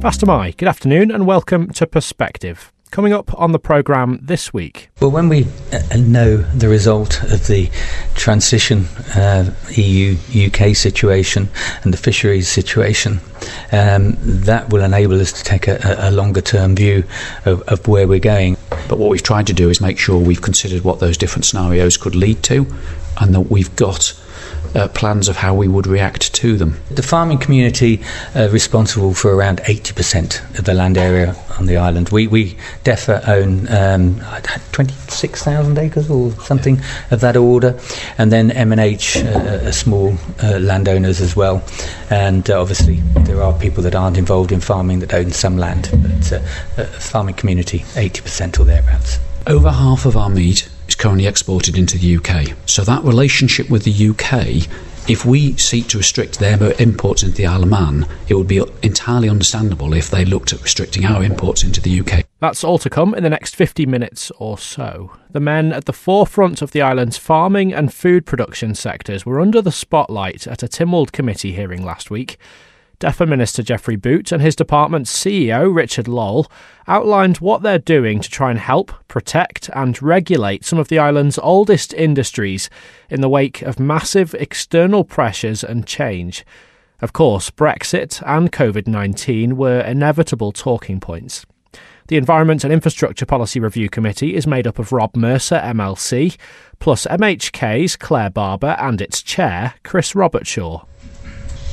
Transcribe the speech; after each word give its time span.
Fastyr 0.00 0.28
mie. 0.28 0.52
Good 0.56 0.68
afternoon 0.68 1.10
and 1.10 1.26
welcome 1.26 1.70
to 1.72 1.84
Perspective. 1.84 2.72
Coming 2.92 3.12
up 3.12 3.36
on 3.36 3.50
the 3.50 3.58
programme 3.58 4.20
this 4.22 4.54
week. 4.54 4.90
Well, 5.00 5.10
when 5.10 5.28
we 5.28 5.48
uh, 5.72 5.96
know 5.96 6.36
the 6.36 6.68
result 6.68 7.20
of 7.24 7.48
the 7.48 7.68
transition 8.14 8.84
uh, 9.16 9.52
EU 9.74 10.16
UK 10.46 10.76
situation 10.76 11.48
and 11.82 11.92
the 11.92 11.96
fisheries 11.96 12.48
situation, 12.48 13.18
um, 13.72 14.16
that 14.22 14.70
will 14.70 14.84
enable 14.84 15.20
us 15.20 15.32
to 15.32 15.42
take 15.42 15.66
a, 15.66 15.96
a 15.98 16.12
longer 16.12 16.42
term 16.42 16.76
view 16.76 17.02
of, 17.44 17.62
of 17.62 17.88
where 17.88 18.06
we're 18.06 18.20
going. 18.20 18.56
But 18.88 18.98
what 18.98 19.10
we've 19.10 19.20
tried 19.20 19.48
to 19.48 19.52
do 19.52 19.68
is 19.68 19.80
make 19.80 19.98
sure 19.98 20.16
we've 20.16 20.40
considered 20.40 20.84
what 20.84 21.00
those 21.00 21.18
different 21.18 21.44
scenarios 21.44 21.96
could 21.96 22.14
lead 22.14 22.44
to 22.44 22.72
and 23.20 23.34
that 23.34 23.50
we've 23.50 23.74
got 23.74 24.14
uh, 24.78 24.88
plans 24.88 25.28
of 25.28 25.36
how 25.36 25.54
we 25.54 25.68
would 25.68 25.86
react 25.86 26.32
to 26.34 26.56
them. 26.56 26.80
The 26.90 27.02
farming 27.02 27.38
community 27.38 28.00
are 28.34 28.48
responsible 28.48 29.12
for 29.12 29.34
around 29.34 29.58
80% 29.60 30.58
of 30.58 30.64
the 30.64 30.74
land 30.74 30.96
area 30.96 31.34
on 31.58 31.66
the 31.66 31.76
island. 31.76 32.10
We, 32.10 32.28
we 32.28 32.56
DEFA 32.84 33.26
own 33.28 33.68
um, 33.68 34.20
26,000 34.72 35.78
acres 35.78 36.08
or 36.08 36.30
something 36.42 36.80
of 37.10 37.20
that 37.20 37.36
order, 37.36 37.78
and 38.16 38.30
then 38.30 38.50
MNH 38.50 39.24
uh, 39.24 39.68
are 39.68 39.72
small 39.72 40.14
uh, 40.42 40.58
landowners 40.58 41.20
as 41.20 41.34
well. 41.34 41.62
And 42.10 42.48
uh, 42.48 42.60
obviously, 42.60 43.00
there 43.24 43.42
are 43.42 43.52
people 43.58 43.82
that 43.82 43.94
aren't 43.94 44.16
involved 44.16 44.52
in 44.52 44.60
farming 44.60 45.00
that 45.00 45.12
own 45.12 45.32
some 45.32 45.56
land, 45.56 45.90
but 45.92 46.32
uh, 46.32 46.36
uh, 46.76 46.84
farming 46.84 47.34
community 47.34 47.80
80% 47.94 48.60
or 48.60 48.64
thereabouts. 48.64 49.18
Over 49.46 49.70
half 49.70 50.06
of 50.06 50.16
our 50.16 50.28
meat 50.28 50.68
is 50.88 50.94
currently 50.94 51.26
exported 51.26 51.76
into 51.76 51.98
the 51.98 52.16
UK. 52.16 52.56
So 52.66 52.82
that 52.84 53.04
relationship 53.04 53.70
with 53.70 53.84
the 53.84 54.08
UK, 54.10 54.68
if 55.08 55.24
we 55.24 55.56
seek 55.56 55.88
to 55.88 55.98
restrict 55.98 56.38
their 56.38 56.72
imports 56.80 57.22
into 57.22 57.36
the 57.36 57.46
Isle 57.46 57.62
of 57.62 57.70
Man, 57.70 58.06
it 58.28 58.34
would 58.34 58.48
be 58.48 58.62
entirely 58.82 59.28
understandable 59.28 59.94
if 59.94 60.10
they 60.10 60.24
looked 60.24 60.52
at 60.52 60.62
restricting 60.62 61.06
our 61.06 61.22
imports 61.22 61.62
into 61.62 61.80
the 61.80 62.00
UK. 62.00 62.24
That's 62.40 62.62
all 62.62 62.78
to 62.78 62.90
come 62.90 63.14
in 63.14 63.22
the 63.22 63.30
next 63.30 63.56
50 63.56 63.86
minutes 63.86 64.30
or 64.38 64.58
so. 64.58 65.12
The 65.30 65.40
men 65.40 65.72
at 65.72 65.86
the 65.86 65.92
forefront 65.92 66.62
of 66.62 66.72
the 66.72 66.82
island's 66.82 67.16
farming 67.16 67.72
and 67.72 67.92
food 67.92 68.26
production 68.26 68.74
sectors 68.74 69.24
were 69.24 69.40
under 69.40 69.62
the 69.62 69.72
spotlight 69.72 70.46
at 70.46 70.62
a 70.62 70.68
Tynwald 70.68 71.12
committee 71.12 71.52
hearing 71.52 71.84
last 71.84 72.10
week. 72.10 72.38
DEFA 73.00 73.28
Minister 73.28 73.62
Geoffrey 73.62 73.94
Boot 73.94 74.32
and 74.32 74.42
his 74.42 74.56
department's 74.56 75.16
CEO, 75.16 75.72
Richard 75.72 76.08
Lole, 76.08 76.48
outlined 76.88 77.36
what 77.36 77.62
they're 77.62 77.78
doing 77.78 78.18
to 78.18 78.28
try 78.28 78.50
and 78.50 78.58
help, 78.58 78.92
protect, 79.06 79.70
and 79.72 80.02
regulate 80.02 80.64
some 80.64 80.80
of 80.80 80.88
the 80.88 80.98
island's 80.98 81.38
oldest 81.38 81.94
industries 81.94 82.68
in 83.08 83.20
the 83.20 83.28
wake 83.28 83.62
of 83.62 83.78
massive 83.78 84.34
external 84.34 85.04
pressures 85.04 85.62
and 85.62 85.86
change. 85.86 86.44
Of 87.00 87.12
course, 87.12 87.50
Brexit 87.50 88.20
and 88.26 88.50
COVID 88.50 88.88
19 88.88 89.56
were 89.56 89.80
inevitable 89.80 90.50
talking 90.50 90.98
points. 90.98 91.46
The 92.08 92.16
Environment 92.16 92.64
and 92.64 92.72
Infrastructure 92.72 93.26
Policy 93.26 93.60
Review 93.60 93.88
Committee 93.88 94.34
is 94.34 94.46
made 94.46 94.66
up 94.66 94.80
of 94.80 94.90
Rob 94.90 95.14
Mercer, 95.14 95.60
MLC, 95.62 96.36
plus 96.80 97.06
MHK's 97.06 97.94
Claire 97.94 98.30
Barber 98.30 98.74
and 98.80 99.00
its 99.00 99.22
chair, 99.22 99.74
Chris 99.84 100.14
Robertshaw 100.14 100.84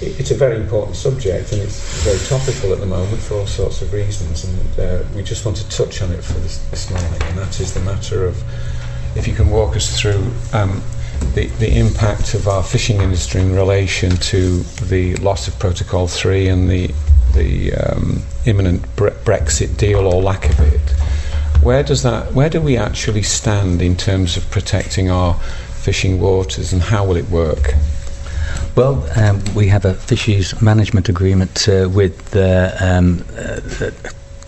it's 0.01 0.31
a 0.31 0.35
very 0.35 0.57
important 0.57 0.95
subject 0.95 1.53
and 1.53 1.61
it's 1.61 2.03
very 2.03 2.19
topical 2.27 2.73
at 2.73 2.79
the 2.79 2.85
moment 2.85 3.21
for 3.21 3.35
all 3.35 3.47
sorts 3.47 3.81
of 3.81 3.93
reasons 3.93 4.43
and 4.43 4.79
uh, 4.79 5.03
we 5.15 5.23
just 5.23 5.45
want 5.45 5.55
to 5.55 5.67
touch 5.69 6.01
on 6.01 6.11
it 6.11 6.21
for 6.21 6.33
this, 6.39 6.57
this, 6.69 6.89
morning 6.91 7.21
and 7.21 7.37
that 7.37 7.59
is 7.61 7.73
the 7.73 7.79
matter 7.81 8.25
of 8.25 8.43
if 9.15 9.25
you 9.27 9.33
can 9.33 9.49
walk 9.49 9.75
us 9.75 9.99
through 9.99 10.31
um, 10.51 10.83
the, 11.33 11.47
the 11.59 11.79
impact 11.79 12.33
of 12.33 12.47
our 12.47 12.61
fishing 12.61 12.99
industry 12.99 13.39
in 13.39 13.55
relation 13.55 14.09
to 14.17 14.59
the 14.87 15.15
loss 15.17 15.47
of 15.47 15.57
Protocol 15.59 16.07
3 16.07 16.49
and 16.49 16.69
the, 16.69 16.93
the 17.33 17.73
um, 17.73 18.21
imminent 18.45 18.83
bre- 18.97 19.09
Brexit 19.23 19.77
deal 19.77 20.07
or 20.07 20.21
lack 20.21 20.49
of 20.49 20.59
it. 20.59 20.81
Where 21.63 21.83
does 21.83 22.03
that 22.03 22.33
where 22.33 22.49
do 22.49 22.59
we 22.59 22.75
actually 22.75 23.23
stand 23.23 23.81
in 23.81 23.95
terms 23.95 24.35
of 24.35 24.49
protecting 24.51 25.09
our 25.09 25.35
fishing 25.35 26.19
waters 26.19 26.73
and 26.73 26.81
how 26.81 27.05
will 27.05 27.15
it 27.15 27.29
work? 27.29 27.73
Well, 28.75 29.07
um, 29.17 29.41
we 29.55 29.67
have 29.69 29.85
a 29.85 29.93
fisheries 29.93 30.61
management 30.61 31.07
agreement 31.07 31.69
uh, 31.69 31.89
with 31.89 32.31
the 32.31 32.75
um, 32.81 33.23
uh, 33.37 33.89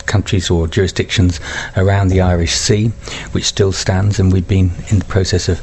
countries 0.06 0.50
or 0.50 0.68
jurisdictions 0.68 1.40
around 1.78 2.10
the 2.10 2.20
Irish 2.20 2.54
Sea, 2.54 2.88
which 3.32 3.46
still 3.46 3.72
stands, 3.72 4.20
and 4.20 4.34
we've 4.34 4.48
been 4.48 4.72
in 4.90 5.00
the 5.00 5.06
process 5.06 5.48
of 5.48 5.60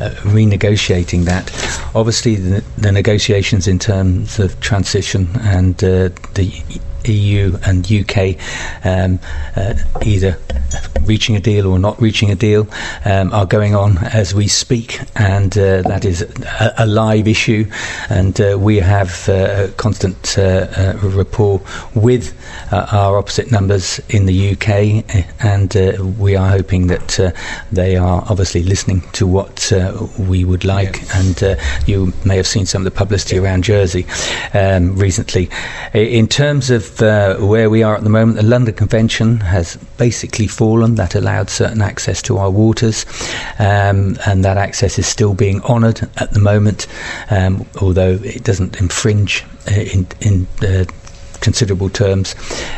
uh, 0.00 0.10
renegotiating 0.22 1.26
that. 1.26 1.52
Obviously, 1.94 2.34
the, 2.34 2.64
the, 2.76 2.90
negotiations 2.90 3.68
in 3.68 3.78
terms 3.78 4.40
of 4.40 4.58
transition 4.60 5.28
and 5.40 5.76
uh, 5.84 6.08
the 6.34 6.52
EU 7.08 7.58
and 7.64 7.90
UK 7.90 8.36
um, 8.84 9.18
uh, 9.56 9.74
either 10.04 10.38
reaching 11.08 11.36
a 11.36 11.40
deal 11.40 11.66
or 11.66 11.78
not 11.78 12.00
reaching 12.00 12.30
a 12.30 12.34
deal 12.34 12.68
um, 13.04 13.32
are 13.32 13.46
going 13.46 13.74
on 13.74 13.98
as 13.98 14.34
we 14.34 14.46
speak, 14.46 15.00
and 15.16 15.56
uh, 15.56 15.82
that 15.82 16.04
is 16.04 16.22
a, 16.22 16.74
a, 16.78 16.86
live 16.86 17.26
issue. 17.26 17.64
And 18.10 18.38
uh, 18.40 18.56
we 18.60 18.76
have 18.76 19.28
uh, 19.28 19.68
constant 19.76 20.36
uh, 20.38 20.42
uh, 20.76 20.98
rapport 21.02 21.60
with 21.94 22.34
our 22.72 23.16
opposite 23.18 23.50
numbers 23.50 23.98
in 24.10 24.26
the 24.26 24.52
UK, 24.52 25.04
and 25.42 26.18
we 26.18 26.36
are 26.36 26.48
hoping 26.50 26.88
that 26.88 27.34
they 27.72 27.96
are 27.96 28.22
obviously 28.28 28.62
listening 28.62 29.00
to 29.12 29.26
what 29.26 29.72
we 30.18 30.44
would 30.44 30.64
like. 30.64 31.02
And 31.14 31.58
you 31.86 32.12
may 32.24 32.36
have 32.36 32.46
seen 32.46 32.66
some 32.66 32.82
of 32.82 32.84
the 32.84 32.96
publicity 32.98 33.38
around 33.38 33.64
Jersey 33.64 34.06
um, 34.52 34.96
recently. 34.96 35.48
In 35.94 36.28
terms 36.28 36.70
of 36.70 36.97
uh, 37.02 37.36
where 37.36 37.70
we 37.70 37.82
are 37.82 37.96
at 37.96 38.04
the 38.04 38.10
moment, 38.10 38.36
the 38.36 38.44
London 38.44 38.74
Convention 38.74 39.40
has 39.40 39.76
basically 39.96 40.46
fallen. 40.46 40.94
That 40.96 41.14
allowed 41.14 41.50
certain 41.50 41.82
access 41.82 42.22
to 42.22 42.38
our 42.38 42.50
waters, 42.50 43.04
um, 43.58 44.16
and 44.26 44.44
that 44.44 44.56
access 44.56 44.98
is 44.98 45.06
still 45.06 45.34
being 45.34 45.62
honoured 45.62 46.08
at 46.16 46.32
the 46.32 46.40
moment, 46.40 46.86
um, 47.30 47.66
although 47.80 48.18
it 48.22 48.44
doesn't 48.44 48.80
infringe 48.80 49.44
uh, 49.70 49.74
in, 49.74 50.06
in 50.20 50.46
uh, 50.62 50.84
considerable 51.40 51.90
terms. 51.90 52.34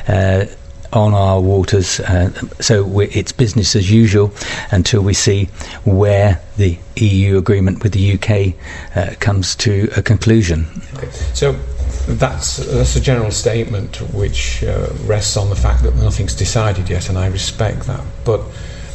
Uh, 0.09 0.47
on 0.93 1.15
our 1.15 1.41
waters. 1.41 2.01
Uh, 2.01 2.31
so 2.61 2.99
it's 3.01 3.31
business 3.31 3.77
as 3.77 3.91
usual 3.91 4.33
until 4.73 5.03
we 5.03 5.15
see 5.15 5.45
where 5.85 6.41
the 6.57 6.77
EU 6.97 7.39
agreement 7.39 7.83
with 7.83 7.93
the 7.93 8.15
UK 8.15 8.55
uh, 8.97 9.15
comes 9.21 9.55
to 9.55 9.89
a 9.97 10.03
conclusion. 10.03 10.67
Okay. 10.97 11.11
So 11.33 11.53
that's 12.07 12.59
that's 12.59 12.97
a 12.97 13.01
general 13.01 13.31
statement 13.31 13.97
which 14.13 14.63
uh, 14.65 14.89
rests 15.05 15.37
on 15.37 15.49
the 15.51 15.57
fact 15.57 15.83
that 15.83 15.95
nothing's 15.97 16.35
decided 16.35 16.89
yet, 16.89 17.09
and 17.09 17.19
I 17.19 17.27
respect 17.27 17.87
that. 17.87 18.05
But 18.25 18.41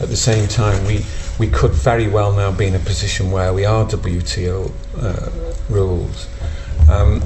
at 0.01 0.09
the 0.09 0.15
same 0.15 0.47
time, 0.47 0.85
we 0.85 1.05
we 1.39 1.47
could 1.47 1.71
very 1.71 2.07
well 2.07 2.33
now 2.33 2.51
be 2.51 2.65
in 2.67 2.75
a 2.75 2.79
position 2.79 3.31
where 3.31 3.53
we 3.53 3.65
are 3.65 3.85
WTO 3.85 4.71
uh, 4.97 5.29
rules. 5.69 6.27
Um, 6.89 7.21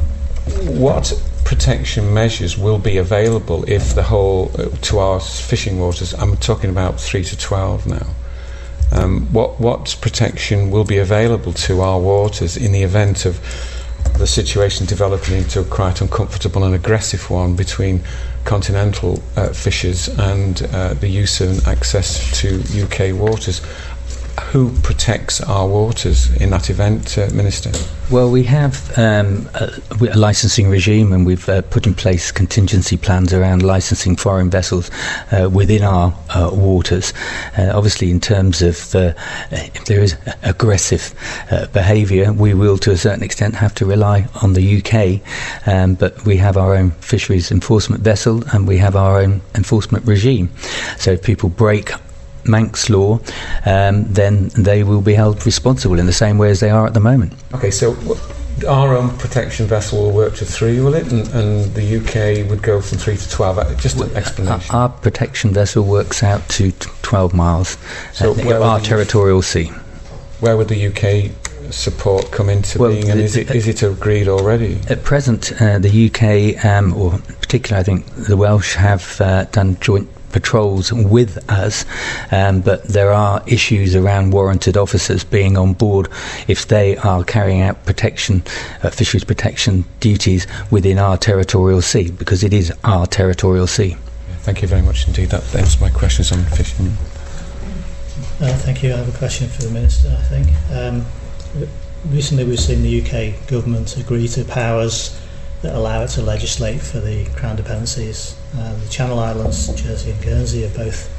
what 0.79 1.13
protection 1.45 2.13
measures 2.13 2.57
will 2.57 2.79
be 2.79 2.97
available 2.97 3.63
if 3.67 3.95
the 3.95 4.03
whole 4.03 4.51
uh, 4.57 4.69
to 4.81 4.99
our 4.99 5.19
fishing 5.19 5.79
waters? 5.79 6.13
I'm 6.13 6.35
talking 6.37 6.69
about 6.69 6.99
three 6.99 7.23
to 7.23 7.37
twelve 7.37 7.87
now. 7.87 8.07
Um, 8.91 9.27
what 9.31 9.59
what 9.59 9.95
protection 10.01 10.71
will 10.71 10.85
be 10.85 10.97
available 10.97 11.53
to 11.53 11.81
our 11.81 11.99
waters 11.99 12.57
in 12.57 12.71
the 12.71 12.83
event 12.83 13.25
of 13.25 13.39
the 14.17 14.27
situation 14.27 14.85
developing 14.85 15.37
into 15.37 15.61
a 15.61 15.63
quite 15.63 16.01
uncomfortable 16.01 16.63
and 16.63 16.75
aggressive 16.75 17.29
one 17.29 17.55
between 17.55 18.01
continental 18.43 19.21
uh, 19.35 19.49
fishers 19.49 20.07
and 20.19 20.63
uh, 20.73 20.93
the 20.95 21.07
use 21.07 21.41
and 21.41 21.65
access 21.67 22.39
to 22.39 22.61
UK 22.83 23.15
waters 23.17 23.61
who 24.51 24.71
protects 24.81 25.41
our 25.41 25.67
waters 25.67 26.35
in 26.41 26.49
that 26.49 26.69
event, 26.69 27.17
uh, 27.17 27.29
Minister? 27.33 27.71
Well, 28.11 28.31
we 28.31 28.43
have 28.45 28.97
um, 28.97 29.47
a, 29.53 29.71
a, 29.91 30.17
licensing 30.17 30.67
regime 30.69 31.13
and 31.13 31.25
we've 31.27 31.47
uh, 31.47 31.61
put 31.61 31.85
in 31.85 31.93
place 31.93 32.31
contingency 32.31 32.97
plans 32.97 33.33
around 33.33 33.61
licensing 33.61 34.15
foreign 34.15 34.49
vessels 34.49 34.89
uh, 35.31 35.47
within 35.53 35.83
our 35.83 36.17
uh, 36.29 36.49
waters. 36.51 37.13
Uh, 37.55 37.71
obviously, 37.75 38.09
in 38.09 38.19
terms 38.19 38.63
of 38.63 38.95
uh, 38.95 39.13
if 39.51 39.85
there 39.85 39.99
is 39.99 40.17
aggressive 40.41 41.13
behaviour, 41.71 42.33
we 42.33 42.55
will 42.55 42.79
to 42.79 42.91
a 42.91 42.97
certain 42.97 43.21
extent 43.23 43.53
have 43.53 43.75
to 43.75 43.85
rely 43.85 44.27
on 44.41 44.53
the 44.53 44.81
UK, 44.81 45.21
um, 45.67 45.93
but 45.93 46.25
we 46.25 46.37
have 46.37 46.57
our 46.57 46.75
own 46.75 46.89
fisheries 46.91 47.51
enforcement 47.51 48.01
vessel 48.01 48.43
and 48.53 48.67
we 48.67 48.77
have 48.77 48.95
our 48.95 49.19
own 49.19 49.41
enforcement 49.53 50.05
regime. 50.07 50.49
So 50.97 51.11
if 51.11 51.21
people 51.21 51.49
break 51.49 51.91
Manx 52.45 52.89
law, 52.89 53.19
um, 53.65 54.05
then 54.05 54.49
they 54.49 54.83
will 54.83 55.01
be 55.01 55.13
held 55.13 55.45
responsible 55.45 55.99
in 55.99 56.05
the 56.05 56.13
same 56.13 56.37
way 56.37 56.49
as 56.49 56.59
they 56.59 56.69
are 56.69 56.85
at 56.85 56.93
the 56.93 56.99
moment. 56.99 57.33
Okay, 57.53 57.71
so 57.71 57.95
our 58.67 58.95
own 58.95 59.09
protection 59.17 59.67
vessel 59.67 60.03
will 60.03 60.11
work 60.11 60.35
to 60.35 60.45
three, 60.45 60.79
will 60.79 60.93
it? 60.93 61.11
And, 61.11 61.27
and 61.29 61.73
the 61.75 61.97
UK 61.97 62.49
would 62.49 62.61
go 62.61 62.81
from 62.81 62.97
three 62.97 63.17
to 63.17 63.29
12. 63.29 63.57
Uh, 63.57 63.75
just 63.75 63.99
an 63.99 64.15
explanation. 64.15 64.75
Our, 64.75 64.83
our 64.83 64.89
protection 64.89 65.53
vessel 65.53 65.83
works 65.83 66.23
out 66.23 66.47
to 66.49 66.71
12 66.71 67.33
miles, 67.33 67.77
so 68.13 68.33
uh, 68.33 68.63
our 68.63 68.79
territorial 68.79 69.41
sea. 69.41 69.71
Where 70.39 70.57
would 70.57 70.69
the 70.69 70.87
UK 70.87 71.31
support 71.71 72.31
come 72.31 72.49
into 72.49 72.79
Well, 72.79 72.91
being, 72.91 73.09
and 73.09 73.19
the- 73.19 73.23
is 73.23 73.35
it 73.35 73.51
is 73.51 73.67
it 73.67 73.83
agreed 73.83 74.27
already? 74.27 74.79
At 74.89 75.03
present, 75.03 75.51
uh, 75.61 75.79
the 75.79 76.07
UK, 76.07 76.65
um, 76.65 76.93
or 76.93 77.11
particularly 77.41 77.79
I 77.81 77.83
think 77.83 78.05
the 78.27 78.37
Welsh, 78.37 78.75
have 78.75 79.19
uh, 79.21 79.43
done 79.45 79.77
joint 79.79 80.09
patrols 80.31 80.91
with 80.91 81.37
us, 81.49 81.85
um, 82.31 82.61
but 82.61 82.83
there 82.83 83.11
are 83.11 83.43
issues 83.47 83.95
around 83.95 84.31
warranted 84.31 84.77
officers 84.77 85.23
being 85.23 85.57
on 85.57 85.73
board 85.73 86.07
if 86.47 86.67
they 86.67 86.97
are 86.97 87.23
carrying 87.23 87.61
out 87.61 87.85
protection, 87.85 88.43
uh, 88.83 88.89
fisheries 88.89 89.23
protection 89.23 89.85
duties 89.99 90.47
within 90.71 90.97
our 90.97 91.17
territorial 91.17 91.81
sea, 91.81 92.11
because 92.11 92.43
it 92.43 92.53
is 92.53 92.71
our 92.83 93.05
territorial 93.07 93.67
sea. 93.67 93.97
Thank 94.41 94.61
you 94.61 94.67
very 94.67 94.81
much 94.81 95.07
indeed. 95.07 95.29
That 95.29 95.55
ends 95.55 95.79
my 95.79 95.89
questions 95.89 96.31
on 96.31 96.43
fishing. 96.45 96.87
Uh, 98.41 98.53
thank 98.59 98.81
you. 98.83 98.93
I 98.93 98.97
have 98.97 99.13
a 99.13 99.17
question 99.17 99.49
for 99.49 99.63
the 99.63 99.71
Minister, 99.71 100.09
I 100.17 100.23
think. 100.23 100.47
Um, 100.71 101.05
recently 102.07 102.45
we've 102.45 102.59
seen 102.59 102.81
the 102.81 103.01
UK 103.01 103.47
government 103.47 103.97
agree 103.97 104.27
to 104.29 104.45
powers 104.45 105.19
that 105.61 105.75
allow 105.75 106.03
it 106.03 106.09
to 106.09 106.21
legislate 106.21 106.81
for 106.81 106.99
the 106.99 107.25
Crown 107.35 107.55
dependencies. 107.55 108.35
Uh, 108.57 108.75
the 108.75 108.89
Channel 108.89 109.19
Islands, 109.19 109.67
Jersey 109.81 110.11
and 110.11 110.21
Guernsey 110.21 110.61
have 110.61 110.75
both 110.75 111.09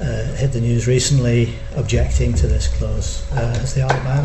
uh, 0.00 0.34
hit 0.34 0.52
the 0.52 0.60
news 0.60 0.86
recently 0.86 1.54
objecting 1.74 2.34
to 2.34 2.46
this 2.46 2.68
clause. 2.68 3.30
Uh, 3.32 3.54
has 3.58 3.74
the 3.74 3.82
Isle 3.82 3.96
of 3.96 4.04
Man 4.04 4.24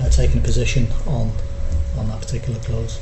uh, 0.00 0.08
taken 0.10 0.38
a 0.38 0.42
position 0.42 0.88
on, 1.06 1.32
on 1.98 2.08
that 2.08 2.20
particular 2.20 2.58
clause? 2.60 3.00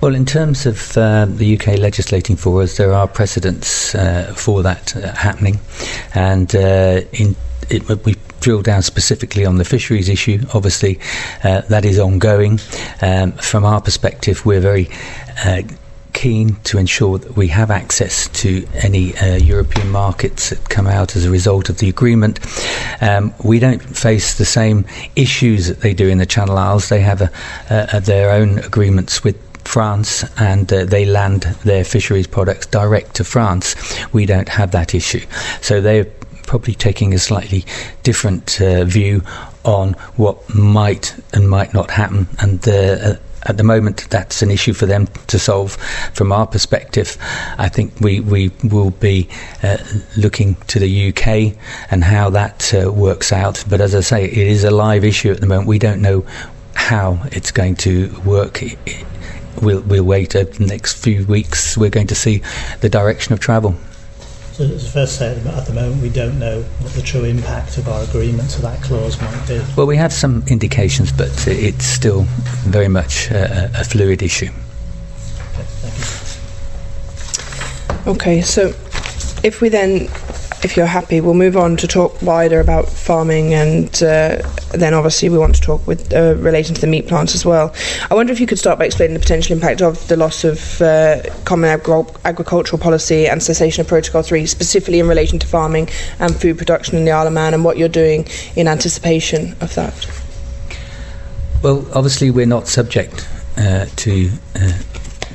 Well, 0.00 0.14
in 0.14 0.26
terms 0.26 0.66
of 0.66 0.98
uh, 0.98 1.24
the 1.24 1.56
UK 1.56 1.78
legislating 1.78 2.36
for 2.36 2.62
us, 2.62 2.76
there 2.76 2.92
are 2.92 3.08
precedents 3.08 3.94
uh, 3.94 4.34
for 4.36 4.62
that 4.62 4.94
uh, 4.96 5.14
happening, 5.14 5.60
and 6.14 6.54
uh, 6.54 7.00
in 7.12 7.36
it, 7.70 7.88
we 8.04 8.13
drill 8.44 8.60
down 8.60 8.82
specifically 8.82 9.46
on 9.46 9.56
the 9.56 9.64
fisheries 9.64 10.10
issue. 10.10 10.38
Obviously, 10.52 11.00
uh, 11.42 11.62
that 11.62 11.86
is 11.86 11.98
ongoing. 11.98 12.60
Um, 13.00 13.32
from 13.32 13.64
our 13.64 13.80
perspective, 13.80 14.44
we're 14.44 14.60
very 14.60 14.90
uh, 15.46 15.62
keen 16.12 16.56
to 16.64 16.76
ensure 16.76 17.18
that 17.18 17.36
we 17.36 17.48
have 17.48 17.70
access 17.70 18.28
to 18.28 18.66
any 18.74 19.16
uh, 19.16 19.36
European 19.36 19.90
markets 19.90 20.50
that 20.50 20.68
come 20.68 20.86
out 20.86 21.16
as 21.16 21.24
a 21.24 21.30
result 21.30 21.70
of 21.70 21.78
the 21.78 21.88
agreement. 21.88 22.38
Um, 23.00 23.32
we 23.42 23.58
don't 23.58 23.80
face 23.80 24.34
the 24.34 24.44
same 24.44 24.84
issues 25.16 25.66
that 25.68 25.80
they 25.80 25.94
do 25.94 26.08
in 26.08 26.18
the 26.18 26.26
Channel 26.26 26.58
Isles. 26.58 26.90
They 26.90 27.00
have 27.00 27.22
a, 27.22 27.30
uh, 27.70 27.98
their 28.00 28.30
own 28.30 28.58
agreements 28.58 29.24
with 29.24 29.36
France 29.66 30.22
and 30.38 30.70
uh, 30.70 30.84
they 30.84 31.06
land 31.06 31.42
their 31.64 31.84
fisheries 31.84 32.26
products 32.26 32.66
direct 32.66 33.16
to 33.16 33.24
France. 33.24 33.74
We 34.12 34.26
don't 34.26 34.50
have 34.50 34.70
that 34.72 34.94
issue. 34.94 35.24
So 35.62 35.80
they're 35.80 36.06
probably 36.46 36.74
taking 36.74 37.14
a 37.14 37.18
slightly 37.18 37.64
different 38.02 38.60
uh, 38.60 38.84
view 38.84 39.22
on 39.64 39.94
what 40.16 40.54
might 40.54 41.14
and 41.32 41.48
might 41.48 41.72
not 41.74 41.90
happen. 41.90 42.26
And 42.38 42.66
uh, 42.68 43.16
at 43.46 43.56
the 43.56 43.62
moment, 43.62 44.08
that's 44.10 44.42
an 44.42 44.50
issue 44.50 44.72
for 44.72 44.86
them 44.86 45.06
to 45.26 45.38
solve. 45.38 45.76
From 46.14 46.32
our 46.32 46.46
perspective, 46.46 47.16
I 47.58 47.68
think 47.68 48.00
we, 48.00 48.20
we 48.20 48.50
will 48.62 48.90
be 48.90 49.28
uh, 49.62 49.78
looking 50.16 50.54
to 50.68 50.78
the 50.78 51.08
UK 51.08 51.56
and 51.90 52.04
how 52.04 52.30
that 52.30 52.72
uh, 52.74 52.90
works 52.90 53.32
out. 53.32 53.64
But 53.68 53.80
as 53.80 53.94
I 53.94 54.00
say, 54.00 54.24
it 54.24 54.36
is 54.36 54.64
a 54.64 54.70
live 54.70 55.04
issue 55.04 55.30
at 55.30 55.40
the 55.40 55.46
moment. 55.46 55.68
We 55.68 55.78
don't 55.78 56.00
know 56.00 56.24
how 56.74 57.20
it's 57.32 57.50
going 57.50 57.76
to 57.76 58.14
work. 58.24 58.62
We'll, 59.60 59.82
we'll 59.82 60.04
wait 60.04 60.34
over 60.34 60.50
the 60.50 60.66
next 60.66 61.02
few 61.02 61.26
weeks. 61.26 61.76
We're 61.76 61.90
going 61.90 62.08
to 62.08 62.14
see 62.14 62.42
the 62.80 62.88
direction 62.88 63.32
of 63.32 63.40
travel. 63.40 63.74
So 64.54 64.62
it's 64.62 64.86
fair 64.86 65.04
to 65.04 65.10
say 65.10 65.36
at 65.36 65.66
the 65.66 65.72
moment 65.72 66.00
we 66.00 66.10
don't 66.10 66.38
know 66.38 66.62
what 66.62 66.92
the 66.92 67.02
true 67.02 67.24
impact 67.24 67.76
of 67.76 67.88
our 67.88 68.04
agreement 68.04 68.48
to 68.50 68.62
that 68.62 68.80
clause 68.84 69.20
might 69.20 69.48
be. 69.48 69.60
Well, 69.76 69.88
we 69.88 69.96
have 69.96 70.12
some 70.12 70.44
indications, 70.46 71.10
but 71.10 71.28
it's 71.48 71.84
still 71.84 72.22
very 72.62 72.86
much 72.86 73.32
a, 73.32 73.68
a 73.74 73.82
fluid 73.82 74.22
issue. 74.22 74.46
Okay, 74.46 75.64
thank 75.82 75.98
you. 78.06 78.12
Okay, 78.12 78.42
so 78.42 78.68
if 79.42 79.60
we 79.60 79.70
then, 79.70 80.06
if 80.64 80.78
you're 80.78 80.86
happy, 80.86 81.20
we'll 81.20 81.34
move 81.34 81.58
on 81.58 81.76
to 81.76 81.86
talk 81.86 82.20
wider 82.22 82.58
about 82.58 82.88
farming, 82.88 83.52
and 83.52 84.02
uh, 84.02 84.40
then 84.72 84.94
obviously 84.94 85.28
we 85.28 85.36
want 85.36 85.54
to 85.54 85.60
talk 85.60 85.86
with 85.86 86.12
uh, 86.14 86.34
relating 86.38 86.74
to 86.74 86.80
the 86.80 86.86
meat 86.86 87.06
plants 87.06 87.34
as 87.34 87.44
well. 87.44 87.74
I 88.10 88.14
wonder 88.14 88.32
if 88.32 88.40
you 88.40 88.46
could 88.46 88.58
start 88.58 88.78
by 88.78 88.86
explaining 88.86 89.12
the 89.12 89.20
potential 89.20 89.54
impact 89.54 89.82
of 89.82 90.08
the 90.08 90.16
loss 90.16 90.42
of 90.42 90.80
uh, 90.80 91.22
common 91.44 91.68
agri- 91.68 92.10
agricultural 92.24 92.80
policy 92.80 93.28
and 93.28 93.42
cessation 93.42 93.82
of 93.82 93.88
Protocol 93.88 94.22
3, 94.22 94.46
specifically 94.46 95.00
in 95.00 95.06
relation 95.06 95.38
to 95.38 95.46
farming 95.46 95.90
and 96.18 96.34
food 96.34 96.56
production 96.56 96.96
in 96.96 97.04
the 97.04 97.10
Isle 97.10 97.26
of 97.26 97.34
Man, 97.34 97.52
and 97.52 97.62
what 97.62 97.76
you're 97.76 97.88
doing 97.88 98.26
in 98.56 98.66
anticipation 98.66 99.52
of 99.60 99.74
that. 99.74 100.08
Well, 101.62 101.86
obviously, 101.94 102.30
we're 102.30 102.46
not 102.46 102.68
subject 102.68 103.28
uh, 103.58 103.84
to 103.96 104.30
uh, 104.56 104.78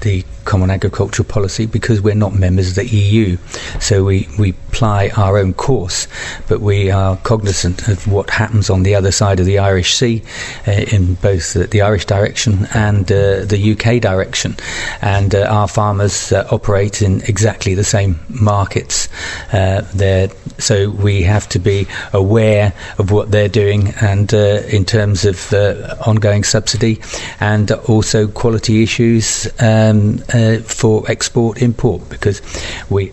the 0.02 0.26
common 0.50 0.72
agricultural 0.72 1.28
policy 1.30 1.68
because 1.68 2.02
we're 2.02 2.16
not 2.16 2.34
members 2.34 2.70
of 2.70 2.76
the 2.76 2.88
EU. 2.88 3.38
So 3.80 4.04
we, 4.04 4.28
we 4.40 4.54
ply 4.72 5.12
our 5.16 5.38
own 5.38 5.54
course, 5.54 6.08
but 6.48 6.60
we 6.60 6.90
are 6.90 7.18
cognizant 7.18 7.88
of 7.88 8.08
what 8.08 8.32
happens 8.32 8.68
on 8.68 8.82
the 8.82 8.96
other 8.96 9.12
side 9.12 9.40
of 9.40 9.46
the 9.46 9.60
Irish 9.60 9.94
Sea 9.94 10.24
uh, 10.68 10.72
in 10.72 11.14
both 11.16 11.54
the, 11.54 11.66
the 11.68 11.82
Irish 11.82 12.06
direction 12.06 12.68
and 12.74 13.12
uh, 13.12 13.46
the 13.46 13.74
UK 13.74 14.02
direction. 14.02 14.56
And 15.04 15.36
uh, 15.36 15.42
our 15.44 15.68
farmers 15.68 16.32
uh, 16.32 16.48
operate 16.50 17.04
in 17.04 17.22
exactly 17.22 17.76
the 17.76 17.84
same 17.84 18.20
markets 18.30 19.08
uh, 19.54 19.82
there. 19.94 20.30
So 20.58 20.90
we 20.90 21.22
have 21.24 21.48
to 21.50 21.60
be 21.60 21.86
aware 22.12 22.74
of 22.98 23.12
what 23.12 23.30
they're 23.30 23.50
doing 23.50 23.90
and 24.02 24.34
uh, 24.34 24.64
in 24.78 24.84
terms 24.84 25.26
of 25.26 25.54
ongoing 26.08 26.44
subsidy 26.44 27.00
and 27.40 27.70
also 27.72 28.28
quality 28.28 28.82
issues 28.82 29.48
um, 29.60 30.24
uh, 30.40 30.60
for 30.60 31.10
export 31.10 31.62
import 31.62 32.08
because 32.10 32.42
we 32.90 33.12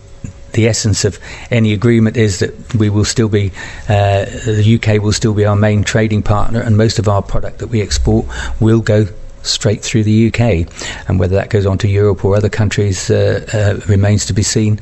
the 0.53 0.67
essence 0.67 1.05
of 1.05 1.19
any 1.51 1.73
agreement 1.73 2.17
is 2.17 2.39
that 2.39 2.73
we 2.73 2.89
will 2.89 3.05
still 3.05 3.29
be 3.29 3.51
uh, 3.89 4.25
the 4.45 4.79
UK 4.81 5.01
will 5.01 5.11
still 5.11 5.33
be 5.33 5.45
our 5.45 5.55
main 5.55 5.83
trading 5.83 6.23
partner 6.23 6.59
and 6.61 6.77
most 6.77 6.99
of 6.99 7.07
our 7.07 7.21
product 7.21 7.59
that 7.59 7.67
we 7.67 7.81
export 7.81 8.25
will 8.59 8.81
go 8.81 9.05
straight 9.43 9.81
through 9.81 10.03
the 10.03 10.27
UK 10.27 10.67
and 11.07 11.19
whether 11.19 11.35
that 11.35 11.49
goes 11.49 11.65
on 11.65 11.77
to 11.77 11.87
Europe 11.87 12.25
or 12.25 12.35
other 12.35 12.49
countries 12.49 13.09
uh, 13.09 13.45
uh, 13.53 13.85
remains 13.87 14.25
to 14.25 14.33
be 14.33 14.43
seen 14.43 14.79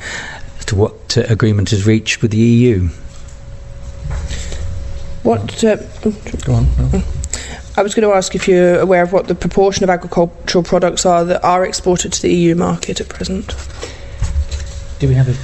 as 0.58 0.66
to 0.66 0.76
what 0.76 1.18
uh, 1.18 1.24
agreement 1.28 1.74
is 1.74 1.86
reached 1.86 2.22
with 2.22 2.32
the 2.32 2.38
EU. 2.38 2.88
What 5.24 5.64
uh, 5.64 5.78
Go 6.46 6.54
on. 6.54 6.68
No. 6.78 7.02
I 7.78 7.82
was 7.82 7.94
going 7.94 8.08
to 8.08 8.16
ask 8.16 8.36
if 8.36 8.48
you're 8.48 8.80
aware 8.80 9.04
of 9.04 9.12
what 9.12 9.28
the 9.28 9.36
proportion 9.36 9.84
of 9.84 9.90
agricultural 9.90 10.64
products 10.64 11.06
are 11.06 11.26
that 11.26 11.44
are 11.44 11.66
exported 11.66 12.14
to 12.14 12.22
the 12.22 12.34
EU 12.34 12.56
market 12.56 13.02
at 13.02 13.10
present. 13.10 13.54
Do 15.00 15.08
we 15.10 15.16
have 15.16 15.28
a 15.28 15.36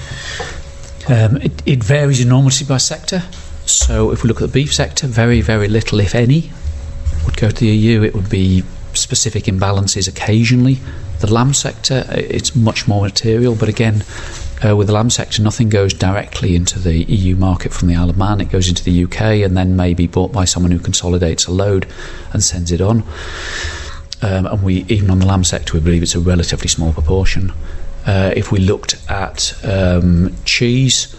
Um, 1.12 1.38
it, 1.38 1.62
it 1.66 1.84
varies 1.84 2.22
enormously 2.22 2.66
by 2.66 2.78
sector. 2.78 3.24
So 3.66 4.12
if 4.12 4.24
we 4.24 4.28
look 4.28 4.42
at 4.42 4.48
the 4.48 4.54
beef 4.54 4.74
sector, 4.74 5.08
very, 5.08 5.42
very 5.42 5.68
little, 5.68 6.00
if 6.00 6.16
any, 6.16 6.52
would 7.26 7.38
go 7.38 7.50
to 7.50 7.56
the 7.56 7.68
EU. 7.68 8.04
It 8.04 8.14
would 8.14 8.30
be 8.30 8.64
specific 8.94 9.46
imbalances 9.46 10.08
occasionally. 10.08 10.80
The 11.20 11.32
lamb 11.32 11.54
sector, 11.54 12.06
it's 12.10 12.56
much 12.56 12.88
more 12.88 13.02
material, 13.02 13.56
but 13.56 13.70
again, 13.70 14.04
uh, 14.64 14.76
with 14.76 14.88
the 14.88 14.94
lamb 14.94 15.10
sector, 15.10 15.42
nothing 15.42 15.70
goes 15.70 15.94
directly 15.94 16.56
into 16.56 16.80
the 16.80 17.04
EU 17.04 17.36
market 17.36 17.74
from 17.74 17.88
the 17.88 17.96
Isle 17.96 18.10
of 18.10 18.18
Man. 18.18 18.42
It 18.42 18.50
goes 18.50 18.70
into 18.70 18.84
the 18.84 19.04
UK 19.04 19.22
and 19.44 19.58
then 19.58 19.76
may 19.76 19.94
be 19.94 20.08
bought 20.08 20.32
by 20.32 20.46
someone 20.46 20.72
who 20.72 20.80
consolidates 20.80 21.48
a 21.48 21.52
load 21.52 21.88
and 22.34 22.44
sends 22.44 22.72
it 22.72 22.82
on. 22.82 23.04
Um, 24.22 24.46
and 24.46 24.64
we, 24.64 24.84
even 24.88 25.10
on 25.10 25.20
the 25.20 25.26
lamb 25.26 25.44
sector, 25.44 25.74
we 25.74 25.80
believe 25.80 26.04
it's 26.04 26.16
a 26.16 26.20
relatively 26.20 26.68
small 26.68 26.94
proportion. 26.94 27.52
Uh, 28.06 28.34
if 28.36 28.52
we 28.52 28.60
looked 28.60 29.02
at 29.10 29.54
um, 29.64 30.36
cheese, 30.46 31.16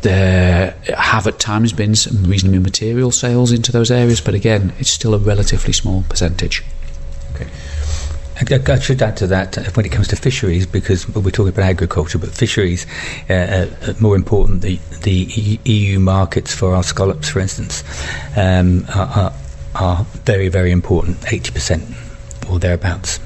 there 0.00 0.74
have 0.96 1.26
at 1.26 1.38
times 1.38 1.72
been 1.72 1.94
some 1.94 2.24
reasonably 2.24 2.58
material 2.58 3.10
sales 3.10 3.52
into 3.52 3.72
those 3.72 3.90
areas, 3.90 4.20
but 4.20 4.34
again, 4.34 4.72
it's 4.78 4.90
still 4.90 5.14
a 5.14 5.18
relatively 5.18 5.72
small 5.72 6.02
percentage. 6.08 6.64
I, 7.36 7.46
I 8.50 8.78
should 8.78 9.00
add 9.02 9.16
to 9.18 9.26
that 9.28 9.58
uh, 9.58 9.62
when 9.74 9.86
it 9.86 9.90
comes 9.92 10.08
to 10.08 10.16
fisheries, 10.16 10.66
because 10.66 11.08
we're 11.08 11.30
talking 11.30 11.48
about 11.52 11.64
agriculture, 11.68 12.18
but 12.18 12.30
fisheries, 12.30 12.86
uh, 13.30 13.68
uh, 13.82 13.92
more 14.00 14.16
important, 14.16 14.62
the, 14.62 14.78
the 15.02 15.58
EU 15.64 15.98
markets 16.00 16.54
for 16.54 16.74
our 16.74 16.82
scallops, 16.82 17.28
for 17.28 17.40
instance, 17.40 17.84
um, 18.36 18.84
are, 18.94 19.06
are, 19.06 19.32
are 19.74 20.04
very, 20.24 20.48
very 20.48 20.70
important, 20.70 21.18
80% 21.20 22.50
or 22.50 22.58
thereabouts. 22.58 23.20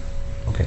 Okay. 0.48 0.66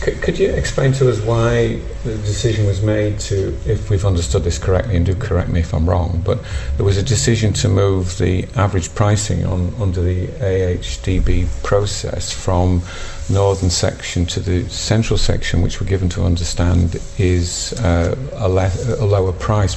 Could, 0.00 0.20
could 0.22 0.38
you 0.38 0.50
explain 0.50 0.92
to 0.94 1.08
us 1.10 1.20
why 1.20 1.80
the 2.04 2.16
decision 2.18 2.66
was 2.66 2.82
made 2.82 3.20
to, 3.20 3.56
if 3.66 3.90
we've 3.90 4.04
understood 4.04 4.42
this 4.42 4.58
correctly, 4.58 4.96
and 4.96 5.06
do 5.06 5.14
correct 5.14 5.48
me 5.48 5.60
if 5.60 5.72
I'm 5.72 5.88
wrong, 5.88 6.22
but 6.24 6.40
there 6.76 6.84
was 6.84 6.96
a 6.96 7.02
decision 7.02 7.52
to 7.54 7.68
move 7.68 8.18
the 8.18 8.46
average 8.56 8.94
pricing 8.94 9.44
on 9.46 9.72
under 9.80 10.00
the 10.00 10.26
AHDB 10.26 11.62
process 11.62 12.32
from 12.32 12.82
northern 13.28 13.70
section 13.70 14.26
to 14.26 14.40
the 14.40 14.68
central 14.68 15.18
section, 15.18 15.62
which 15.62 15.80
we're 15.80 15.86
given 15.86 16.08
to 16.10 16.24
understand 16.24 16.96
is 17.18 17.72
uh, 17.80 18.16
a, 18.34 18.48
le- 18.48 18.72
a 18.98 19.06
lower 19.06 19.32
price. 19.32 19.74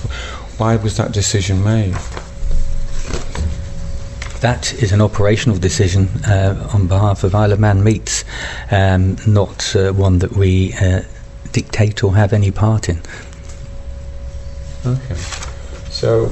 Why 0.57 0.75
was 0.75 0.97
that 0.97 1.11
decision 1.11 1.63
made? 1.63 1.95
That 4.43 4.73
is 4.73 4.91
an 4.91 4.99
operational 4.99 5.57
decision 5.57 6.09
uh, 6.27 6.69
on 6.73 6.85
behalf 6.85 7.23
of 7.23 7.33
Isle 7.33 7.53
of 7.53 7.61
Man 7.61 7.81
Meats, 7.81 8.25
um, 8.71 9.15
not 9.25 9.73
uh, 9.73 9.93
one 9.93 10.19
that 10.19 10.33
we 10.33 10.73
uh, 10.73 11.03
dictate 11.53 12.03
or 12.03 12.13
have 12.13 12.33
any 12.33 12.51
part 12.51 12.89
in. 12.89 13.01
Okay. 14.85 15.15
So 15.89 16.25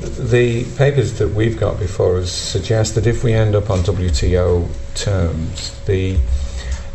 the 0.00 0.64
papers 0.76 1.20
that 1.20 1.28
we've 1.28 1.56
got 1.56 1.78
before 1.78 2.18
us 2.18 2.32
suggest 2.32 2.96
that 2.96 3.06
if 3.06 3.22
we 3.22 3.32
end 3.32 3.54
up 3.54 3.70
on 3.70 3.78
WTO 3.78 4.68
terms, 4.96 5.80
the 5.86 6.18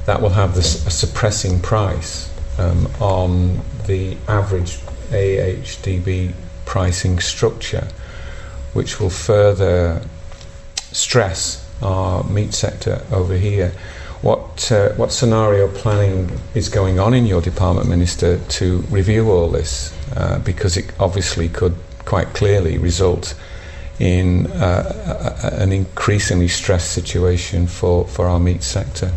that 0.06 0.22
will 0.22 0.32
have 0.32 0.54
this, 0.54 0.86
a 0.86 0.92
suppressing 0.92 1.62
price 1.62 2.30
um, 2.60 2.88
on 3.00 3.62
the 3.88 4.18
average 4.28 4.80
AHDB 5.12 6.34
pricing 6.66 7.22
structure, 7.22 7.88
which 8.74 9.00
will 9.00 9.10
further 9.10 10.02
stress 10.96 11.62
our 11.82 12.24
meat 12.24 12.54
sector 12.54 13.04
over 13.12 13.36
here. 13.36 13.72
What, 14.22 14.72
uh, 14.72 14.90
what 14.94 15.12
scenario 15.12 15.68
planning 15.68 16.32
is 16.56 16.70
going 16.70 17.00
on 17.00 17.14
in 17.14 17.26
your 17.26 17.42
department, 17.42 17.90
Minister, 17.90 18.40
to 18.40 18.78
review 18.90 19.30
all 19.30 19.50
this? 19.50 19.94
Uh, 20.16 20.40
because 20.40 20.78
it 20.78 20.92
obviously 21.00 21.50
could 21.50 21.76
quite 22.06 22.28
clearly 22.34 22.78
result 22.78 23.36
in 24.00 24.48
uh, 24.48 25.38
a, 25.44 25.48
a, 25.48 25.62
an 25.62 25.72
increasingly 25.72 26.48
stressed 26.48 26.92
situation 26.92 27.68
for, 27.68 28.08
for 28.08 28.28
our 28.28 28.40
meat 28.40 28.64
sector. 28.64 29.12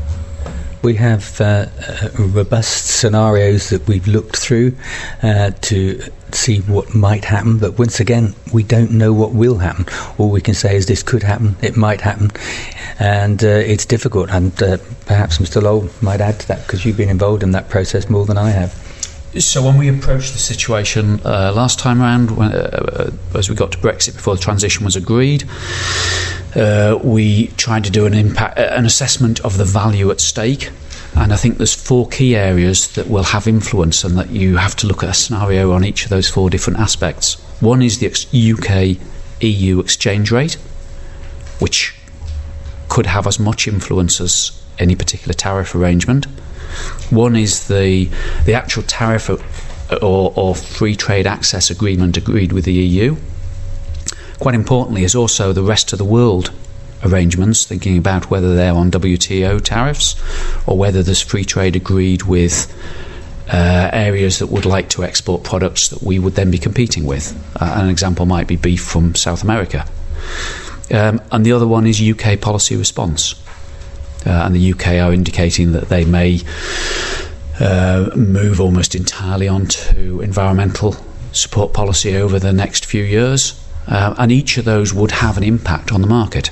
We 0.83 0.95
have 0.97 1.41
uh, 1.41 1.67
uh, 1.89 2.09
robust 2.19 2.87
scenarios 2.87 3.71
that 3.71 3.87
we've 3.89 4.07
looked 4.07 4.37
through 4.37 4.77
uh, 5.23 5.53
to 5.63 6.03
see 6.35 6.59
what 6.61 6.95
might 6.95 7.25
happen, 7.25 7.59
but 7.59 7.79
once 7.79 8.01
again, 8.01 8.35
we 8.53 8.63
don't 8.63 8.91
know 8.91 9.13
what 9.13 9.33
will 9.33 9.59
happen. 9.59 9.87
All 10.19 10.31
we 10.31 10.41
can 10.41 10.55
say 10.55 10.77
is 10.77 10.87
this 10.87 11.03
could 11.03 11.23
happen, 11.23 11.57
it 11.63 11.77
might 11.77 12.01
happen, 12.01 12.31
and 12.99 13.43
uh, 13.43 13.49
it's 13.49 13.85
difficult. 13.85 14.31
And 14.31 14.61
uh, 14.63 14.79
perhaps 15.07 15.39
Mr. 15.39 15.63
Lole 15.63 15.89
might 16.01 16.21
add 16.21 16.41
to 16.41 16.49
that 16.49 16.67
because 16.67 16.85
you've 16.85 16.97
been 16.97 17.09
involved 17.09 17.43
in 17.43 17.53
that 17.53 17.69
process 17.69 18.09
more 18.09 18.27
than 18.27 18.39
I 18.39 18.51
have. 18.51 18.88
So 19.41 19.63
when 19.63 19.77
we 19.77 19.89
approached 19.89 20.33
the 20.33 20.39
situation 20.39 21.21
uh, 21.25 21.53
last 21.55 21.79
time 21.79 22.03
around, 22.03 22.33
when, 22.33 22.53
uh, 22.53 23.11
as 23.35 23.49
we 23.49 23.55
got 23.55 23.73
to 23.73 23.79
Brexit 23.79 24.15
before 24.15 24.35
the 24.35 24.43
transition 24.43 24.85
was 24.85 24.97
agreed, 24.97 25.45
uh, 26.57 26.99
we 27.03 27.49
tried 27.57 27.85
to 27.85 27.91
do 27.91 28.07
an 28.07 28.15
impact, 28.15 28.59
an 28.59 28.85
assessment 28.85 29.41
of 29.41 29.57
the 29.57 29.65
value 29.65 30.11
at 30.11 30.21
stake. 30.21 30.71
And 31.15 31.33
I 31.33 31.37
think 31.37 31.59
there's 31.59 31.75
four 31.75 32.09
key 32.09 32.37
areas 32.37 32.93
that 32.93 33.09
will 33.09 33.23
have 33.23 33.47
influence, 33.47 34.05
and 34.05 34.17
that 34.19 34.31
you 34.31 34.57
have 34.57 34.77
to 34.77 34.87
look 34.87 35.03
at 35.03 35.11
a 35.11 35.15
scenario 35.15 35.73
on 35.73 35.85
each 35.85 36.05
of 36.05 36.11
those 36.11 36.29
four 36.29 36.51
different 36.51 36.79
aspects. 36.79 37.35
One 37.61 37.83
is 37.83 37.99
the 37.99 38.09
UK 38.09 39.01
EU 39.41 39.81
exchange 39.81 40.31
rate, 40.31 40.55
which 41.61 41.95
could 42.89 43.07
have 43.07 43.27
as 43.27 43.39
much 43.39 43.69
influence 43.69 44.21
as 44.21 44.53
any 44.79 44.95
particular 44.95 45.35
tariff 45.35 45.75
arrangement. 45.75 46.27
One 47.11 47.37
is 47.37 47.69
the 47.69 48.09
the 48.45 48.55
actual 48.55 48.83
tariff 48.85 49.31
or, 50.03 50.33
or 50.37 50.55
free 50.55 50.95
trade 50.95 51.27
access 51.27 51.71
agreement 51.71 52.17
agreed 52.17 52.53
with 52.53 52.65
the 52.65 52.73
EU. 52.73 53.17
Quite 54.39 54.55
importantly, 54.55 55.05
is 55.05 55.15
also 55.15 55.53
the 55.53 55.63
rest 55.63 55.93
of 55.93 55.99
the 55.99 56.05
world 56.05 56.53
arrangements, 57.05 57.65
thinking 57.65 57.97
about 57.97 58.31
whether 58.31 58.55
they're 58.55 58.75
on 58.75 58.91
WTO 58.91 59.63
tariffs 59.63 60.17
or 60.67 60.77
whether 60.77 61.03
there's 61.03 61.21
free 61.21 61.45
trade 61.45 61.77
agreed 61.77 62.23
with 62.23 62.73
uh, 63.53 63.91
areas 63.93 64.39
that 64.39 64.49
would 64.49 64.67
like 64.67 64.91
to 64.91 65.05
export 65.05 65.43
products 65.43 65.89
that 65.89 66.03
we 66.03 66.19
would 66.19 66.35
then 66.35 66.51
be 66.51 66.59
competing 66.59 67.07
with. 67.07 67.35
Uh, 67.61 67.81
an 67.83 67.89
example 67.89 68.27
might 68.27 68.47
be 68.47 68.57
beef 68.57 68.83
from 68.83 69.15
South 69.15 69.43
America. 69.43 69.87
Um, 70.91 71.21
and 71.33 71.45
the 71.45 71.53
other 71.53 71.67
one 71.67 71.87
is 71.87 72.01
UK 72.01 72.41
policy 72.41 72.77
response 72.77 73.35
and 74.33 74.55
the 74.55 74.73
UK 74.73 74.87
are 74.95 75.13
indicating 75.13 75.73
that 75.73 75.89
they 75.89 76.05
may 76.05 76.41
uh, 77.61 78.11
move 78.15 78.61
almost 78.61 78.95
entirely 78.95 79.49
onto 79.49 80.21
environmental 80.21 80.97
support 81.33 81.73
policy 81.73 82.17
over 82.17 82.39
the 82.39 82.53
next 82.53 82.87
few 82.87 83.03
years, 83.03 83.61
uh, 83.87 84.15
and 84.19 84.31
each 84.31 84.59
of 84.59 84.65
those 84.65 84.95
would 84.95 85.11
have 85.11 85.37
an 85.37 85.43
impact 85.43 85.93
on 85.93 86.01
the 86.01 86.07
market. 86.07 86.51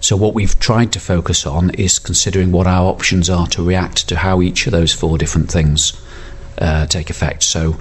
So, 0.00 0.16
what 0.16 0.34
we've 0.34 0.58
tried 0.58 0.92
to 0.92 1.00
focus 1.00 1.46
on 1.46 1.70
is 1.70 1.98
considering 1.98 2.52
what 2.52 2.66
our 2.66 2.86
options 2.86 3.28
are 3.28 3.46
to 3.48 3.62
react 3.62 4.08
to 4.08 4.16
how 4.16 4.40
each 4.40 4.66
of 4.66 4.72
those 4.72 4.92
four 4.92 5.18
different 5.18 5.50
things 5.50 5.92
uh, 6.58 6.86
take 6.86 7.10
effect. 7.10 7.42
So, 7.42 7.76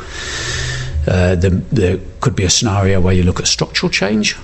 uh, 1.07 1.35
the, 1.35 1.63
there 1.71 1.99
could 2.19 2.35
be 2.35 2.43
a 2.43 2.49
scenario 2.49 2.99
where 2.99 3.13
you 3.13 3.23
look 3.23 3.39
at 3.39 3.47
structural 3.47 3.89
change, 3.89 4.35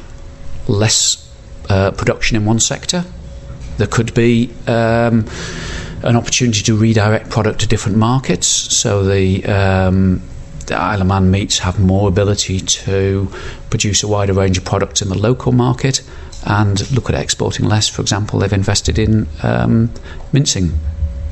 less 0.67 1.29
uh, 1.70 1.91
production 1.91 2.38
in 2.38 2.46
one 2.46 2.60
sector, 2.60 3.05
there 3.77 3.88
could 3.88 4.13
be 4.13 4.51
um, 4.68 5.25
an 6.03 6.15
opportunity 6.15 6.62
to 6.63 6.75
redirect 6.75 7.30
product 7.30 7.62
to 7.62 7.68
different 7.68 7.98
markets. 7.98 8.48
So 8.48 9.03
the, 9.03 9.46
um, 9.46 10.22
the 10.68 10.75
Isle 10.75 11.01
of 11.01 11.08
Man 11.08 11.32
meats 11.32 11.60
have 11.60 11.80
more 11.80 12.08
ability 12.08 12.60
to 12.60 13.32
produce 13.70 14.03
a 14.03 14.08
wider 14.08 14.34
range 14.34 14.58
of 14.58 14.65
products 14.65 15.01
in 15.01 15.10
the 15.10 15.18
local 15.18 15.51
market 15.51 16.01
and 16.46 16.92
look 16.92 17.10
at 17.10 17.15
exporting 17.15 17.65
less. 17.68 17.88
For 17.88 18.01
example, 18.01 18.39
they've 18.39 18.51
invested 18.51 19.00
in 19.00 19.27
um, 19.42 19.92
mincing 20.32 20.74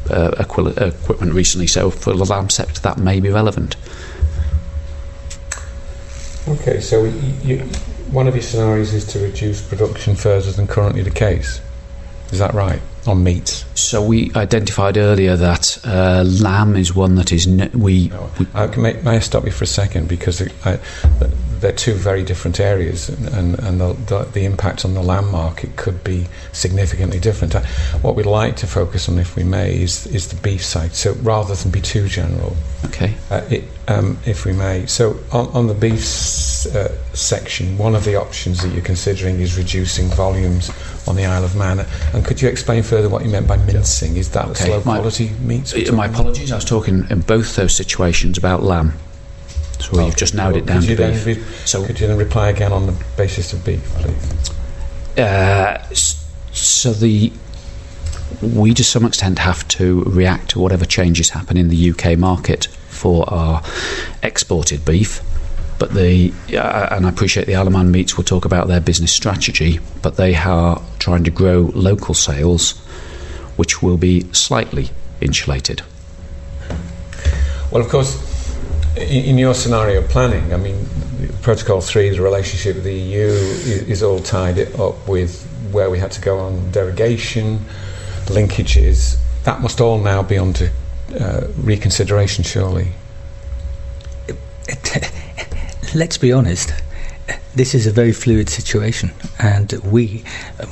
uh, 0.10 0.32
equipment 0.40 1.34
recently, 1.34 1.68
so 1.68 1.90
for 1.90 2.14
the 2.14 2.26
lamb 2.26 2.50
sector 2.50 2.82
that 2.82 2.98
may 2.98 3.20
be 3.20 3.30
relevant. 3.30 3.76
Okay, 6.48 6.80
so 6.80 7.04
you, 7.04 7.60
one 8.10 8.28
of 8.28 8.36
your 8.36 8.42
scenarios 8.42 8.94
is 8.94 9.06
to 9.08 9.20
reduce 9.20 9.62
production 9.62 10.16
further 10.16 10.52
than 10.52 10.66
currently 10.68 11.04
the 11.04 11.12
case. 11.12 11.62
Is 12.32 12.40
that 12.40 12.54
right? 12.54 12.82
On 13.08 13.24
meat. 13.24 13.66
So 13.74 14.04
we 14.04 14.32
identified 14.36 14.98
earlier 14.98 15.36
that 15.36 15.80
uh, 15.84 16.24
lamb 16.24 16.76
is 16.76 16.96
one 16.96 17.16
that 17.16 17.32
is 17.32 17.48
ne- 17.48 17.70
we. 17.70 18.10
No. 18.10 18.30
we 18.40 18.48
uh, 18.54 18.68
may, 18.78 18.94
may, 19.02 19.16
I 19.16 19.20
stop 19.20 19.46
you 19.46 19.52
for 19.52 19.64
a 19.64 19.68
second 19.68 20.08
because 20.08 20.42
I, 20.64 20.80
they're 21.62 21.72
two 21.72 21.94
very 21.94 22.24
different 22.24 22.60
areas, 22.60 23.08
and, 23.08 23.58
and 23.60 23.80
the, 23.80 23.94
the, 24.08 24.24
the, 24.34 24.46
impact 24.46 24.84
on 24.84 24.96
the 24.96 25.02
lamb 25.02 25.32
market 25.32 25.76
could 25.76 26.04
be 26.04 26.28
significantly 26.52 27.20
different. 27.20 27.56
Uh, 27.56 27.62
what 28.02 28.16
we'd 28.16 28.26
like 28.26 28.56
to 28.58 28.68
focus 28.68 29.08
on, 29.08 29.20
if 29.20 29.36
we 29.36 29.44
may, 29.44 29.80
is, 29.80 30.08
is 30.08 30.28
the 30.28 30.36
beef 30.42 30.66
side. 30.66 30.94
So 30.94 31.14
rather 31.22 31.54
than 31.54 31.72
be 31.72 31.80
too 31.80 32.08
general, 32.08 32.56
okay, 32.86 33.14
uh, 33.30 33.46
it, 33.52 33.64
um, 33.88 34.18
if 34.26 34.44
we 34.44 34.54
may. 34.54 34.88
So 34.88 35.20
on, 35.32 35.48
on 35.50 35.68
the 35.68 35.76
beef 35.76 36.02
uh, 36.76 36.90
section, 37.14 37.78
one 37.78 37.94
of 37.94 38.06
the 38.06 38.16
options 38.16 38.64
that 38.64 38.70
you're 38.70 38.84
considering 38.84 39.40
is 39.40 39.56
reducing 39.56 40.08
volumes 40.08 40.72
on 41.08 41.16
the 41.16 41.26
Isle 41.26 41.44
of 41.44 41.56
Man. 41.56 41.86
And 42.14 42.26
could 42.26 42.42
you 42.42 42.50
explain 42.50 42.82
further 42.82 43.08
what 43.08 43.24
you 43.24 43.30
meant 43.30 43.48
by 43.48 43.58
mincing? 43.58 44.18
Is 44.18 44.32
that 44.32 44.46
okay. 44.50 44.66
slow 44.66 44.82
quality 44.82 45.30
meats? 45.42 45.76
My 45.92 46.08
apologies. 46.08 46.52
I 46.52 46.56
was 46.56 46.66
talking 46.66 47.06
in 47.12 47.22
both 47.22 47.56
those 47.56 47.76
situations 47.76 48.40
about 48.40 48.64
lamb. 48.64 48.94
So 49.82 50.00
oh, 50.00 50.06
you've 50.06 50.16
just 50.16 50.34
narrowed 50.34 50.58
it 50.58 50.66
down 50.66 50.82
to 50.84 50.96
beef. 50.96 51.26
Re- 51.26 51.44
so 51.66 51.86
could 51.86 52.00
you 52.00 52.08
then 52.08 52.18
reply 52.18 52.50
again 52.50 52.72
on 52.72 52.86
the 52.86 53.04
basis 53.18 53.52
of 53.54 53.66
beef, 53.66 53.84
please? 53.96 54.52
Uh, 55.18 55.84
so 56.52 56.94
the 56.94 57.32
we 58.42 58.74
to 58.74 58.84
some 58.84 59.06
extent 59.06 59.40
have 59.40 59.68
to 59.68 60.04
react 60.04 60.50
to 60.52 60.60
whatever 60.60 60.86
changes 60.86 61.30
happen 61.30 61.58
in 61.58 61.68
the 61.68 61.92
UK 61.92 62.18
market 62.18 62.66
for 62.90 63.30
our 63.32 63.62
exported 64.24 64.86
beef. 64.86 65.22
But 65.80 65.94
the 65.94 66.32
uh, 66.54 66.90
and 66.92 67.08
I 67.08 67.10
appreciate 67.10 67.48
the 67.48 67.56
Isle 67.56 67.68
of 67.68 67.74
Man 67.74 67.92
meats 67.92 68.16
will 68.16 68.24
talk 68.24 68.46
about 68.46 68.68
their 68.68 68.80
business 68.80 69.12
strategy, 69.12 69.80
but 70.02 70.16
they 70.16 70.36
are 70.36 70.82
trying 71.00 71.24
to 71.24 71.32
grow 71.32 71.72
local 71.74 72.14
sales, 72.14 72.78
which 73.58 73.82
will 73.82 73.98
be 73.98 74.32
slightly 74.32 74.90
insulated. 75.22 75.82
Well, 77.72 77.82
of 77.82 77.90
course, 77.90 78.31
in 78.98 79.38
your 79.38 79.54
scenario 79.54 80.02
planning, 80.02 80.54
I 80.54 80.58
mean, 80.58 80.86
Protocol 81.42 81.82
3, 81.82 82.10
the 82.10 82.22
relationship 82.22 82.76
with 82.76 82.84
the 82.84 82.94
EU, 82.94 83.28
is 83.28 84.04
all 84.04 84.20
tied 84.20 84.60
up 84.80 85.08
with 85.08 85.44
where 85.72 85.90
we 85.90 85.98
had 86.00 86.12
to 86.12 86.22
go 86.22 86.40
on 86.40 86.72
derogation, 86.72 87.60
linkages. 88.26 89.18
That 89.44 89.62
must 89.62 89.82
all 89.82 90.00
now 90.00 90.24
be 90.24 90.38
under 90.38 90.70
uh, 91.20 91.48
reconsideration, 91.58 92.44
surely. 92.44 92.90
Let's 95.96 96.18
be 96.18 96.32
honest 96.32 96.72
this 97.56 97.74
is 97.76 97.88
a 97.88 97.92
very 97.92 98.12
fluid 98.12 98.50
situation, 98.50 99.12
and 99.40 99.74
we, 99.84 100.24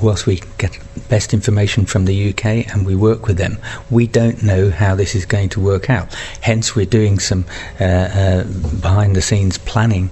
whilst 0.02 0.26
we 0.26 0.42
get 0.58 0.78
best 1.10 1.34
information 1.34 1.86
from 1.86 2.06
the 2.06 2.30
UK 2.30 2.46
and 2.72 2.86
we 2.86 2.96
work 2.96 3.28
with 3.28 3.38
them, 3.38 3.58
we 3.90 4.08
don't 4.08 4.44
know 4.44 4.70
how 4.70 4.96
this 4.96 5.16
is 5.16 5.26
going 5.26 5.50
to 5.50 5.60
work 5.60 5.90
out. 5.90 6.14
Hence, 6.42 6.76
we're 6.76 6.86
doing 6.86 7.20
some 7.20 7.46
uh, 7.80 7.84
uh, 7.84 8.44
behind 8.82 9.16
the 9.16 9.22
scenes 9.22 9.58
planning. 9.58 10.10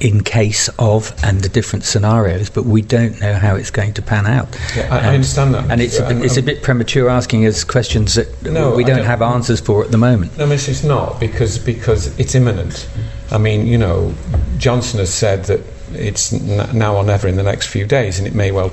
In, 0.00 0.22
case 0.22 0.68
of 0.78 1.14
and 1.24 1.40
the 1.40 1.48
different 1.48 1.84
scenarios, 1.84 2.50
but 2.50 2.64
we 2.64 2.82
don't 2.82 3.20
know 3.20 3.34
how 3.34 3.54
it's 3.54 3.70
going 3.70 3.94
to 3.94 4.02
pan 4.02 4.26
out. 4.26 4.48
Yeah, 4.76 4.88
I, 4.90 4.98
um, 4.98 5.04
I, 5.04 5.14
understand 5.14 5.54
that, 5.54 5.70
and 5.70 5.80
it's 5.80 5.98
a, 5.98 6.22
it's 6.22 6.36
a 6.36 6.42
bit 6.42 6.62
premature 6.62 7.08
asking 7.08 7.46
us 7.46 7.64
questions 7.64 8.14
that 8.14 8.42
no, 8.42 8.74
we 8.74 8.84
don't, 8.84 8.96
don't, 8.96 9.06
have 9.06 9.22
answers 9.22 9.60
for 9.60 9.84
at 9.84 9.90
the 9.90 9.98
moment. 9.98 10.36
No, 10.36 10.46
Miss, 10.46 10.68
it's 10.68 10.82
not 10.82 11.20
because 11.20 11.58
because 11.58 12.18
it's 12.18 12.34
imminent. 12.34 12.88
I 13.30 13.38
mean, 13.38 13.66
you 13.66 13.78
know, 13.78 14.14
Johnson 14.58 14.98
has 14.98 15.12
said 15.12 15.44
that 15.44 15.60
it's 15.92 16.32
n- 16.32 16.76
now 16.76 16.96
or 16.96 17.04
never 17.04 17.28
in 17.28 17.36
the 17.36 17.42
next 17.42 17.68
few 17.68 17.86
days, 17.86 18.18
and 18.18 18.26
it 18.26 18.34
may 18.34 18.50
well 18.50 18.70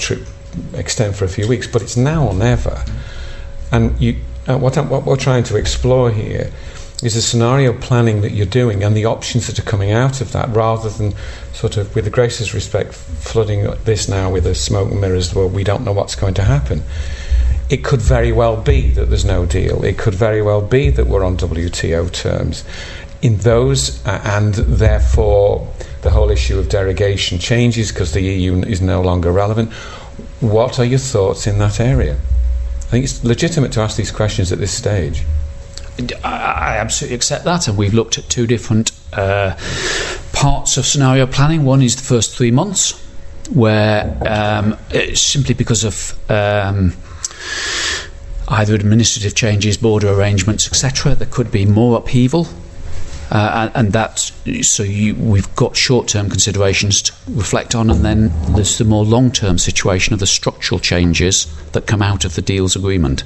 extend 0.73 1.15
for 1.15 1.25
a 1.25 1.29
few 1.29 1.47
weeks, 1.47 1.67
but 1.67 1.81
it's 1.81 1.97
now 1.97 2.27
or 2.27 2.33
never. 2.33 2.83
And 3.71 3.99
you, 4.01 4.17
uh, 4.47 4.57
what, 4.57 4.77
I'm, 4.77 4.89
what 4.89 5.05
we're 5.05 5.17
trying 5.17 5.43
to 5.45 5.57
explore 5.57 6.11
here 6.11 6.51
is 7.01 7.15
the 7.15 7.21
scenario 7.21 7.73
planning 7.73 8.21
that 8.21 8.31
you're 8.31 8.45
doing 8.45 8.83
and 8.83 8.95
the 8.95 9.05
options 9.05 9.47
that 9.47 9.57
are 9.57 9.63
coming 9.63 9.91
out 9.91 10.21
of 10.21 10.31
that, 10.33 10.49
rather 10.49 10.89
than 10.89 11.13
sort 11.53 11.77
of, 11.77 11.93
with 11.95 12.05
the 12.05 12.11
greatest 12.11 12.53
respect, 12.53 12.93
flooding 12.93 13.63
this 13.85 14.07
now 14.07 14.31
with 14.31 14.45
a 14.45 14.53
smoke 14.53 14.91
and 14.91 15.01
mirrors. 15.01 15.33
Well, 15.33 15.49
we 15.49 15.63
don't 15.63 15.83
know 15.83 15.93
what's 15.93 16.15
going 16.15 16.35
to 16.35 16.43
happen. 16.43 16.83
It 17.69 17.83
could 17.83 18.01
very 18.01 18.31
well 18.31 18.57
be 18.57 18.91
that 18.91 19.05
there's 19.05 19.25
no 19.25 19.45
deal. 19.45 19.83
It 19.83 19.97
could 19.97 20.13
very 20.13 20.41
well 20.41 20.61
be 20.61 20.89
that 20.89 21.07
we're 21.07 21.23
on 21.23 21.37
WTO 21.37 22.11
terms. 22.11 22.63
In 23.21 23.37
those, 23.37 24.05
uh, 24.05 24.21
and 24.23 24.53
therefore 24.55 25.71
the 26.01 26.09
whole 26.09 26.29
issue 26.29 26.59
of 26.59 26.69
derogation 26.69 27.39
changes 27.39 27.91
because 27.91 28.13
the 28.13 28.21
EU 28.21 28.61
is 28.63 28.81
no 28.81 29.01
longer 29.01 29.31
relevant. 29.31 29.71
What 30.39 30.79
are 30.79 30.85
your 30.85 30.99
thoughts 30.99 31.47
in 31.47 31.59
that 31.59 31.79
area? 31.79 32.13
I 32.13 32.89
think 32.91 33.05
it's 33.05 33.23
legitimate 33.23 33.71
to 33.73 33.81
ask 33.81 33.95
these 33.95 34.11
questions 34.11 34.51
at 34.51 34.59
this 34.59 34.73
stage. 34.73 35.23
I, 36.23 36.77
absolutely 36.77 37.15
accept 37.15 37.45
that, 37.45 37.67
and 37.67 37.77
we've 37.77 37.93
looked 37.93 38.17
at 38.17 38.29
two 38.29 38.47
different 38.47 38.91
uh, 39.13 39.55
parts 40.33 40.77
of 40.77 40.85
scenario 40.85 41.27
planning. 41.27 41.63
One 41.63 41.81
is 41.81 41.95
the 41.95 42.03
first 42.03 42.35
three 42.35 42.51
months, 42.51 42.99
where 43.53 44.17
um, 44.27 44.77
simply 45.13 45.53
because 45.53 45.83
of 45.83 46.17
um, 46.29 46.93
either 48.47 48.75
administrative 48.75 49.35
changes, 49.35 49.77
border 49.77 50.09
arrangements, 50.09 50.67
etc., 50.67 51.15
there 51.15 51.27
could 51.27 51.51
be 51.51 51.65
more 51.65 51.97
upheaval. 51.97 52.47
Uh, 53.31 53.69
and, 53.73 53.85
and 53.85 53.93
that's 53.93 54.33
so 54.67 54.83
you, 54.83 55.15
we've 55.15 55.55
got 55.55 55.77
short-term 55.77 56.29
considerations 56.29 57.01
to 57.01 57.13
reflect 57.29 57.75
on, 57.75 57.89
and 57.89 58.03
then 58.03 58.29
there's 58.53 58.77
the 58.77 58.83
more 58.83 59.05
long-term 59.05 59.57
situation 59.57 60.13
of 60.13 60.19
the 60.19 60.27
structural 60.27 60.79
changes 60.79 61.47
that 61.71 61.87
come 61.87 62.01
out 62.01 62.25
of 62.25 62.35
the 62.35 62.41
deals 62.41 62.75
agreement. 62.75 63.23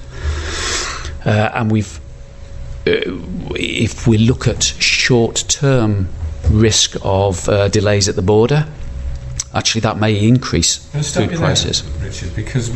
Uh, 1.26 1.50
and 1.56 1.72
we've, 1.72 2.00
if 2.86 4.08
we 4.08 4.18
look 4.18 4.48
at 4.48 4.64
short-term 4.64 6.10
risk 6.50 6.96
of 7.04 7.48
uh, 7.50 7.68
delays 7.70 8.08
at 8.08 8.16
the 8.16 8.22
border, 8.22 8.68
actually 9.54 9.82
that 9.82 9.98
may 9.98 10.28
increase 10.28 10.78
food 10.78 11.32
prices. 11.32 11.84
There, 11.84 12.08
Richard, 12.08 12.36
because 12.36 12.70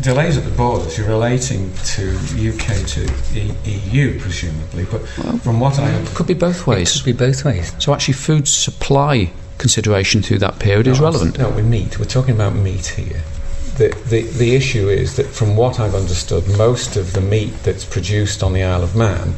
delays 0.00 0.36
at 0.36 0.44
the 0.44 0.50
borders, 0.56 0.98
you're 0.98 1.08
relating 1.08 1.72
to 1.74 2.10
UK 2.34 2.86
to 2.86 3.08
e- 3.34 3.54
EU, 3.64 4.18
presumably. 4.20 4.84
But 4.84 5.02
well, 5.18 5.38
from 5.38 5.60
what 5.60 5.78
I 5.78 5.90
it 5.90 6.08
could 6.08 6.26
be 6.26 6.34
both 6.34 6.66
ways. 6.66 6.94
It 6.94 6.98
could 6.98 7.16
be 7.16 7.26
both 7.26 7.44
ways. 7.44 7.72
So 7.78 7.94
actually, 7.94 8.14
food 8.14 8.48
supply 8.48 9.32
consideration 9.58 10.22
through 10.22 10.38
that 10.38 10.58
period 10.58 10.86
no, 10.86 10.92
is 10.92 11.00
relevant. 11.00 11.38
No, 11.38 11.50
with 11.50 11.66
meat. 11.66 11.98
We're 11.98 12.04
talking 12.06 12.34
about 12.34 12.54
meat 12.54 12.86
here. 12.86 13.22
The, 13.78 13.88
the, 14.06 14.22
the 14.22 14.54
issue 14.54 14.88
is 14.88 15.16
that, 15.16 15.26
from 15.26 15.56
what 15.56 15.80
I've 15.80 15.94
understood, 15.94 16.46
most 16.58 16.96
of 16.96 17.12
the 17.14 17.20
meat 17.20 17.52
that's 17.62 17.84
produced 17.84 18.42
on 18.42 18.52
the 18.52 18.62
Isle 18.62 18.82
of 18.82 18.94
Man 18.94 19.34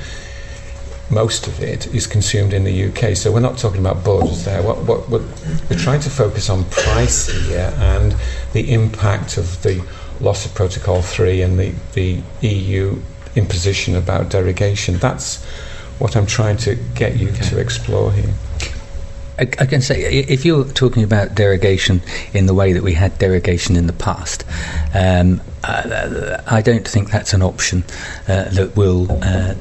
most 1.11 1.47
of 1.47 1.63
it 1.63 1.87
is 1.95 2.07
consumed 2.07 2.53
in 2.53 2.65
the 2.65 2.87
UK. 2.87 3.17
So 3.17 3.31
we're 3.33 3.41
not 3.41 3.59
talking 3.59 3.81
about 3.81 4.05
borders 4.05 4.45
there. 4.45 4.63
What, 4.63 4.79
what, 4.85 5.09
what, 5.09 5.23
we're 5.69 5.79
trying 5.79 6.01
to 6.01 6.11
focus 6.11 6.49
on 6.49 6.65
price 6.71 7.29
here 7.47 7.73
and 7.79 8.17
the 8.53 8.73
impact 8.73 9.37
of 9.37 9.63
the 9.63 9.87
loss 10.21 10.47
of 10.47 10.55
Protocol 10.55 11.03
3 11.03 11.43
and 11.43 11.59
the, 11.59 11.75
the 11.93 12.23
EU 12.41 13.01
imposition 13.37 13.97
about 13.97 14.31
derogation. 14.31 14.97
That's 14.97 15.45
what 15.99 16.17
I'm 16.17 16.27
trying 16.27 16.57
to 16.59 16.77
get 16.95 17.17
you 17.17 17.29
okay. 17.31 17.49
to 17.51 17.59
explore 17.61 18.13
here. 18.13 18.35
I, 19.39 19.43
I, 19.43 19.67
can 19.67 19.81
say, 19.81 20.03
if 20.03 20.45
you're 20.45 20.65
talking 20.65 21.03
about 21.03 21.35
derogation 21.35 22.03
in 22.33 22.47
the 22.47 22.55
way 22.55 22.73
that 22.73 22.83
we 22.83 22.93
had 22.95 23.19
derogation 23.19 23.77
in 23.77 23.87
the 23.87 23.93
past, 23.93 24.45
um, 24.95 25.41
I, 25.65 26.41
I, 26.47 26.63
don't 26.63 26.87
think 26.87 27.11
that's 27.11 27.33
an 27.33 27.43
option 27.43 27.85
uh, 28.29 28.51
that 28.51 28.77
will 28.77 29.11
uh, 29.23 29.55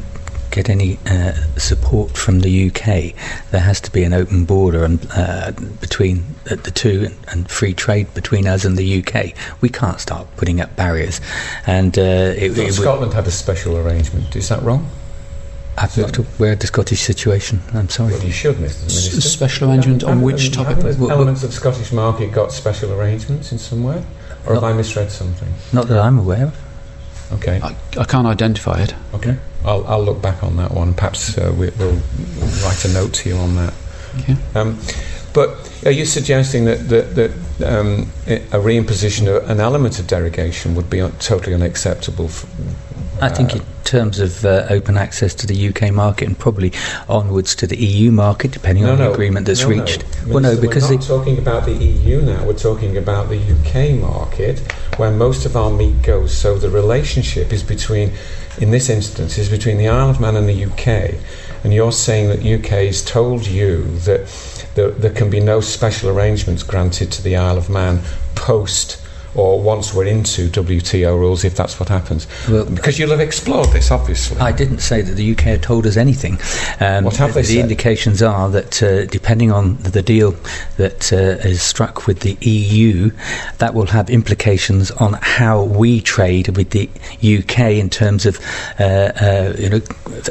get 0.54 0.70
any 0.70 1.00
uh, 1.08 1.34
support 1.58 2.16
from 2.16 2.42
the 2.42 2.68
UK, 2.68 3.16
there 3.52 3.62
has 3.62 3.82
to 3.82 3.92
be 3.92 4.04
an 4.04 4.14
open 4.14 4.46
border 4.46 4.84
and 4.84 5.06
uh, 5.16 5.52
between 5.82 6.24
uh, 6.50 6.56
the 6.56 6.72
two 6.72 7.10
and 7.30 7.50
free 7.50 7.74
trade 7.74 8.14
between 8.14 8.46
us 8.48 8.64
and 8.64 8.78
the 8.78 9.00
UK. 9.00 9.34
We 9.62 9.70
can't 9.70 10.00
start 10.00 10.28
putting 10.38 10.62
up 10.62 10.76
barriers. 10.76 11.20
And 11.66 11.98
uh, 11.98 12.34
it, 12.38 12.58
it 12.58 12.74
Scotland 12.74 13.14
had 13.14 13.26
a 13.26 13.32
special 13.32 13.78
arrangement. 13.78 14.36
Is 14.36 14.50
that 14.50 14.62
wrong? 14.62 14.90
I'm 15.78 15.90
not 15.98 16.18
aware 16.18 16.54
of 16.54 16.60
the 16.60 16.68
Scottish 16.68 17.02
situation. 17.02 17.62
I'm 17.74 17.90
sorry. 17.90 18.14
Well, 18.14 18.24
you 18.24 18.32
should, 18.32 18.56
Mr. 18.58 18.82
Minister. 18.82 19.18
S- 19.18 19.32
special 19.32 19.70
arrangement 19.70 20.04
on 20.04 20.22
which 20.22 20.52
topic? 20.52 20.84
Elements 20.84 21.44
of 21.44 21.50
the 21.50 21.56
Scottish 21.56 21.92
market 21.92 22.32
got 22.32 22.52
special 22.52 22.94
arrangements 22.94 23.52
in 23.52 23.58
some 23.58 23.84
way, 23.84 24.04
or 24.46 24.54
not, 24.54 24.64
have 24.64 24.64
I 24.64 24.74
misread 24.74 25.12
something? 25.12 25.52
Not 25.72 25.88
that 25.88 26.00
I'm 26.00 26.20
aware 26.20 26.46
of. 26.48 26.58
Okay. 27.34 27.60
I, 27.62 27.76
I 28.00 28.04
can't 28.04 28.28
identify 28.28 28.84
it. 28.84 28.94
Okay. 29.14 29.38
I'll, 29.66 29.86
I'll 29.88 30.04
look 30.04 30.22
back 30.22 30.44
on 30.44 30.58
that 30.58 30.72
one. 30.72 30.94
Perhaps 30.94 31.38
uh, 31.38 31.54
we, 31.58 31.70
will 31.72 32.00
write 32.64 32.86
a 32.86 32.94
note 32.94 33.14
to 33.16 33.30
you 33.30 33.36
on 33.38 33.56
that. 33.56 33.74
Okay. 34.20 34.36
Um, 34.54 34.80
but 35.34 35.72
are 35.86 35.92
you 35.92 36.06
suggesting 36.06 36.66
that, 36.66 36.90
that, 36.90 37.16
that 37.16 37.32
um, 37.68 38.12
a 38.28 38.60
reimposition 38.60 39.28
of 39.36 39.50
an 39.50 39.60
element 39.60 40.00
of 40.00 40.06
derogation 40.06 40.76
would 40.76 40.90
be 40.90 41.02
un- 41.02 41.12
totally 41.14 41.56
unacceptable? 41.56 42.28
For, 42.28 42.48
I 43.22 43.30
think 43.30 43.56
in 43.56 43.62
terms 43.84 44.20
of 44.20 44.44
uh, 44.44 44.66
open 44.70 44.98
access 44.98 45.34
to 45.36 45.48
the 45.48 45.70
UK 45.70 45.94
market 45.94 46.28
and 46.28 46.38
probably 46.38 46.74
onwards 47.08 47.56
to 47.56 47.68
the 47.68 47.78
EU 47.78 48.12
market, 48.12 48.52
depending 48.52 48.86
no, 48.86 48.94
on 48.94 48.98
no, 48.98 49.08
the 49.08 49.14
agreement 49.14 49.46
that's 49.46 49.62
no, 49.62 49.70
reached. 49.70 50.04
Well, 50.26 50.40
no, 50.40 50.60
because 50.60 50.90
we're 50.90 50.96
not 50.96 51.06
talking 51.06 51.38
about 51.38 51.66
the 51.66 51.74
EU 51.74 52.22
now. 52.22 52.46
We're 52.46 52.54
talking 52.54 52.98
about 52.98 53.30
the 53.30 53.38
UK 53.38 54.00
market, 54.00 54.60
where 54.98 55.12
most 55.12 55.46
of 55.46 55.56
our 55.56 55.70
meat 55.70 56.02
goes. 56.02 56.36
So 56.36 56.58
the 56.58 56.70
relationship 56.70 57.54
is 57.54 57.64
between, 57.64 58.14
in 58.60 58.72
this 58.72 58.90
instance, 58.90 59.38
is 59.38 59.50
between 59.50 59.78
the 59.78 59.90
Isle 59.90 60.10
of 60.10 60.20
Man 60.20 60.36
and 60.36 60.50
the 60.50 60.66
UK. 60.66 61.16
And 61.64 61.74
you're 61.74 61.92
saying 61.92 62.30
that 62.30 62.40
UK 62.40 62.88
has 62.88 63.04
told 63.04 63.46
you 63.46 63.84
that 64.00 64.28
there, 64.76 64.92
there 64.92 65.14
can 65.14 65.30
be 65.30 65.40
no 65.40 65.62
special 65.62 66.10
arrangements 66.10 66.64
granted 66.64 67.12
to 67.14 67.22
the 67.22 67.36
Isle 67.36 67.58
of 67.58 67.70
Man 67.70 68.02
post 68.36 69.03
or 69.36 69.60
once 69.60 69.94
we're 69.94 70.06
into 70.06 70.50
WTO 70.50 71.18
rules, 71.20 71.44
if 71.44 71.56
that's 71.56 71.80
what 71.80 71.90
happens. 71.90 72.28
Well, 72.50 72.66
because 72.66 73.00
you'll 73.00 73.12
have 73.12 73.20
explored 73.20 73.70
this, 73.70 73.92
obviously. 73.92 74.38
I 74.40 74.52
didn't 74.52 74.80
say 74.80 75.02
that 75.02 75.14
the 75.14 75.32
UK 75.32 75.42
had 75.42 75.64
told 75.64 75.86
us 75.86 75.98
anything. 75.98 76.38
Um, 76.80 77.06
what 77.06 77.16
have 77.18 77.34
they 77.34 77.42
the 77.42 77.48
said? 77.48 77.60
indications 77.62 78.22
are 78.22 78.50
that 78.50 78.84
uh, 78.84 79.06
depending 79.06 79.52
on 79.52 79.78
the 79.78 80.02
deal 80.02 80.36
that 80.78 81.12
uh, 81.12 81.48
is 81.48 81.62
struck 81.62 82.08
with 82.08 82.22
the 82.22 82.38
EU, 82.42 83.12
that 83.58 83.74
will 83.74 83.88
have 83.88 84.10
implications 84.10 84.92
on 84.92 85.14
how 85.22 85.64
we 85.64 86.02
trade 86.02 86.56
with 86.56 86.72
the 86.72 86.90
UK 87.24 87.60
in 87.74 87.90
terms 87.90 88.26
of 88.26 88.40
uh, 88.80 88.84
uh, 88.84 89.54
you 89.58 89.70
know 89.70 89.82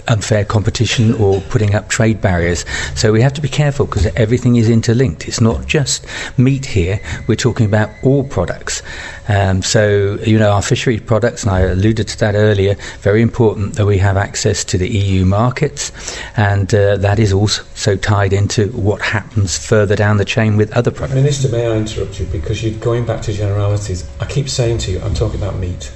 unfair 0.09 0.45
competition 0.45 1.15
or 1.15 1.41
putting 1.43 1.75
up 1.75 1.88
trade 1.88 2.21
barriers. 2.21 2.65
So 2.95 3.12
we 3.12 3.21
have 3.23 3.33
to 3.35 3.41
be 3.41 3.49
careful 3.49 3.87
because 3.87 4.07
everything 4.17 4.57
is 4.57 4.69
interlinked. 4.69 5.27
It's 5.27 5.41
not 5.41 5.67
just 5.67 6.07
meat 6.38 6.67
here. 6.67 7.01
We're 7.27 7.37
talking 7.37 7.67
about 7.67 7.91
all 8.03 8.25
products. 8.25 8.83
Um, 9.28 9.62
so, 9.62 10.18
you 10.24 10.38
know, 10.38 10.50
our 10.50 10.62
fishery 10.62 10.98
products, 10.98 11.44
and 11.44 11.52
I 11.52 11.61
alluded 11.61 12.09
to 12.09 12.18
that 12.20 12.35
earlier, 12.35 12.74
very 13.00 13.22
important 13.22 13.74
that 13.76 13.87
we 13.87 13.98
have 13.98 14.16
access 14.16 14.64
to 14.64 14.78
the 14.78 14.88
EU 14.88 15.24
markets, 15.24 15.92
and 16.37 16.74
uh, 16.74 16.96
that 16.96 17.18
is 17.18 17.33
also 17.33 17.96
tied 17.96 18.33
into 18.33 18.68
what 18.68 19.00
happens 19.00 19.59
further 19.59 19.96
down 19.96 20.16
the 20.16 20.24
chain 20.24 20.57
with 20.57 20.72
other 20.72 20.90
products. 20.90 21.14
Minister, 21.14 21.48
may 21.48 21.66
I 21.66 21.76
interrupt 21.76 22.18
you 22.18 22.26
because 22.26 22.62
you're 22.62 22.78
going 22.81 23.07
back 23.07 23.22
to 23.22 23.33
generalities. 23.33 24.09
I 24.20 24.26
keep 24.26 24.48
saying 24.48 24.78
to 24.78 24.90
you, 24.90 25.00
I'm 25.00 25.14
talking 25.14 25.40
about 25.40 25.57
meat, 25.57 25.92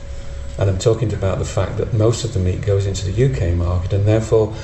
and 0.58 0.70
I'm 0.70 0.78
talking 0.78 1.12
about 1.12 1.38
the 1.38 1.44
fact 1.44 1.76
that 1.78 1.92
most 1.94 2.24
of 2.24 2.32
the 2.32 2.40
meat 2.40 2.62
goes 2.62 2.86
into 2.86 3.10
the 3.10 3.24
UK 3.24 3.56
market, 3.56 3.92
and 3.92 4.06
therefore 4.06 4.54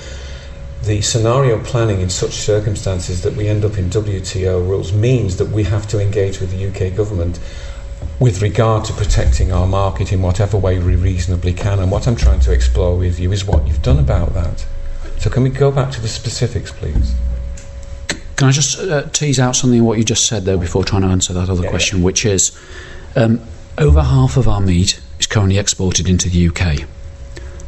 the 0.83 1.01
scenario 1.01 1.63
planning 1.63 2.01
in 2.01 2.11
such 2.11 2.33
circumstances 2.33 3.23
that 3.23 3.37
we 3.37 3.47
end 3.47 3.65
up 3.65 3.79
in 3.79 3.89
WTO 3.89 4.69
rules 4.69 4.93
means 4.93 5.37
that 5.37 5.49
we 5.49 5.63
have 5.63 5.87
to 5.89 6.01
engage 6.01 6.41
with 6.41 6.51
the 6.51 6.67
UK 6.67 6.97
government 6.97 7.39
with 8.23 8.41
regard 8.41 8.85
to 8.85 8.93
protecting 8.93 9.51
our 9.51 9.67
market 9.67 10.13
in 10.13 10.23
whatever 10.23 10.57
way 10.57 10.79
we 10.79 10.95
reasonably 10.95 11.53
can. 11.53 11.81
And 11.81 11.91
what 11.91 12.07
I'm 12.07 12.15
trying 12.15 12.39
to 12.41 12.53
explore 12.53 12.97
with 12.97 13.19
you 13.19 13.33
is 13.33 13.45
what 13.45 13.67
you've 13.67 13.83
done 13.83 13.99
about 13.99 14.33
that. 14.35 14.65
So, 15.19 15.29
can 15.29 15.43
we 15.43 15.51
go 15.51 15.73
back 15.73 15.91
to 15.91 16.01
the 16.01 16.07
specifics, 16.07 16.71
please? 16.71 17.17
Can 18.37 18.47
I 18.47 18.53
just 18.53 18.79
uh, 18.79 19.09
tease 19.09 19.41
out 19.41 19.57
something 19.57 19.81
of 19.81 19.87
what 19.87 19.99
you 19.99 20.05
just 20.05 20.27
said 20.27 20.45
there 20.45 20.57
before 20.57 20.85
trying 20.85 21.03
to 21.03 21.09
answer 21.09 21.33
that 21.33 21.51
other 21.51 21.65
yeah, 21.65 21.71
question, 21.71 21.99
yeah. 21.99 22.05
which 22.05 22.25
is 22.25 22.57
um, 23.17 23.41
over 23.77 24.01
half 24.01 24.37
of 24.37 24.47
our 24.47 24.61
meat 24.61 25.01
is 25.19 25.27
currently 25.27 25.59
exported 25.59 26.09
into 26.09 26.29
the 26.29 26.47
UK. 26.49 26.89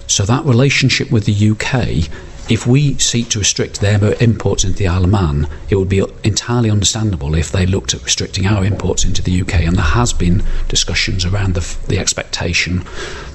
So 0.06 0.24
that 0.24 0.44
relationship 0.44 1.10
with 1.10 1.24
the 1.24 1.50
UK 1.50 2.08
if 2.48 2.66
we 2.66 2.98
seek 2.98 3.30
to 3.30 3.38
restrict 3.38 3.80
their 3.80 4.14
imports 4.22 4.64
into 4.64 4.78
the 4.78 4.86
Isle 4.86 5.04
of 5.04 5.10
Man, 5.10 5.48
it 5.70 5.76
would 5.76 5.88
be 5.88 6.04
entirely 6.22 6.70
understandable 6.70 7.34
if 7.34 7.50
they 7.50 7.64
looked 7.64 7.94
at 7.94 8.04
restricting 8.04 8.46
our 8.46 8.64
imports 8.64 9.04
into 9.04 9.22
the 9.22 9.40
UK. 9.40 9.62
And 9.62 9.76
there 9.76 9.84
has 9.84 10.12
been 10.12 10.42
discussions 10.68 11.24
around 11.24 11.54
the, 11.54 11.76
the 11.88 11.98
expectation 11.98 12.84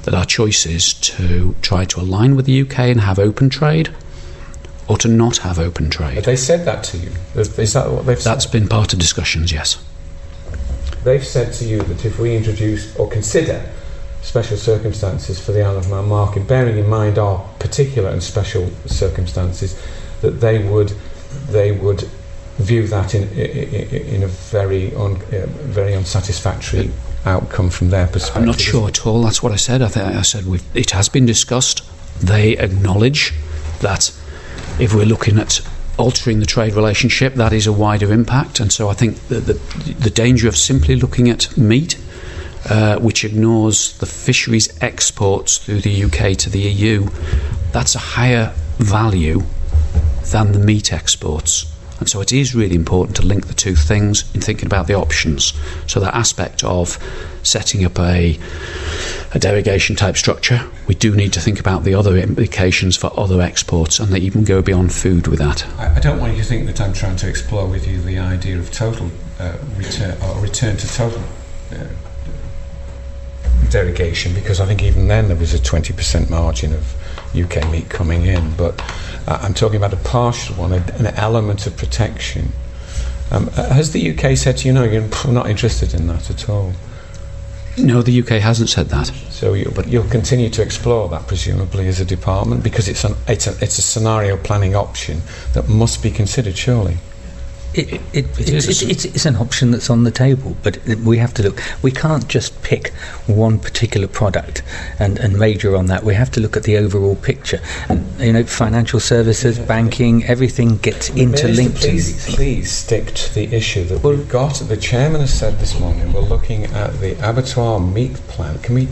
that 0.04 0.14
our 0.14 0.26
choice 0.26 0.66
is 0.66 0.94
to 0.94 1.56
try 1.62 1.86
to 1.86 2.00
align 2.00 2.36
with 2.36 2.46
the 2.46 2.62
UK 2.62 2.80
and 2.80 3.02
have 3.02 3.18
open 3.18 3.50
trade, 3.50 3.90
or 4.88 4.98
to 4.98 5.08
not 5.08 5.38
have 5.38 5.58
open 5.58 5.90
trade. 5.90 6.16
Have 6.16 6.26
they 6.26 6.36
said 6.36 6.66
that 6.66 6.84
to 6.86 6.98
you? 6.98 7.12
Is 7.36 7.74
that 7.74 7.92
what 7.92 8.06
they've 8.06 8.24
That's 8.24 8.44
said? 8.44 8.52
been 8.52 8.68
part 8.68 8.94
of 8.94 9.00
discussions, 9.00 9.52
yes. 9.52 9.84
They've 11.04 11.26
said 11.26 11.54
to 11.54 11.66
you 11.66 11.82
that 11.82 12.06
if 12.06 12.20
we 12.20 12.36
introduce 12.36 12.96
or 12.96 13.10
consider 13.10 13.64
special 14.22 14.58
circumstances 14.58 15.40
for 15.40 15.52
the 15.52 15.64
Isle 15.64 15.78
of 15.78 15.90
Man 15.90 16.08
market, 16.08 16.48
bearing 16.48 16.78
in 16.78 16.88
mind 16.88 17.18
our 17.18 17.40
particular 17.60 18.10
and 18.10 18.22
special 18.22 18.70
circumstances, 18.86 19.80
that 20.22 20.42
they 20.42 20.64
would 20.68 20.94
they 21.50 21.72
would 21.72 22.02
view 22.58 22.88
that 22.88 23.16
in 23.16 23.30
in, 23.30 24.16
in 24.16 24.24
a 24.24 24.28
very 24.28 24.94
un, 24.96 25.16
uh, 25.16 25.46
very 25.48 25.96
unsatisfactory 25.96 26.92
outcome 27.26 27.70
from 27.70 27.90
their 27.90 28.08
perspective. 28.08 28.42
I'm 28.42 28.48
not 28.48 28.60
sure 28.60 28.88
at 28.88 29.06
all. 29.06 29.24
That's 29.24 29.44
what 29.44 29.52
I 29.52 29.58
said. 29.58 29.82
I, 29.82 29.90
th- 29.90 30.06
I 30.06 30.22
said 30.22 30.46
we've, 30.46 30.64
it 30.76 30.92
has 30.92 31.10
been 31.10 31.26
discussed. 31.26 31.84
They 32.22 32.58
acknowledge 32.58 33.34
that 33.82 34.12
if 34.80 34.94
we're 34.94 35.06
looking 35.06 35.38
at 35.38 35.62
altering 35.98 36.40
the 36.40 36.46
trade 36.46 36.74
relationship, 36.74 37.34
that 37.36 37.52
is 37.52 37.68
a 37.68 37.74
wider 37.74 38.12
impact. 38.14 38.60
And 38.60 38.72
so 38.72 38.90
I 38.90 38.94
think 38.94 39.18
the, 39.28 39.40
the, 39.40 39.54
the 39.94 40.10
danger 40.10 40.48
of 40.48 40.58
simply 40.58 40.96
looking 40.96 41.30
at 41.30 41.56
meat, 41.58 41.98
uh, 42.70 43.00
which 43.00 43.24
ignores 43.24 43.98
the 43.98 44.06
fisheries 44.06 44.70
exports 44.82 45.58
through 45.58 45.82
the 45.82 46.04
UK 46.04 46.38
to 46.38 46.50
the 46.50 46.60
EU, 46.60 47.08
that's 47.72 47.96
a 47.96 48.00
higher 48.00 48.54
value 48.78 49.42
than 50.32 50.52
the 50.52 50.60
meat 50.60 50.94
exports. 50.94 51.66
And 52.00 52.08
so 52.08 52.22
it 52.22 52.32
is 52.32 52.56
really 52.56 52.76
important 52.76 53.18
to 53.18 53.26
link 53.26 53.48
the 53.48 53.54
two 53.54 53.76
things 53.76 54.24
in 54.34 54.40
thinking 54.40 54.68
about 54.68 54.88
the 54.88 54.94
options. 54.94 55.54
So 55.86 56.00
that 56.00 56.14
aspect 56.16 56.64
of 56.64 56.98
setting 57.44 57.84
up 57.84 58.00
a, 58.00 58.40
a 59.34 59.40
derogation 59.40 59.98
type 59.98 60.16
structure, 60.16 60.62
we 60.88 60.96
do 60.96 61.14
need 61.14 61.34
to 61.34 61.42
think 61.42 61.60
about 61.60 61.84
the 61.84 61.94
other 61.94 62.16
implications 62.16 62.96
for 62.96 63.12
other 63.20 63.42
exports 63.42 64.00
and 64.00 64.14
they 64.14 64.20
even 64.20 64.46
go 64.46 64.62
beyond 64.62 64.94
food 64.94 65.28
with 65.28 65.40
that. 65.40 65.66
I, 65.78 66.00
don't 66.00 66.20
want 66.20 66.38
you 66.38 66.44
to 66.44 66.48
think 66.48 66.68
that 66.68 66.80
I'm 66.80 66.94
trying 66.94 67.18
to 67.18 67.28
explore 67.28 67.68
with 67.68 67.86
you 67.86 68.00
the 68.02 68.20
idea 68.20 68.58
of 68.58 68.72
total 68.72 69.12
uh, 69.40 69.58
return 69.76 70.18
or 70.24 70.40
return 70.40 70.78
to 70.78 70.88
total 70.88 71.22
uh, 71.72 71.86
derogation 73.70 74.34
because 74.34 74.60
I 74.60 74.66
think 74.66 74.84
even 74.84 75.08
then 75.08 75.28
there 75.28 75.38
was 75.38 75.54
a 75.54 75.60
20% 75.60 76.30
margin 76.30 76.74
of 76.74 76.96
UK 77.36 77.70
meat 77.72 77.90
coming 77.90 78.26
in, 78.26 78.54
but 78.56 78.82
uh, 79.28 79.40
I'm 79.42 79.54
talking 79.54 79.78
about 79.78 79.94
a 79.94 79.98
partial 79.98 80.56
one, 80.56 80.74
a, 80.74 80.84
an 80.98 81.08
element 81.08 81.68
of 81.68 81.78
protection. 81.78 82.52
Um, 83.32 83.50
uh, 83.56 83.74
has 83.74 83.92
the 83.92 84.12
UK 84.12 84.36
said 84.38 84.58
to 84.58 84.68
you, 84.68 84.74
no, 84.74 84.84
you're 84.84 85.08
not 85.28 85.50
interested 85.50 85.94
in 85.94 86.08
that 86.08 86.30
at 86.30 86.50
all? 86.50 86.74
No, 87.78 88.02
the 88.02 88.20
UK 88.22 88.42
hasn't 88.42 88.70
said 88.70 88.90
that. 88.90 89.08
So, 89.30 89.54
you, 89.54 89.72
but 89.74 89.88
you'll 89.88 90.10
continue 90.10 90.50
to 90.50 90.62
explore 90.62 91.08
that 91.10 91.28
presumably 91.28 91.88
as 91.88 92.00
a 92.00 92.06
department 92.06 92.64
because 92.64 92.90
it's 92.90 93.04
an, 93.04 93.16
it's 93.28 93.48
a, 93.48 93.52
it's 93.64 93.78
a 93.78 93.82
scenario 93.82 94.36
planning 94.36 94.76
option 94.76 95.22
that 95.54 95.70
must 95.70 96.04
be 96.04 96.12
considered, 96.12 96.58
surely. 96.58 96.98
It, 97.74 97.94
it, 97.94 98.02
it, 98.14 98.26
It 98.40 98.50
is 98.50 98.68
it's, 98.68 98.82
s- 98.82 98.90
it's, 98.90 99.06
it's 99.06 99.26
an 99.26 99.36
option 99.36 99.72
that's 99.72 99.90
on 99.90 100.04
the 100.04 100.12
table, 100.12 100.58
but 100.64 100.80
we 101.06 101.18
have 101.20 101.34
to 101.36 101.44
look. 101.44 101.62
We 101.84 101.92
can't 101.92 102.28
just 102.28 102.62
pick 102.64 102.90
one 103.28 103.60
particular 103.60 104.08
product 104.08 104.64
and, 104.98 105.20
and 105.20 105.38
major 105.38 105.76
on 105.76 105.86
that. 105.88 106.04
We 106.04 106.16
have 106.16 106.32
to 106.32 106.40
look 106.40 106.58
at 106.58 106.64
the 106.64 106.78
overall 106.78 107.16
picture. 107.16 107.62
And, 107.88 108.04
you 108.20 108.34
know, 108.34 108.44
financial 108.44 109.00
services, 109.00 109.60
banking, 109.60 110.24
everything 110.26 110.78
gets 110.78 111.10
interlinked. 111.12 111.78
Please, 111.78 112.36
please 112.36 112.72
stick 112.72 113.14
to 113.14 113.34
the 113.36 113.54
issue 113.56 113.84
that 113.86 114.04
we've 114.04 114.28
got. 114.28 114.56
The 114.56 114.78
chairman 114.78 115.22
has 115.22 115.34
said 115.38 115.60
this 115.60 115.80
morning 115.80 116.12
we're 116.12 116.22
looking 116.22 116.66
at 116.66 117.00
the 117.00 117.14
abattoir 117.28 117.80
meat 117.80 118.16
plant. 118.30 118.64
Can 118.64 118.76
we? 118.76 118.88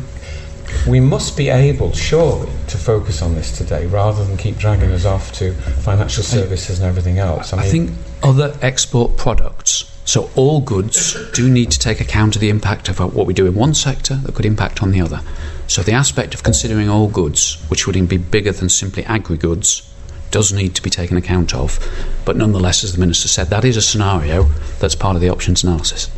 We 0.87 0.99
must 0.99 1.37
be 1.37 1.49
able, 1.49 1.93
surely, 1.93 2.51
to 2.67 2.77
focus 2.77 3.21
on 3.21 3.35
this 3.35 3.57
today 3.57 3.85
rather 3.87 4.23
than 4.23 4.37
keep 4.37 4.57
dragging 4.57 4.91
us 4.91 5.05
off 5.05 5.31
to 5.33 5.53
financial 5.53 6.23
services 6.23 6.79
and 6.79 6.87
everything 6.87 7.19
else. 7.19 7.53
I 7.53 7.63
think 7.63 7.91
other 8.23 8.57
export 8.61 9.17
products, 9.17 9.91
so 10.05 10.29
all 10.35 10.61
goods, 10.61 11.15
do 11.33 11.49
need 11.49 11.71
to 11.71 11.79
take 11.79 11.99
account 11.99 12.35
of 12.35 12.41
the 12.41 12.49
impact 12.49 12.89
of 12.89 12.99
what 12.99 13.25
we 13.25 13.33
do 13.33 13.45
in 13.45 13.55
one 13.55 13.73
sector 13.73 14.15
that 14.15 14.35
could 14.35 14.45
impact 14.45 14.81
on 14.81 14.91
the 14.91 15.01
other. 15.01 15.21
So 15.67 15.81
the 15.83 15.93
aspect 15.93 16.33
of 16.33 16.43
considering 16.43 16.89
all 16.89 17.09
goods, 17.09 17.61
which 17.67 17.85
would 17.85 18.07
be 18.07 18.17
bigger 18.17 18.51
than 18.53 18.69
simply 18.69 19.03
agri 19.03 19.37
goods, 19.37 19.93
does 20.31 20.51
need 20.53 20.75
to 20.75 20.81
be 20.81 20.89
taken 20.89 21.17
account 21.17 21.53
of. 21.53 21.79
But 22.25 22.35
nonetheless, 22.37 22.83
as 22.83 22.93
the 22.93 22.99
Minister 22.99 23.27
said, 23.27 23.47
that 23.47 23.65
is 23.65 23.77
a 23.77 23.81
scenario 23.81 24.43
that's 24.79 24.95
part 24.95 25.15
of 25.15 25.21
the 25.21 25.29
options 25.29 25.63
analysis. 25.63 26.09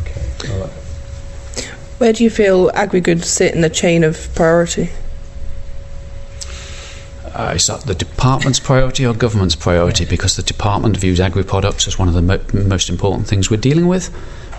Okay. 0.00 0.80
All 2.02 2.08
right. 2.08 2.08
Where 2.08 2.12
do 2.12 2.24
you 2.24 2.30
feel 2.30 2.70
agri-goods 2.74 3.28
sit 3.28 3.54
in 3.54 3.60
the 3.60 3.70
chain 3.70 4.02
of 4.02 4.28
priority? 4.34 4.90
Uh, 7.32 7.52
is 7.54 7.66
that 7.68 7.82
the 7.82 7.94
department's 7.94 8.60
priority 8.60 9.06
or 9.06 9.14
government's 9.14 9.54
priority? 9.54 10.04
Because 10.04 10.34
the 10.36 10.42
department 10.42 10.96
views 10.96 11.20
agri 11.20 11.44
products 11.44 11.86
as 11.86 11.98
one 11.98 12.08
of 12.08 12.14
the 12.14 12.22
mo- 12.22 12.40
most 12.52 12.90
important 12.90 13.28
things 13.28 13.50
we're 13.50 13.60
dealing 13.60 13.86
with. 13.86 14.10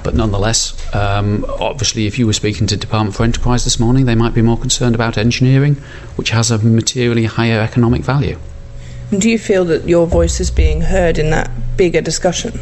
But 0.03 0.15
nonetheless, 0.15 0.73
um, 0.95 1.45
obviously, 1.59 2.07
if 2.07 2.17
you 2.17 2.25
were 2.25 2.33
speaking 2.33 2.65
to 2.67 2.77
Department 2.77 3.15
for 3.15 3.23
Enterprise 3.23 3.65
this 3.65 3.77
morning, 3.79 4.05
they 4.05 4.15
might 4.15 4.33
be 4.33 4.41
more 4.41 4.57
concerned 4.57 4.95
about 4.95 5.17
engineering, 5.17 5.75
which 6.15 6.31
has 6.31 6.49
a 6.49 6.57
materially 6.57 7.25
higher 7.25 7.59
economic 7.59 8.03
value. 8.03 8.37
And 9.11 9.21
do 9.21 9.29
you 9.29 9.37
feel 9.37 9.65
that 9.65 9.87
your 9.87 10.07
voice 10.07 10.39
is 10.39 10.49
being 10.49 10.81
heard 10.81 11.17
in 11.17 11.29
that 11.31 11.51
bigger 11.77 12.01
discussion? 12.01 12.59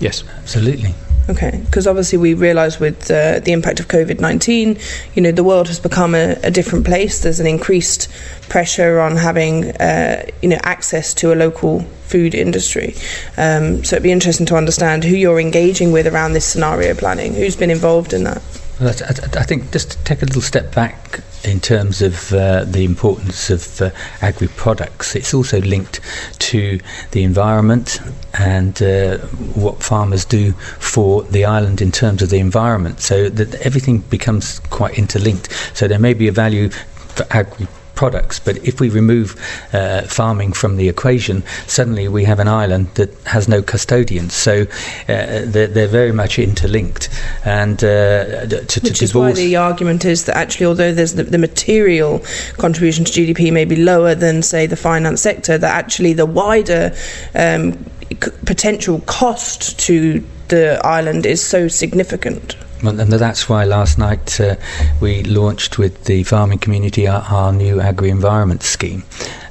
Yes. 0.00 0.24
Absolutely. 0.38 0.94
Okay, 1.28 1.60
because 1.66 1.86
obviously 1.86 2.16
we 2.16 2.32
realise 2.32 2.80
with 2.80 3.10
uh, 3.10 3.40
the 3.40 3.52
impact 3.52 3.80
of 3.80 3.88
COVID 3.88 4.18
19, 4.18 4.78
you 5.14 5.20
know, 5.22 5.30
the 5.30 5.44
world 5.44 5.66
has 5.68 5.78
become 5.78 6.14
a, 6.14 6.36
a 6.42 6.50
different 6.50 6.86
place. 6.86 7.20
There's 7.20 7.38
an 7.38 7.46
increased 7.46 8.08
pressure 8.48 8.98
on 8.98 9.16
having, 9.16 9.72
uh, 9.72 10.24
you 10.40 10.48
know, 10.48 10.58
access 10.62 11.12
to 11.14 11.32
a 11.32 11.36
local 11.36 11.80
food 12.06 12.34
industry. 12.34 12.94
Um, 13.36 13.84
so 13.84 13.96
it'd 13.96 14.02
be 14.04 14.10
interesting 14.10 14.46
to 14.46 14.56
understand 14.56 15.04
who 15.04 15.14
you're 15.16 15.38
engaging 15.38 15.92
with 15.92 16.06
around 16.06 16.32
this 16.32 16.46
scenario 16.46 16.94
planning, 16.94 17.34
who's 17.34 17.56
been 17.56 17.70
involved 17.70 18.14
in 18.14 18.24
that. 18.24 18.40
Well, 18.80 18.88
I, 18.88 19.10
I- 19.10 19.40
I 19.40 19.44
think 19.44 19.70
just 19.70 19.90
to 19.90 19.98
take 20.04 20.22
a 20.22 20.24
little 20.24 20.40
step 20.40 20.74
back 20.74 21.20
in 21.44 21.60
terms 21.60 22.02
of 22.02 22.32
uh, 22.32 22.64
the 22.64 22.84
importance 22.84 23.50
of 23.50 23.80
uh, 23.80 23.90
agri 24.20 24.48
products, 24.48 25.14
it's 25.14 25.32
also 25.32 25.60
linked 25.60 26.00
to 26.40 26.80
the 27.12 27.22
environment 27.22 28.00
and 28.34 28.82
uh, 28.82 29.18
what 29.54 29.82
farmers 29.82 30.24
do 30.24 30.52
for 30.52 31.22
the 31.24 31.44
island 31.44 31.80
in 31.80 31.92
terms 31.92 32.22
of 32.22 32.30
the 32.30 32.38
environment. 32.38 33.00
So 33.00 33.28
that 33.28 33.54
everything 33.56 33.98
becomes 34.00 34.58
quite 34.70 34.98
interlinked. 34.98 35.52
So 35.74 35.88
there 35.88 35.98
may 35.98 36.14
be 36.14 36.28
a 36.28 36.32
value 36.32 36.70
for 36.70 37.26
agri 37.30 37.66
products, 37.98 38.38
but 38.38 38.56
if 38.58 38.80
we 38.80 38.88
remove 38.88 39.34
uh, 39.72 40.02
farming 40.02 40.52
from 40.52 40.76
the 40.76 40.88
equation, 40.88 41.42
suddenly 41.66 42.06
we 42.06 42.22
have 42.22 42.38
an 42.38 42.46
island 42.46 42.86
that 42.94 43.12
has 43.26 43.48
no 43.48 43.60
custodians. 43.60 44.34
So 44.34 44.62
uh, 44.62 45.42
they're, 45.44 45.66
they're 45.66 45.88
very 45.88 46.12
much 46.12 46.38
interlinked, 46.38 47.08
and 47.44 47.82
uh, 47.82 48.46
to, 48.46 48.64
to 48.64 48.80
Which 48.82 49.02
is 49.02 49.16
why 49.16 49.32
the 49.32 49.56
argument 49.56 50.04
is 50.04 50.26
that 50.26 50.36
actually, 50.36 50.66
although 50.66 50.94
there's 50.94 51.14
the, 51.14 51.24
the 51.24 51.38
material 51.38 52.22
contribution 52.56 53.04
to 53.04 53.10
GDP 53.10 53.52
may 53.52 53.64
be 53.64 53.74
lower 53.74 54.14
than, 54.14 54.42
say, 54.42 54.66
the 54.66 54.76
finance 54.76 55.20
sector, 55.20 55.58
that 55.58 55.74
actually 55.76 56.12
the 56.12 56.26
wider 56.26 56.94
um, 57.34 57.72
c- 58.12 58.30
potential 58.46 59.00
cost 59.06 59.76
to 59.80 60.24
the 60.48 60.80
island 60.84 61.26
is 61.26 61.44
so 61.44 61.66
significant. 61.66 62.54
And 62.82 63.12
that's 63.12 63.48
why 63.48 63.64
last 63.64 63.98
night 63.98 64.40
uh, 64.40 64.56
we 65.00 65.22
launched 65.24 65.78
with 65.78 66.04
the 66.04 66.22
farming 66.22 66.58
community 66.58 67.08
our, 67.08 67.22
our 67.22 67.52
new 67.52 67.80
agri-environment 67.80 68.62
scheme 68.62 69.02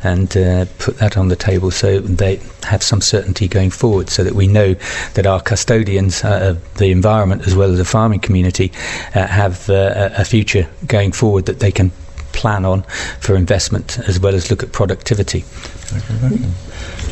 and 0.03 0.35
uh, 0.37 0.65
put 0.79 0.97
that 0.99 1.17
on 1.17 1.27
the 1.27 1.35
table 1.35 1.71
so 1.71 1.99
they 1.99 2.39
have 2.63 2.81
some 2.81 3.01
certainty 3.01 3.47
going 3.47 3.69
forward 3.69 4.09
so 4.09 4.23
that 4.23 4.33
we 4.33 4.47
know 4.47 4.75
that 5.15 5.25
our 5.25 5.41
custodians 5.41 6.23
uh, 6.23 6.51
of 6.51 6.77
the 6.77 6.91
environment 6.91 7.45
as 7.45 7.55
well 7.55 7.71
as 7.71 7.77
the 7.77 7.85
farming 7.85 8.19
community 8.19 8.71
uh, 9.15 9.27
have 9.27 9.69
uh, 9.69 10.09
a 10.17 10.23
future 10.23 10.69
going 10.87 11.11
forward 11.11 11.45
that 11.45 11.59
they 11.59 11.71
can 11.71 11.91
plan 12.31 12.65
on 12.65 12.83
for 13.19 13.35
investment 13.35 13.99
as 14.07 14.19
well 14.19 14.35
as 14.35 14.51
look 14.51 14.61
at 14.63 14.71
productivity. 14.71 15.43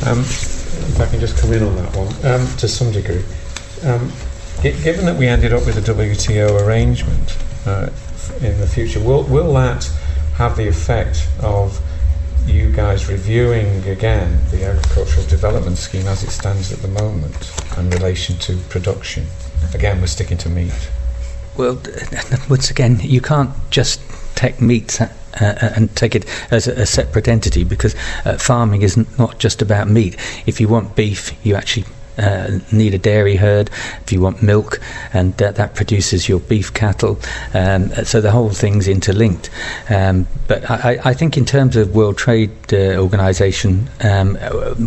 Um, 0.06 0.20
if 0.20 1.00
I 1.00 1.08
can 1.08 1.20
just 1.20 1.38
come 1.38 1.52
in 1.54 1.64
on 1.64 1.76
that 1.78 1.96
one 1.96 2.08
um, 2.26 2.48
to 2.58 2.68
some 2.68 2.92
degree. 2.92 3.24
Um, 3.84 4.12
gi- 4.66 4.84
given 4.84 5.06
that 5.06 5.18
we 5.18 5.28
ended 5.28 5.54
up 5.54 5.66
with 5.66 5.78
a 5.78 5.94
WTO 5.94 6.66
arrangement 6.66 7.38
uh, 7.66 7.90
in 8.42 8.60
the 8.60 8.68
future, 8.68 9.00
will, 9.00 9.24
will 9.24 9.54
that 9.54 9.86
have 10.38 10.58
the 10.58 10.68
effect 10.68 11.28
of 11.42 11.80
you 12.48 12.72
guys 12.72 13.08
reviewing 13.10 13.84
again 13.88 14.40
the 14.52 14.66
agricultural 14.66 15.26
development 15.28 15.78
scheme 15.78 16.08
as 16.08 16.24
it 16.24 16.30
stands 16.32 16.72
at 16.72 16.80
the 16.80 16.88
moment 16.88 17.54
in 17.78 17.90
relation 17.92 18.38
to 18.38 18.58
production? 18.70 19.26
Again, 19.74 20.00
we're 20.02 20.08
sticking 20.08 20.38
to 20.40 20.50
meat. 20.50 20.90
Well, 21.58 21.80
once 22.50 22.72
again, 22.72 23.00
you 23.02 23.22
can't 23.22 23.52
just 23.70 24.02
take 24.36 24.62
meat 24.62 25.00
uh, 25.00 25.08
uh, 25.40 25.72
and 25.76 25.96
take 25.96 26.16
it 26.16 26.26
as 26.52 26.68
a, 26.68 26.82
a 26.82 26.86
separate 26.86 27.28
entity 27.28 27.64
because 27.64 27.96
uh, 28.26 28.38
farming 28.38 28.82
is 28.82 28.98
not 29.18 29.38
just 29.40 29.62
about 29.62 29.90
meat. 29.90 30.18
If 30.46 30.60
you 30.60 30.68
want 30.68 30.96
beef, 30.96 31.34
you 31.46 31.56
actually 31.56 31.86
uh, 32.18 32.60
need 32.72 32.94
a 32.94 32.98
dairy 32.98 33.36
herd, 33.36 33.70
if 34.02 34.12
you 34.12 34.22
want 34.22 34.42
milk, 34.42 34.80
and 35.14 35.36
that, 35.38 35.56
that 35.56 35.76
produces 35.76 36.30
your 36.30 36.40
beef 36.40 36.74
cattle. 36.74 37.20
Um, 37.54 37.90
so 38.06 38.22
the 38.22 38.32
whole 38.32 38.50
thing's 38.50 38.88
interlinked. 38.88 39.50
Um, 39.90 40.28
but 40.48 40.70
I, 40.70 41.00
I, 41.04 41.14
think 41.14 41.38
in 41.38 41.46
terms 41.46 41.76
of 41.76 41.96
World 41.96 42.18
Trade 42.18 42.52
uh, 42.74 42.98
Organization, 42.98 43.90
um, 44.02 44.38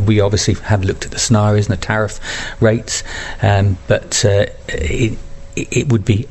we 0.07 0.21
obviously 0.21 0.55
have 0.55 0.85
looked 0.85 1.05
at 1.05 1.11
the 1.11 1.19
scenarios 1.19 1.69
and 1.69 1.77
the 1.77 1.81
tariff 1.81 2.21
rates, 2.61 3.03
um, 3.43 3.79
but 3.87 4.25
uh, 4.25 4.47
it, 4.69 5.19
it 5.57 5.91
would 5.93 6.05
be 6.05 6.29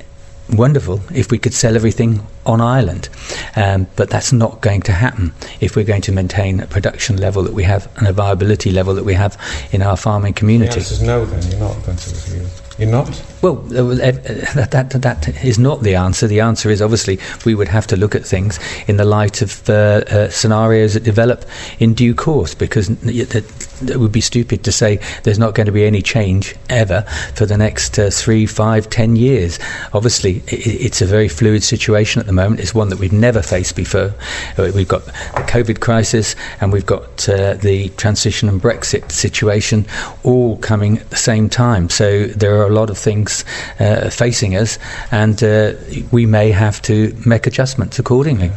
wonderful 0.49 1.01
if 1.13 1.31
we 1.31 1.37
could 1.37 1.53
sell 1.53 1.75
everything 1.75 2.25
on 2.45 2.61
Ireland. 2.61 3.09
Um, 3.55 3.87
but 3.95 4.09
that's 4.09 4.31
not 4.31 4.61
going 4.61 4.81
to 4.83 4.91
happen 4.91 5.33
if 5.59 5.75
we're 5.75 5.85
going 5.85 6.01
to 6.03 6.11
maintain 6.11 6.59
a 6.59 6.67
production 6.67 7.17
level 7.17 7.43
that 7.43 7.53
we 7.53 7.63
have 7.63 7.89
and 7.97 8.07
a 8.07 8.13
viability 8.13 8.71
level 8.71 8.93
that 8.95 9.03
we 9.03 9.13
have 9.13 9.37
in 9.71 9.81
our 9.81 9.97
farming 9.97 10.33
community. 10.33 10.71
The 10.71 10.79
answer 10.79 10.93
is 10.93 11.01
no, 11.01 11.25
then. 11.25 11.51
You're 11.51 11.59
not 11.59 11.85
going 11.85 11.97
to. 11.97 12.66
You're 12.77 12.89
not? 12.89 13.23
Well, 13.41 13.57
uh, 13.57 13.95
that, 13.95 14.69
that, 14.71 14.89
that 15.01 15.43
is 15.43 15.57
not 15.57 15.81
the 15.81 15.95
answer. 15.95 16.27
The 16.27 16.41
answer 16.41 16.69
is 16.69 16.81
obviously 16.81 17.19
we 17.45 17.55
would 17.55 17.67
have 17.67 17.87
to 17.87 17.97
look 17.97 18.13
at 18.13 18.23
things 18.23 18.59
in 18.87 18.97
the 18.97 19.05
light 19.05 19.41
of 19.41 19.67
uh, 19.69 19.73
uh, 19.73 20.29
scenarios 20.29 20.93
that 20.93 21.03
develop 21.03 21.45
in 21.79 21.93
due 21.93 22.13
course 22.13 22.53
because 22.53 22.89
it 23.03 23.97
would 23.97 24.11
be 24.11 24.21
stupid 24.21 24.63
to 24.63 24.71
say 24.71 24.99
there's 25.23 25.39
not 25.39 25.55
going 25.55 25.65
to 25.65 25.71
be 25.71 25.85
any 25.85 26.01
change 26.01 26.55
ever 26.69 27.01
for 27.35 27.45
the 27.45 27.57
next 27.57 27.97
uh, 27.97 28.09
three, 28.09 28.45
five, 28.45 28.89
ten 28.89 29.15
years. 29.15 29.59
Obviously, 29.93 30.37
it, 30.47 30.67
it's 30.67 31.01
a 31.01 31.05
very 31.05 31.27
fluid 31.27 31.63
situation 31.63 32.19
at 32.19 32.25
the 32.25 32.33
moment. 32.33 32.59
It's 32.59 32.73
one 32.73 32.89
that 32.89 32.99
we've 32.99 33.13
never 33.13 33.41
faced 33.41 33.75
before. 33.75 34.13
Uh, 34.57 34.71
we've 34.73 34.87
got 34.87 35.05
the 35.05 35.11
COVID 35.47 35.79
crisis 35.79 36.35
and 36.61 36.71
we've 36.71 36.85
got 36.85 37.27
uh, 37.29 37.55
the 37.55 37.89
transition 37.97 38.49
and 38.49 38.61
Brexit 38.61 39.11
situation 39.11 39.85
all 40.23 40.57
coming 40.57 40.97
at 40.99 41.09
the 41.09 41.15
same 41.15 41.49
time. 41.49 41.89
So 41.89 42.25
there 42.25 42.61
are 42.61 42.66
a 42.67 42.73
lot 42.73 42.89
of 42.89 42.97
things 42.97 43.43
uh, 43.79 44.09
facing 44.09 44.55
us, 44.55 44.79
and 45.11 45.43
uh, 45.43 45.73
we 46.11 46.25
may 46.25 46.51
have 46.51 46.81
to 46.83 47.15
make 47.25 47.47
adjustments 47.47 47.99
accordingly. 47.99 48.51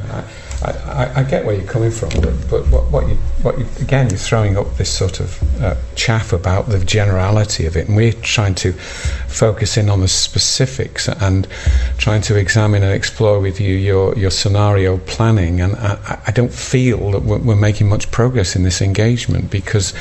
I, 0.62 1.20
I, 1.20 1.22
get 1.22 1.46
where 1.46 1.54
you're 1.54 1.66
coming 1.66 1.90
from, 1.90 2.10
but, 2.20 2.34
but 2.50 2.66
what, 2.68 2.90
what, 2.90 3.08
you, 3.08 3.14
what 3.42 3.58
you, 3.58 3.66
again, 3.80 4.10
you're 4.10 4.18
throwing 4.18 4.58
up 4.58 4.76
this 4.76 4.92
sort 4.92 5.18
of 5.18 5.62
uh, 5.62 5.74
chaff 5.94 6.34
about 6.34 6.66
the 6.66 6.84
generality 6.84 7.64
of 7.64 7.76
it, 7.76 7.88
and 7.88 7.96
we're 7.96 8.12
trying 8.12 8.54
to 8.56 8.72
focus 8.72 9.78
in 9.78 9.88
on 9.88 10.00
the 10.00 10.08
specifics 10.08 11.08
and 11.08 11.48
trying 11.96 12.20
to 12.22 12.36
examine 12.36 12.82
and 12.82 12.92
explore 12.92 13.40
with 13.40 13.58
you 13.58 13.74
your, 13.74 14.14
your 14.18 14.30
scenario 14.30 14.98
planning. 14.98 15.62
And 15.62 15.76
I, 15.76 16.20
I 16.26 16.30
don't 16.30 16.52
feel 16.52 17.12
that 17.12 17.22
we're, 17.22 17.38
we're 17.38 17.56
making 17.56 17.88
much 17.88 18.10
progress 18.10 18.54
in 18.54 18.62
this 18.62 18.82
engagement 18.82 19.50
because 19.50 19.94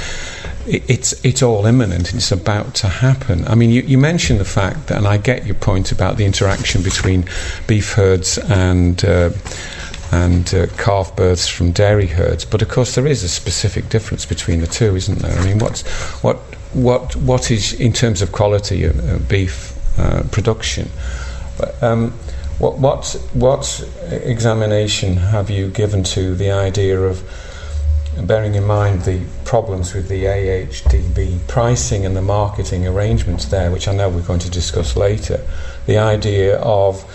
it's 0.67 1.25
it's 1.25 1.41
all 1.41 1.65
imminent. 1.65 2.13
It's 2.13 2.31
about 2.31 2.75
to 2.75 2.87
happen. 2.87 3.47
I 3.47 3.55
mean, 3.55 3.69
you, 3.69 3.81
you 3.81 3.97
mentioned 3.97 4.39
the 4.39 4.45
fact 4.45 4.87
that, 4.87 4.97
and 4.97 5.07
I 5.07 5.17
get 5.17 5.45
your 5.45 5.55
point 5.55 5.91
about 5.91 6.17
the 6.17 6.25
interaction 6.25 6.83
between 6.83 7.25
beef 7.65 7.93
herds 7.93 8.37
and. 8.37 9.03
Uh, 9.05 9.29
and 10.11 10.53
uh, 10.53 10.67
calf 10.77 11.15
births 11.15 11.47
from 11.47 11.71
dairy 11.71 12.07
herds, 12.07 12.45
but 12.45 12.61
of 12.61 12.69
course 12.69 12.95
there 12.95 13.05
is 13.05 13.23
a 13.23 13.29
specific 13.29 13.89
difference 13.89 14.25
between 14.25 14.61
the 14.61 14.67
two, 14.67 14.95
isn't 14.95 15.19
there? 15.19 15.37
I 15.37 15.45
mean, 15.45 15.59
what's 15.59 15.87
what 16.23 16.37
what 16.73 17.15
what 17.15 17.51
is 17.51 17.73
in 17.73 17.93
terms 17.93 18.21
of 18.21 18.31
quality 18.31 18.83
of 18.85 19.09
uh, 19.09 19.17
beef 19.27 19.77
uh, 19.99 20.23
production? 20.31 20.89
Um, 21.81 22.11
what 22.57 22.79
what 22.79 23.21
what 23.33 23.89
examination 24.09 25.17
have 25.17 25.49
you 25.49 25.69
given 25.69 26.03
to 26.03 26.35
the 26.35 26.51
idea 26.51 26.99
of 26.99 27.23
bearing 28.25 28.55
in 28.55 28.65
mind 28.65 29.03
the 29.03 29.21
problems 29.45 29.93
with 29.93 30.09
the 30.09 30.25
AHDB 30.25 31.47
pricing 31.47 32.05
and 32.05 32.15
the 32.15 32.21
marketing 32.21 32.85
arrangements 32.87 33.45
there, 33.45 33.71
which 33.71 33.87
I 33.87 33.93
know 33.93 34.09
we're 34.09 34.21
going 34.21 34.39
to 34.39 34.49
discuss 34.49 34.95
later, 34.95 35.39
the 35.85 35.97
idea 35.97 36.57
of 36.59 37.05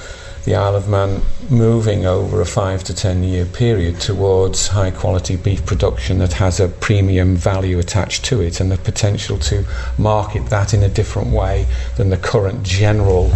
the 0.44 0.54
Isle 0.54 0.76
of 0.76 0.88
Man 0.88 1.22
moving 1.50 2.06
over 2.06 2.40
a 2.40 2.46
five 2.46 2.84
to 2.84 2.94
ten 2.94 3.22
year 3.22 3.44
period 3.46 4.00
towards 4.00 4.68
high 4.68 4.90
quality 4.90 5.36
beef 5.36 5.64
production 5.64 6.18
that 6.18 6.34
has 6.34 6.60
a 6.60 6.68
premium 6.68 7.36
value 7.36 7.78
attached 7.78 8.24
to 8.26 8.40
it 8.40 8.60
and 8.60 8.70
the 8.70 8.78
potential 8.78 9.38
to 9.38 9.64
market 9.98 10.46
that 10.46 10.74
in 10.74 10.82
a 10.82 10.88
different 10.88 11.30
way 11.30 11.66
than 11.96 12.10
the 12.10 12.16
current 12.16 12.62
general 12.62 13.32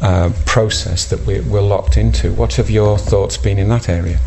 uh, 0.00 0.32
process 0.46 1.06
that 1.06 1.24
we're, 1.26 1.42
we're, 1.42 1.60
locked 1.60 1.96
into. 1.96 2.32
What 2.32 2.54
have 2.54 2.68
your 2.68 2.98
thoughts 2.98 3.36
been 3.36 3.58
in 3.58 3.68
that 3.68 3.88
area? 3.88 4.18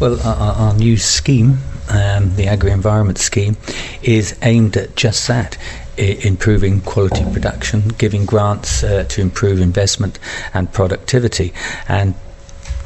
Well, 0.00 0.20
our, 0.26 0.54
our 0.54 0.74
new 0.74 0.96
scheme 0.96 1.58
um, 1.88 2.34
the 2.36 2.46
agri 2.46 2.70
environment 2.70 3.18
scheme, 3.18 3.56
is 4.02 4.36
aimed 4.42 4.76
at 4.76 4.96
just 4.96 5.26
that. 5.28 5.58
Improving 5.96 6.80
quality 6.80 7.24
production, 7.32 7.88
giving 7.98 8.26
grants 8.26 8.82
uh, 8.82 9.04
to 9.04 9.20
improve 9.20 9.60
investment 9.60 10.18
and 10.52 10.72
productivity, 10.72 11.52
and 11.86 12.14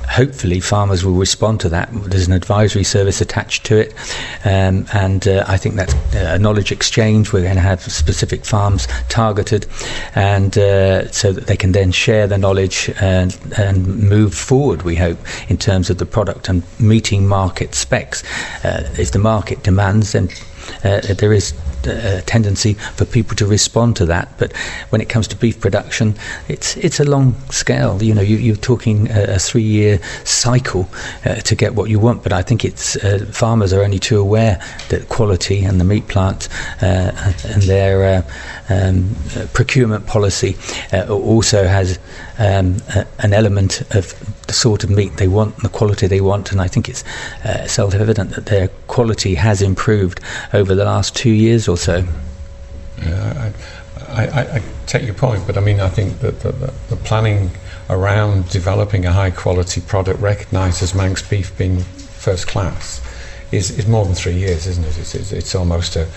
hopefully 0.09 0.61
farmers 0.61 1.05
will 1.05 1.15
respond 1.15 1.61
to 1.61 1.69
that. 1.69 1.89
There's 1.93 2.27
an 2.27 2.33
advisory 2.33 2.85
service 2.85 3.21
attached 3.21 3.65
to 3.67 3.79
it, 3.79 3.95
um, 4.45 4.87
and 4.93 5.27
uh, 5.27 5.45
I 5.47 5.57
think 5.57 5.77
that's 5.77 5.95
a 6.15 6.39
knowledge 6.39 6.73
exchange. 6.73 7.33
We're 7.33 7.45
going 7.45 7.55
to 7.55 7.61
have 7.61 7.81
specific 7.81 8.45
farms 8.45 8.89
targeted, 9.09 9.67
and 10.15 10.57
uh, 10.59 11.11
so 11.11 11.33
that 11.33 11.47
they 11.47 11.57
can 11.57 11.73
then 11.73 11.93
share 11.93 12.27
the 12.27 12.39
knowledge 12.39 12.91
and, 13.01 13.37
and 13.57 13.87
move 13.87 14.35
forward. 14.35 14.83
We 14.83 14.97
hope 14.97 15.19
in 15.49 15.57
terms 15.57 15.91
of 15.91 15.99
the 15.99 16.07
product 16.07 16.49
and 16.49 16.63
meeting 16.79 17.27
market 17.27 17.75
specs. 17.75 18.23
Uh, 18.65 18.89
if 18.99 19.13
the 19.13 19.19
market 19.19 19.63
demands, 19.63 20.13
then 20.13 20.29
uh, 20.85 21.01
there 21.15 21.33
is 21.33 21.55
a 21.87 22.23
tendency 22.23 22.75
for 22.75 23.05
people 23.05 23.37
to 23.37 23.47
respond 23.47 23.97
to 23.97 24.07
that. 24.07 24.29
But 24.39 24.57
when 24.91 25.01
it 25.01 25.09
comes 25.09 25.29
to 25.29 25.37
beef 25.37 25.61
production, 25.61 26.15
it's 26.49 26.77
it's 26.77 27.01
a 27.01 27.05
long 27.05 27.35
scale. 27.51 28.03
You 28.03 28.15
know, 28.15 28.23
you, 28.23 28.53
are 28.53 28.57
talking 28.57 29.11
a, 29.11 29.35
a 29.35 29.39
three-year 29.39 30.01
cycle 30.25 30.89
uh, 31.25 31.37
to 31.37 31.55
get 31.55 31.75
what 31.75 31.91
you 31.91 31.99
want. 31.99 32.23
But 32.23 32.33
I 32.33 32.43
think 32.43 32.65
it's 32.65 32.97
uh, 32.97 33.27
farmers 33.33 33.73
are 33.73 33.83
only 33.83 33.99
too 33.99 34.19
aware 34.19 34.61
that 34.89 35.09
quality 35.09 35.65
and 35.65 35.81
the 35.81 35.85
meat 35.85 36.09
plant 36.09 36.49
uh, 36.83 37.13
and 37.45 37.63
their 37.63 38.05
uh, 38.05 38.23
um, 38.69 39.15
procurement 39.53 40.07
policy 40.07 40.57
uh, 40.93 41.07
also 41.09 41.67
has 41.67 41.99
um, 42.39 42.77
an 43.19 43.33
element 43.33 43.83
of 43.95 44.15
the 44.47 44.53
sort 44.53 44.85
of 44.85 44.91
meat 44.91 45.17
they 45.17 45.29
want, 45.29 45.57
the 45.59 45.69
quality 45.69 46.07
they 46.07 46.21
want, 46.21 46.53
and 46.53 46.61
I 46.61 46.69
think 46.69 46.89
it's 46.89 47.05
uh, 47.45 47.67
self-evident 47.67 48.31
that 48.31 48.47
their 48.47 48.69
quality 48.87 49.35
has 49.35 49.61
improved 49.61 50.21
over 50.53 50.75
the 50.75 50.85
last 50.85 51.15
two 51.15 51.31
years 51.31 51.68
or 51.69 51.77
so. 51.77 52.05
Yeah, 53.03 53.53
I, 54.09 54.27
I, 54.27 54.41
I 54.57 54.63
take 54.87 55.05
your 55.05 55.15
point, 55.15 55.47
but 55.47 55.57
I 55.57 55.61
mean, 55.61 55.81
I 55.81 55.89
think 55.89 56.19
that 56.21 56.41
the, 56.41 56.53
the, 56.89 56.97
planning 56.97 57.51
around 57.89 58.49
developing 58.49 59.07
a 59.07 59.13
high-quality 59.13 59.83
product 59.83 60.21
recognised 60.21 60.83
as 60.83 60.95
Manx 60.95 61.23
beef 61.29 61.57
being 61.57 61.81
first 61.81 62.49
class 62.49 63.01
is, 63.53 63.79
is 63.79 63.87
more 63.87 64.05
than 64.05 64.15
three 64.15 64.35
years, 64.35 64.67
isn't 64.67 64.85
it? 64.85 64.99
It's, 64.99 65.15
it's, 65.15 65.33
it's 65.33 65.55
almost 65.55 65.97
a, 65.97 66.09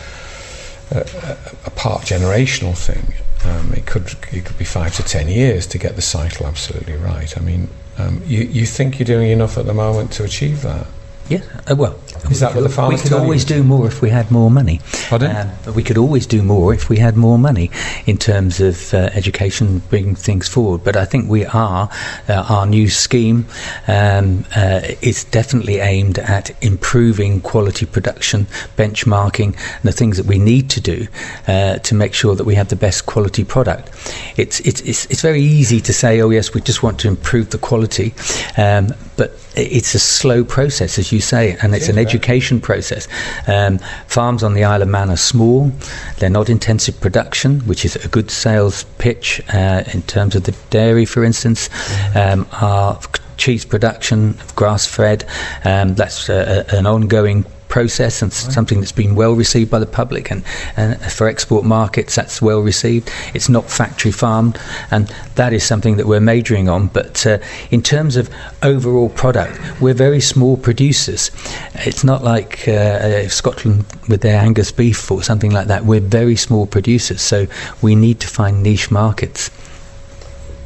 a, 0.91 1.37
a 1.65 1.69
part 1.71 2.01
generational 2.01 2.75
thing. 2.75 3.13
Um, 3.43 3.73
it 3.73 3.85
could 3.87 4.13
it 4.31 4.45
could 4.45 4.57
be 4.57 4.65
five 4.65 4.95
to 4.95 5.03
ten 5.03 5.27
years 5.27 5.65
to 5.67 5.79
get 5.79 5.95
the 5.95 6.01
cycle 6.01 6.45
absolutely 6.45 6.93
right. 6.93 7.35
I 7.35 7.41
mean, 7.41 7.69
um, 7.97 8.21
you 8.25 8.41
you 8.41 8.67
think 8.67 8.99
you're 8.99 9.05
doing 9.05 9.31
enough 9.31 9.57
at 9.57 9.65
the 9.65 9.73
moment 9.73 10.11
to 10.13 10.23
achieve 10.23 10.61
that? 10.61 10.85
Yeah, 11.32 11.44
uh, 11.70 11.78
well, 11.78 11.98
is 12.30 12.41
that 12.41 12.54
what 12.54 12.62
the 12.62 12.67
farmers 12.67 13.04
We 13.04 13.10
could 13.10 13.17
always 13.17 13.46
do 13.46 13.63
more 13.63 13.88
if 13.88 14.02
we 14.02 14.10
had 14.10 14.32
more 14.32 14.52
money. 14.52 14.82
Pardon? 15.08 15.34
Um, 15.34 15.74
we 15.74 15.82
could 15.82 15.98
always 15.98 16.28
do 16.28 16.44
more 16.44 16.74
if 16.74 16.89
we 16.89 16.98
had 16.98 17.15
more 17.15 17.39
money 17.39 17.72
in 18.06 18.17
terms 18.17 18.60
of 18.60 18.94
uh, 18.94 19.10
education, 19.13 19.80
bringing 19.89 20.13
things 20.13 20.50
forward. 20.50 20.84
But 20.84 20.98
I 20.98 21.06
think 21.06 21.30
we 21.30 21.46
are. 21.46 21.89
Uh, 22.28 22.46
our 22.50 22.65
new 22.65 22.89
scheme 22.89 23.46
um, 23.88 24.44
uh, 24.58 24.82
is 25.02 25.24
definitely 25.24 25.78
aimed 25.78 26.20
at 26.20 26.52
improving 26.62 27.39
quality 27.39 27.86
production, 27.86 28.46
benchmarking, 28.76 29.56
and 29.56 29.84
the 29.84 29.94
things 29.94 30.17
that 30.17 30.26
we 30.26 30.38
need 30.38 30.70
to 30.72 30.82
do 30.82 31.08
uh, 31.48 31.78
to 31.78 31.96
make 31.96 32.13
sure 32.13 32.36
that 32.36 32.44
we 32.44 32.56
have 32.56 32.67
the 32.67 32.76
best 32.76 33.06
quality 33.06 33.46
product. 33.46 33.89
It's, 34.36 34.60
it's, 34.60 34.82
it's, 34.82 35.06
it's 35.06 35.22
very 35.22 35.41
easy 35.41 35.80
to 35.80 35.94
say, 35.94 36.20
oh, 36.20 36.30
yes, 36.30 36.54
we 36.54 36.60
just 36.60 36.84
want 36.84 37.00
to 37.00 37.08
improve 37.08 37.52
the 37.52 37.58
quality. 37.58 38.13
Um, 38.58 38.94
but 39.15 39.32
it's 39.55 39.93
a 39.95 39.99
slow 39.99 40.43
process, 40.43 40.97
as 40.97 41.11
you 41.11 41.19
say, 41.19 41.57
and 41.61 41.75
it's 41.75 41.89
an 41.89 41.97
education 41.97 42.61
process. 42.61 43.07
Um, 43.47 43.79
farms 44.07 44.43
on 44.43 44.53
the 44.53 44.63
Isle 44.63 44.81
of 44.81 44.87
Man 44.87 45.09
are 45.09 45.17
small; 45.17 45.71
they're 46.19 46.29
not 46.29 46.49
intensive 46.49 46.99
production, 47.01 47.59
which 47.61 47.83
is 47.85 47.95
a 47.97 48.07
good 48.07 48.31
sales 48.31 48.83
pitch 48.97 49.41
uh, 49.53 49.83
in 49.93 50.03
terms 50.03 50.35
of 50.35 50.43
the 50.43 50.55
dairy, 50.69 51.05
for 51.05 51.23
instance. 51.23 51.69
Um, 52.15 52.47
our 52.53 52.99
cheese 53.37 53.65
production, 53.65 54.37
grass 54.55 54.85
fed, 54.85 55.25
um, 55.65 55.95
that's 55.95 56.29
uh, 56.29 56.63
an 56.69 56.85
ongoing 56.85 57.45
process 57.71 58.21
and 58.21 58.31
something 58.31 58.81
that's 58.81 58.91
been 58.91 59.15
well 59.15 59.34
received 59.34 59.71
by 59.71 59.79
the 59.79 59.88
public 59.88 60.29
and, 60.29 60.43
and 60.77 61.01
for 61.12 61.27
export 61.27 61.63
markets 61.65 62.13
that's 62.13 62.41
well 62.41 62.60
received. 62.60 63.10
It's 63.34 63.49
not 63.49 63.69
factory 63.69 64.12
farmed 64.12 64.60
and 64.91 65.07
that 65.36 65.53
is 65.53 65.63
something 65.63 65.95
that 65.97 66.05
we're 66.05 66.19
majoring 66.19 66.69
on. 66.69 66.88
But 66.88 67.25
uh, 67.25 67.39
in 67.71 67.81
terms 67.81 68.17
of 68.17 68.29
overall 68.62 69.10
product, 69.10 69.57
we're 69.81 69.95
very 69.95 70.19
small 70.19 70.57
producers. 70.57 71.31
It's 71.73 72.03
not 72.03 72.23
like 72.23 72.67
uh, 72.67 72.71
uh, 72.71 73.27
Scotland 73.29 73.86
with 74.10 74.21
their 74.21 74.39
Angus 74.39 74.71
beef 74.71 75.10
or 75.10 75.23
something 75.23 75.51
like 75.51 75.67
that. 75.67 75.86
We're 75.86 76.01
very 76.01 76.36
small 76.36 76.67
producers, 76.67 77.21
so 77.21 77.47
we 77.81 77.95
need 77.95 78.19
to 78.19 78.27
find 78.27 78.62
niche 78.62 78.91
markets. 78.91 79.49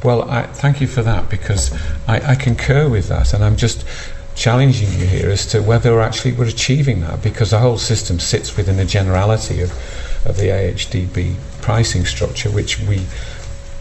Well, 0.04 0.28
I, 0.28 0.42
thank 0.42 0.80
you 0.80 0.86
for 0.86 1.02
that 1.02 1.30
because 1.30 1.72
I, 2.06 2.32
I 2.32 2.34
concur 2.34 2.88
with 2.88 3.08
that, 3.08 3.32
and 3.32 3.42
I'm 3.42 3.56
just 3.56 3.84
challenging 4.36 4.92
you 4.92 5.06
here 5.06 5.30
as 5.30 5.46
to 5.46 5.62
whether 5.62 5.92
we're 5.94 6.02
actually 6.02 6.32
we're 6.32 6.46
achieving 6.46 7.00
that 7.00 7.22
because 7.22 7.50
the 7.50 7.58
whole 7.58 7.78
system 7.78 8.20
sits 8.20 8.56
within 8.56 8.76
the 8.76 8.84
generality 8.84 9.62
of, 9.62 9.70
of 10.26 10.36
the 10.36 10.48
AHDB 10.48 11.34
pricing 11.62 12.04
structure, 12.04 12.50
which 12.50 12.78
we 12.80 13.06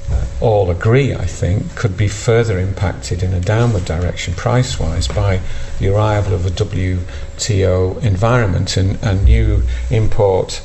uh, 0.09 0.25
all 0.39 0.71
agree, 0.71 1.13
I 1.13 1.25
think, 1.25 1.75
could 1.75 1.97
be 1.97 2.07
further 2.07 2.57
impacted 2.57 3.21
in 3.21 3.33
a 3.33 3.39
downward 3.41 3.85
direction 3.85 4.33
price 4.33 4.79
wise 4.79 5.07
by 5.09 5.41
the 5.79 5.93
arrival 5.93 6.33
of 6.33 6.45
a 6.45 6.49
WTO 6.49 8.01
environment 8.03 8.77
and, 8.77 8.97
and 9.03 9.25
new 9.25 9.63
import 9.91 10.63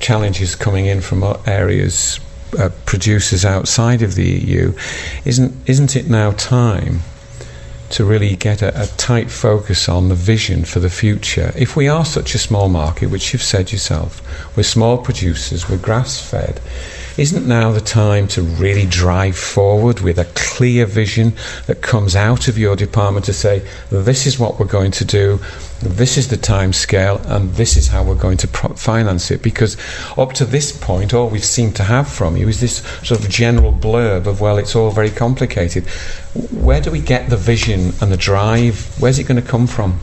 challenges 0.00 0.54
coming 0.54 0.86
in 0.86 1.00
from 1.02 1.22
areas 1.46 2.18
uh, 2.58 2.70
producers 2.86 3.44
outside 3.44 4.00
of 4.00 4.14
the 4.14 4.26
EU, 4.26 4.72
isn't 5.26 5.54
isn't 5.68 5.96
it 5.96 6.08
now 6.08 6.30
time 6.32 7.00
to 7.90 8.04
really 8.04 8.36
get 8.36 8.62
a, 8.62 8.82
a, 8.82 8.86
tight 8.96 9.30
focus 9.30 9.88
on 9.88 10.08
the 10.08 10.14
vision 10.14 10.64
for 10.64 10.80
the 10.80 10.90
future? 10.90 11.52
If 11.56 11.76
we 11.76 11.88
are 11.88 12.04
such 12.04 12.34
a 12.34 12.38
small 12.38 12.68
market, 12.68 13.10
which 13.10 13.32
you've 13.32 13.42
said 13.42 13.72
yourself, 13.72 14.20
we're 14.56 14.62
small 14.62 14.98
producers, 14.98 15.68
we're 15.68 15.78
grass 15.78 16.20
fed 16.20 16.60
isn't 17.18 17.48
now 17.48 17.72
the 17.72 17.80
time 17.80 18.28
to 18.28 18.40
really 18.40 18.86
drive 18.86 19.36
forward 19.36 19.98
with 20.00 20.18
a 20.18 20.24
clear 20.36 20.86
vision 20.86 21.32
that 21.66 21.82
comes 21.82 22.14
out 22.14 22.46
of 22.46 22.56
your 22.56 22.76
department 22.76 23.26
to 23.26 23.32
say, 23.32 23.60
this 23.90 24.24
is 24.24 24.38
what 24.38 24.58
we're 24.58 24.66
going 24.66 24.92
to 24.92 25.04
do, 25.04 25.40
this 25.80 26.16
is 26.16 26.28
the 26.28 26.36
time 26.36 26.72
scale, 26.72 27.20
and 27.26 27.54
this 27.54 27.76
is 27.76 27.88
how 27.88 28.02
we're 28.02 28.14
going 28.14 28.36
to 28.38 28.48
pro- 28.48 28.74
finance 28.74 29.30
it? 29.30 29.42
Because 29.42 29.76
up 30.16 30.32
to 30.34 30.44
this 30.44 30.76
point, 30.76 31.14
all 31.14 31.28
we've 31.28 31.44
seemed 31.44 31.76
to 31.76 31.84
have 31.84 32.08
from 32.08 32.36
you 32.36 32.48
is 32.48 32.60
this 32.60 32.78
sort 33.02 33.20
of 33.20 33.28
general 33.28 33.72
blurb 33.72 34.26
of, 34.26 34.40
well, 34.40 34.58
it's 34.58 34.74
all 34.74 34.90
very 34.90 35.10
complicated. 35.10 35.86
Where 36.50 36.80
do 36.80 36.90
we 36.90 37.00
get 37.00 37.30
the 37.30 37.36
vision 37.36 37.92
and 38.00 38.10
the 38.10 38.16
drive? 38.16 38.94
Where's 39.00 39.18
it 39.18 39.24
going 39.24 39.40
to 39.40 39.48
come 39.48 39.66
from? 39.66 40.00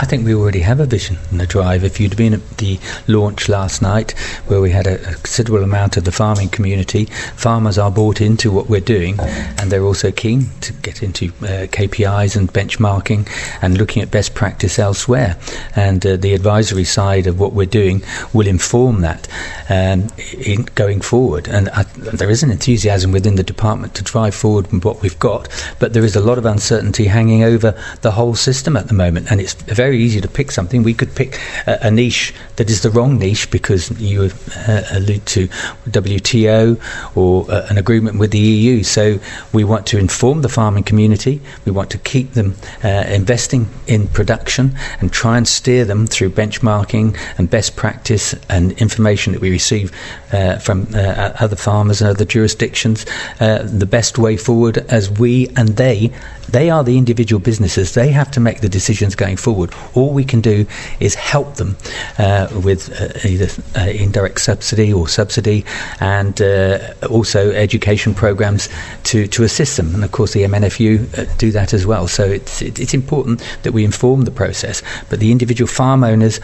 I 0.00 0.04
think 0.04 0.24
we 0.24 0.34
already 0.34 0.60
have 0.60 0.78
a 0.78 0.86
vision 0.86 1.18
and 1.30 1.42
a 1.42 1.46
drive. 1.46 1.82
If 1.82 1.98
you'd 1.98 2.16
been 2.16 2.34
at 2.34 2.58
the 2.58 2.78
launch 3.08 3.48
last 3.48 3.82
night, 3.82 4.12
where 4.46 4.60
we 4.60 4.70
had 4.70 4.86
a, 4.86 4.94
a, 4.94 5.14
considerable 5.14 5.64
amount 5.64 5.96
of 5.96 6.04
the 6.04 6.12
farming 6.12 6.50
community, 6.50 7.06
farmers 7.34 7.78
are 7.78 7.90
bought 7.90 8.20
into 8.20 8.52
what 8.52 8.68
we're 8.68 8.80
doing, 8.80 9.18
and 9.18 9.72
they're 9.72 9.82
also 9.82 10.12
keen 10.12 10.50
to 10.60 10.72
get 10.72 11.02
into 11.02 11.26
uh, 11.42 11.66
KPIs 11.66 12.36
and 12.36 12.52
benchmarking 12.52 13.28
and 13.60 13.76
looking 13.76 14.00
at 14.00 14.10
best 14.10 14.34
practice 14.34 14.78
elsewhere. 14.78 15.36
And 15.74 16.06
uh, 16.06 16.16
the 16.16 16.32
advisory 16.32 16.84
side 16.84 17.26
of 17.26 17.40
what 17.40 17.52
we're 17.52 17.66
doing 17.66 18.02
will 18.32 18.46
inform 18.46 19.00
that 19.00 19.26
um, 19.68 20.08
in 20.38 20.62
going 20.76 21.00
forward. 21.00 21.48
And 21.48 21.70
I, 21.70 21.82
there 21.96 22.30
is 22.30 22.44
an 22.44 22.52
enthusiasm 22.52 23.10
within 23.10 23.34
the 23.34 23.42
department 23.42 23.96
to 23.96 24.04
drive 24.04 24.34
forward 24.34 24.70
with 24.70 24.84
what 24.84 25.02
we've 25.02 25.18
got, 25.18 25.48
but 25.80 25.92
there 25.92 26.04
is 26.04 26.14
a 26.14 26.20
lot 26.20 26.38
of 26.38 26.46
uncertainty 26.46 27.06
hanging 27.06 27.42
over 27.42 27.76
the 28.02 28.12
whole 28.12 28.36
system 28.36 28.76
at 28.76 28.86
the 28.86 28.94
moment, 28.94 29.30
and 29.30 29.40
it's 29.40 29.54
very 29.54 29.87
very 29.88 30.02
easy 30.02 30.20
to 30.20 30.28
pick 30.28 30.50
something. 30.50 30.82
We 30.82 30.92
could 30.92 31.14
pick 31.14 31.40
a, 31.66 31.78
a 31.88 31.90
niche 31.90 32.34
that 32.56 32.68
is 32.68 32.82
the 32.82 32.90
wrong 32.90 33.18
niche 33.18 33.50
because 33.50 33.90
you 33.98 34.30
uh, 34.68 34.82
allude 34.90 35.24
to 35.36 35.48
WTO 35.88 36.78
or 37.16 37.50
uh, 37.50 37.66
an 37.70 37.78
agreement 37.78 38.18
with 38.18 38.30
the 38.32 38.38
EU. 38.38 38.82
So 38.82 39.18
we 39.54 39.64
want 39.64 39.86
to 39.86 39.96
inform 39.98 40.42
the 40.42 40.50
farming 40.50 40.84
community. 40.84 41.40
We 41.64 41.72
want 41.72 41.90
to 41.92 41.98
keep 41.98 42.32
them 42.32 42.54
uh, 42.84 42.88
investing 43.20 43.66
in 43.86 44.08
production 44.08 44.76
and 45.00 45.10
try 45.10 45.38
and 45.38 45.48
steer 45.48 45.86
them 45.86 46.06
through 46.06 46.30
benchmarking 46.30 47.16
and 47.38 47.48
best 47.48 47.74
practice 47.74 48.34
and 48.50 48.72
information 48.72 49.32
that 49.32 49.40
we 49.40 49.50
receive 49.50 49.90
uh, 50.32 50.58
from 50.58 50.86
uh, 50.94 51.32
other 51.40 51.56
farmers 51.56 52.02
and 52.02 52.10
other 52.10 52.26
jurisdictions. 52.26 53.06
Uh, 53.40 53.62
the 53.62 53.86
best 53.86 54.18
way 54.18 54.36
forward 54.36 54.76
as 54.98 55.10
we 55.10 55.48
and 55.56 55.68
they 55.76 56.12
they 56.48 56.70
are 56.70 56.82
the 56.82 56.96
individual 56.96 57.40
businesses. 57.40 57.94
They 57.94 58.10
have 58.10 58.30
to 58.32 58.40
make 58.40 58.60
the 58.60 58.68
decisions 58.68 59.14
going 59.14 59.36
forward. 59.36 59.74
All 59.94 60.12
we 60.12 60.24
can 60.24 60.40
do 60.40 60.66
is 61.00 61.14
help 61.14 61.56
them 61.56 61.76
uh, 62.18 62.48
with 62.64 62.90
uh, 63.00 63.28
either 63.28 63.48
uh, 63.76 63.90
indirect 63.90 64.40
subsidy 64.40 64.92
or 64.92 65.08
subsidy, 65.08 65.64
and 66.00 66.40
uh, 66.40 66.94
also 67.10 67.50
education 67.52 68.14
programs 68.14 68.68
to, 69.04 69.26
to 69.28 69.44
assist 69.44 69.76
them. 69.76 69.94
And 69.94 70.04
of 70.04 70.12
course, 70.12 70.32
the 70.32 70.42
MNFU 70.42 71.18
uh, 71.18 71.34
do 71.36 71.50
that 71.52 71.74
as 71.74 71.86
well. 71.86 72.08
So 72.08 72.24
it's 72.24 72.62
it, 72.62 72.78
it's 72.78 72.94
important 72.94 73.42
that 73.62 73.72
we 73.72 73.84
inform 73.84 74.22
the 74.22 74.30
process. 74.30 74.82
But 75.10 75.20
the 75.20 75.32
individual 75.32 75.68
farm 75.68 76.02
owners 76.02 76.40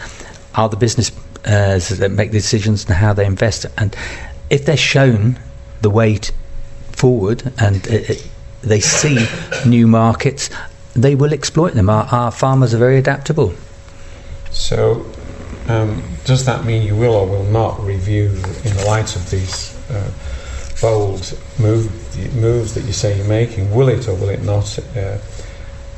are 0.55 0.69
the 0.69 0.77
business 0.77 1.11
uh, 1.45 1.79
that 1.97 2.11
make 2.11 2.31
the 2.31 2.37
decisions 2.37 2.85
and 2.85 2.95
how 2.95 3.13
they 3.13 3.25
invest. 3.25 3.65
And 3.77 3.95
if 4.49 4.65
they're 4.65 4.77
shown 4.77 5.37
the 5.81 5.89
way 5.89 6.19
forward 6.91 7.51
and 7.59 7.85
they 8.65 8.79
see 8.79 9.25
new 9.65 9.87
markets, 9.87 10.49
they 10.93 11.15
will 11.15 11.33
exploit 11.33 11.73
them. 11.73 11.89
Our, 11.89 12.05
our 12.11 12.31
farmers 12.31 12.73
are 12.73 12.77
very 12.77 12.97
adaptable. 12.97 13.53
So, 14.51 15.05
um, 15.67 16.03
does 16.25 16.45
that 16.45 16.65
mean 16.65 16.83
you 16.83 16.95
will 16.95 17.13
or 17.13 17.27
will 17.27 17.43
not 17.45 17.79
review, 17.83 18.27
in 18.63 18.73
the 18.75 18.83
light 18.85 19.15
of 19.15 19.29
these 19.29 19.75
uh, 19.89 20.11
bold 20.81 21.37
move, 21.59 21.91
moves 22.35 22.73
that 22.73 22.83
you 22.83 22.93
say 22.93 23.17
you're 23.17 23.27
making, 23.27 23.73
will 23.73 23.89
it 23.89 24.07
or 24.07 24.15
will 24.15 24.29
it 24.29 24.43
not 24.43 24.79
uh, 24.95 25.17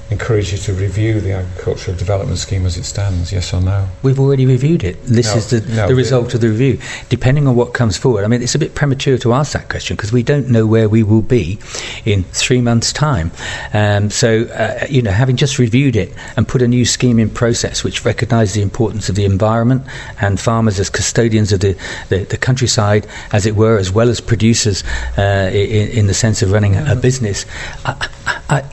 encourage 0.10 0.52
you 0.52 0.58
to 0.58 0.74
review 0.74 1.20
the 1.20 1.34
agricultural 1.34 1.98
development 1.98 2.38
scheme 2.38 2.66
as 2.66 2.78
it 2.78 2.84
stands, 2.84 3.32
yes 3.32 3.54
or 3.54 3.62
no? 3.62 3.88
We've 4.04 4.20
already 4.20 4.46
reviewed 4.46 4.84
it. 4.84 5.02
This 5.04 5.32
no, 5.32 5.38
is 5.38 5.50
the, 5.50 5.76
no, 5.76 5.88
the 5.88 5.96
result 5.96 6.34
of 6.34 6.42
the 6.42 6.50
review. 6.50 6.80
Depending 7.10 7.48
on 7.48 7.56
what 7.56 7.74
comes 7.74 7.98
forward, 7.98 8.24
I 8.24 8.28
mean, 8.28 8.42
it's 8.42 8.56
a 8.56 8.60
bit 8.60 8.76
premature 8.76 9.18
to 9.20 9.34
ask 9.34 9.54
that 9.54 9.70
question 9.70 9.96
because 9.98 10.12
we 10.12 10.24
don't 10.24 10.50
know 10.50 10.66
where 10.66 10.88
we 10.88 11.04
will 11.04 11.22
be 11.22 11.60
in 12.06 12.24
three 12.26 12.62
months' 12.62 12.94
time. 12.94 13.32
Um, 13.74 14.10
so, 14.10 14.44
uh, 14.44 14.86
you 14.90 15.02
know, 15.02 15.12
having 15.12 15.36
just 15.36 15.60
reviewed 15.60 15.96
it 15.96 16.14
and 16.38 16.48
put 16.48 16.62
a 16.62 16.68
new 16.68 16.86
scheme 16.86 17.20
in 17.20 17.30
process 17.30 17.84
which 17.84 18.06
recognises 18.06 18.56
the 18.56 18.62
importance 18.62 19.10
of 19.10 19.16
the 19.16 19.26
environment 19.26 19.84
and 20.22 20.40
farmers 20.40 20.80
as 20.80 20.90
custodians 20.90 21.52
of 21.52 21.60
the, 21.60 21.78
the, 22.10 22.24
the 22.26 22.38
countryside, 22.38 23.06
as 23.34 23.46
it 23.46 23.56
were, 23.56 23.78
as 23.78 23.92
well 23.92 24.10
as 24.10 24.22
producers 24.22 24.84
uh, 25.18 25.50
in, 25.54 25.90
in, 25.90 26.08
the 26.08 26.14
sense 26.14 26.42
of 26.42 26.52
running 26.52 26.76
a, 26.76 26.94
a 26.94 26.96
business, 26.96 27.46
I, 27.86 28.10
I, 28.50 28.64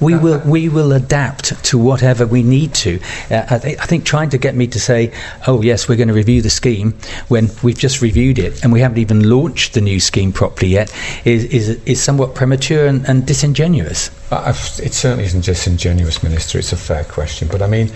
we 0.00 0.16
will 0.16 0.40
we 0.40 0.68
will 0.68 0.92
adapt 0.92 1.64
to 1.64 1.78
whatever 1.78 2.26
we 2.26 2.42
need 2.42 2.74
to. 2.74 3.00
Uh, 3.30 3.46
I, 3.50 3.58
th- 3.58 3.78
I, 3.78 3.86
think 3.86 4.04
trying 4.04 4.30
to 4.30 4.38
get 4.38 4.54
me 4.54 4.66
to 4.68 4.80
say, 4.80 5.12
"Oh 5.46 5.62
yes, 5.62 5.88
we're 5.88 5.96
going 5.96 6.08
to 6.08 6.14
review 6.14 6.42
the 6.42 6.50
scheme," 6.50 6.94
when 7.28 7.50
we've 7.62 7.78
just 7.78 8.02
reviewed 8.02 8.38
it 8.38 8.62
and 8.62 8.72
we 8.72 8.80
haven't 8.80 8.98
even 8.98 9.28
launched 9.28 9.74
the 9.74 9.80
new 9.80 10.00
scheme 10.00 10.32
properly 10.32 10.68
yet, 10.68 10.94
is 11.24 11.44
is, 11.44 11.68
is 11.84 12.02
somewhat 12.02 12.34
premature 12.34 12.86
and, 12.86 13.06
and 13.08 13.26
disingenuous. 13.26 14.10
Uh, 14.30 14.54
it 14.82 14.92
certainly 14.92 15.24
isn't 15.24 15.44
disingenuous, 15.44 16.22
Minister. 16.22 16.58
It's 16.58 16.72
a 16.72 16.76
fair 16.76 17.04
question, 17.04 17.48
but 17.50 17.62
I 17.62 17.66
mean, 17.66 17.90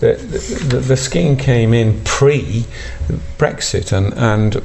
the 0.00 0.14
the, 0.68 0.78
the 0.78 0.96
scheme 0.96 1.36
came 1.36 1.72
in 1.74 2.02
pre 2.04 2.64
Brexit, 3.38 3.92
and 3.92 4.12
and 4.14 4.62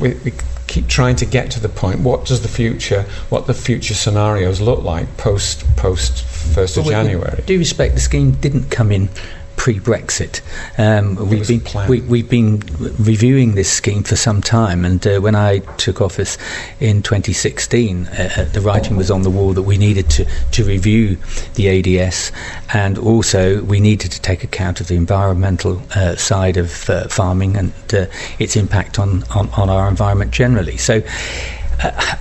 we, 0.00 0.14
we 0.24 0.32
keep 0.74 0.88
trying 0.88 1.14
to 1.14 1.24
get 1.24 1.52
to 1.52 1.60
the 1.60 1.68
point. 1.68 2.00
What 2.00 2.24
does 2.26 2.42
the 2.42 2.48
future, 2.48 3.02
what 3.28 3.46
the 3.46 3.54
future 3.54 3.94
scenarios 3.94 4.60
look 4.60 4.82
like 4.82 5.16
post 5.16 5.64
post 5.76 6.24
first 6.24 6.76
of 6.76 6.84
January? 6.86 7.42
Do 7.46 7.56
respect 7.58 7.94
the 7.94 8.00
scheme 8.00 8.32
didn't 8.32 8.70
come 8.70 8.90
in 8.90 9.08
pre-Brexit. 9.56 10.40
Um, 10.78 11.16
we've 11.28 11.46
been 11.46 11.62
we, 11.88 12.20
have 12.20 12.28
been 12.28 12.60
reviewing 12.98 13.54
this 13.54 13.70
scheme 13.70 14.02
for 14.02 14.16
some 14.16 14.42
time, 14.42 14.84
and 14.84 15.06
uh, 15.06 15.20
when 15.20 15.34
I 15.34 15.60
took 15.78 16.00
office 16.00 16.36
in 16.80 17.02
2016, 17.02 18.06
uh, 18.06 18.30
uh, 18.36 18.44
the 18.44 18.60
writing 18.60 18.96
was 18.96 19.10
on 19.10 19.22
the 19.22 19.30
wall 19.30 19.52
that 19.52 19.62
we 19.62 19.78
needed 19.78 20.10
to 20.10 20.26
to 20.52 20.64
review 20.64 21.16
the 21.54 21.98
ADS, 22.00 22.32
and 22.72 22.98
also 22.98 23.62
we 23.62 23.80
needed 23.80 24.12
to 24.12 24.20
take 24.20 24.44
account 24.44 24.80
of 24.80 24.88
the 24.88 24.96
environmental 24.96 25.82
uh, 25.94 26.16
side 26.16 26.56
of 26.56 26.88
uh, 26.90 27.08
farming 27.08 27.56
and 27.56 27.72
uh, 27.92 28.06
its 28.38 28.56
impact 28.56 28.98
on, 28.98 29.22
on, 29.34 29.48
on 29.50 29.70
our 29.70 29.88
environment 29.88 30.30
generally. 30.30 30.76
So, 30.76 31.02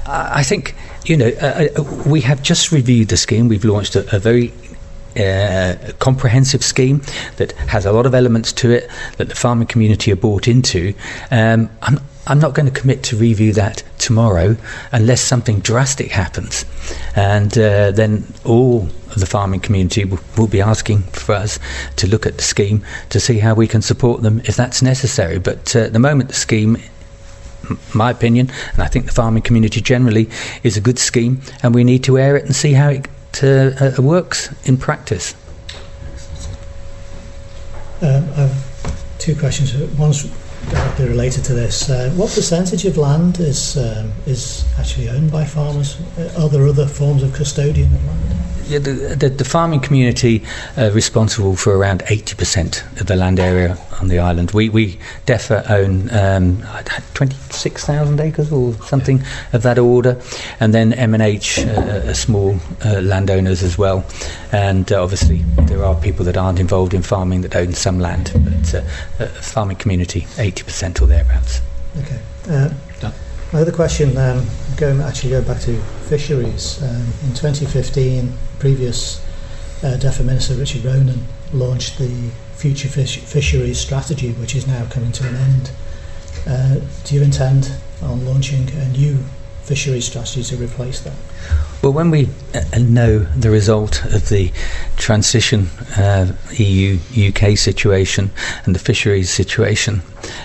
I 0.06 0.44
think 0.44 0.76
you 1.06 1.18
know, 1.18 1.30
uh, 1.42 1.84
we 2.08 2.22
have 2.22 2.42
just 2.42 2.72
reviewed 2.72 3.10
the 3.10 3.18
scheme. 3.18 3.48
We've 3.48 3.66
launched 3.66 3.96
a, 3.96 4.16
a 4.16 4.20
very 4.20 4.54
uh, 5.18 5.76
comprehensive 6.00 6.64
scheme 6.64 7.02
that 7.38 7.52
has 7.54 7.86
a 7.86 7.92
lot 7.92 8.06
of 8.06 8.14
elements 8.14 8.52
to 8.54 8.72
it 8.72 8.90
that 9.18 9.30
the 9.30 9.36
farming 9.36 9.68
community 9.68 10.12
are 10.12 10.18
bought 10.18 10.48
into. 10.48 10.94
Um, 11.32 11.70
I'm, 11.82 12.00
I'm 12.26 12.40
not 12.40 12.54
going 12.54 12.72
to 12.72 12.80
commit 12.80 13.04
to 13.04 13.18
review 13.18 13.52
that 13.54 13.84
tomorrow 13.98 14.56
unless 14.92 15.22
something 15.22 15.60
drastic 15.60 16.12
happens. 16.12 16.66
And 17.16 17.58
uh, 17.58 17.92
then 17.92 18.26
all 18.46 18.88
of 19.12 19.20
the 19.20 19.26
farming 19.26 19.60
community 19.60 20.06
will, 20.06 20.20
will, 20.38 20.48
be 20.48 20.62
asking 20.62 21.04
for 21.04 21.36
us 21.36 21.60
to 21.98 22.08
look 22.08 22.26
at 22.26 22.38
the 22.38 22.44
scheme 22.44 22.84
to 23.10 23.20
see 23.20 23.40
how 23.40 23.54
we 23.54 23.68
can 23.68 23.82
support 23.82 24.22
them 24.22 24.42
if 24.46 24.56
that's 24.56 24.82
necessary. 24.82 25.38
But 25.38 25.76
uh, 25.76 25.80
at 25.80 25.94
the 25.94 26.00
moment, 26.00 26.30
the 26.30 26.36
scheme 26.36 26.78
my 27.94 28.12
opinion, 28.12 28.52
and 28.74 28.82
I 28.82 28.88
think 28.88 29.06
the 29.06 29.12
farming 29.12 29.44
community 29.44 29.82
generally, 29.82 30.30
is 30.64 30.78
a 30.78 30.82
good 30.82 31.00
scheme, 31.00 31.42
and 31.62 31.74
we 31.74 31.84
need 31.84 32.04
to 32.06 32.18
air 32.18 32.36
it 32.36 32.46
and 32.46 32.56
see 32.56 32.74
how 32.74 32.90
it 32.90 33.08
uh, 33.42 33.72
uh, 33.80 34.02
works 34.02 34.54
in 34.68 34.78
practice. 34.78 35.34
Um, 38.02 38.30
I 38.32 38.48
have 38.48 39.18
two 39.18 39.36
questions. 39.36 39.74
One's 39.98 40.30
directly 40.70 41.08
related 41.08 41.44
to 41.46 41.54
this. 41.54 41.90
Uh, 41.90 42.12
what 42.16 42.34
percentage 42.34 42.86
of 42.86 42.98
land 42.98 43.40
is 43.40 43.78
um, 43.78 44.12
is 44.26 44.66
actually 44.78 45.10
owned 45.10 45.32
by 45.32 45.46
farmers? 45.46 45.98
Are 46.38 46.50
there 46.50 46.68
other 46.68 46.86
forms 46.86 47.24
of 47.24 47.34
custodian 47.34 47.94
of 47.94 48.06
land? 48.06 48.53
Yeah, 48.68 48.80
the, 48.80 48.92
the, 49.16 49.30
the, 49.30 49.46
farming 49.46 49.82
community 49.82 50.44
are 50.78 50.90
responsible 50.92 51.56
for 51.56 51.76
around 51.76 52.02
80% 52.04 53.02
of 53.02 53.08
the 53.08 53.16
land 53.16 53.40
area 53.40 53.78
on 54.00 54.08
the 54.08 54.20
island. 54.20 54.52
We, 54.52 54.70
we 54.70 54.98
DEFA 55.26 55.70
own 55.70 56.10
um, 56.12 56.64
26,000 57.14 58.20
acres 58.20 58.52
or 58.52 58.74
something 58.86 59.18
yeah. 59.18 59.26
of 59.54 59.64
that 59.64 59.78
order, 59.78 60.22
and 60.60 60.74
then 60.74 60.94
MNH 60.94 61.68
uh, 61.68 62.10
are 62.10 62.14
small 62.14 62.58
uh, 62.86 63.02
landowners 63.02 63.64
as 63.64 63.78
well. 63.78 64.06
And 64.52 64.92
uh, 64.92 65.04
obviously, 65.04 65.44
there 65.64 65.84
are 65.84 65.96
people 65.96 66.24
that 66.26 66.38
aren't 66.38 66.60
involved 66.60 66.94
in 66.94 67.02
farming 67.02 67.42
that 67.42 67.56
own 67.56 67.74
some 67.74 68.00
land, 68.00 68.32
but 68.34 68.76
uh, 68.76 68.78
uh, 69.20 69.28
farming 69.42 69.78
community, 69.78 70.22
80% 70.22 71.02
or 71.02 71.08
thereabouts. 71.08 71.62
Okay. 71.98 72.20
Uh, 72.50 72.70
my 73.54 73.62
other 73.62 73.72
question, 73.72 74.18
um, 74.18 74.44
going 74.78 75.00
actually 75.00 75.30
go 75.30 75.42
back 75.44 75.62
to 75.62 75.80
fisheries. 76.10 76.82
Um, 76.82 77.06
in 77.24 77.36
2015, 77.36 78.34
previous 78.58 79.24
uh, 79.84 79.96
DEFA 80.00 80.26
Minister 80.26 80.56
Richard 80.56 80.84
Ronan 80.84 81.24
launched 81.54 82.00
the 82.00 82.32
Future 82.56 82.88
Fish- 82.88 83.20
Fisheries 83.20 83.80
Strategy, 83.80 84.32
which 84.34 84.56
is 84.56 84.66
now 84.66 84.88
coming 84.88 85.12
to 85.12 85.28
an 85.28 85.36
end. 85.36 85.72
Uh, 86.48 86.80
do 87.04 87.14
you 87.14 87.22
intend 87.22 87.72
on 88.02 88.26
launching 88.26 88.70
a 88.72 88.88
new 88.88 89.24
fisheries 89.62 90.06
strategy 90.06 90.44
to 90.44 90.56
replace 90.56 91.02
that? 91.02 91.14
Well, 91.84 91.92
when 91.92 92.12
we 92.12 92.30
uh, 92.54 92.80
know 92.80 93.20
the 93.20 93.50
result 93.50 94.06
of 94.06 94.30
the 94.30 94.54
transition 94.96 95.68
uh, 95.98 96.32
EU 96.54 96.98
UK 97.28 97.58
situation 97.58 98.32
and 98.64 98.74
the 98.74 98.80
fisheries 98.80 99.30
situation, 99.30 100.02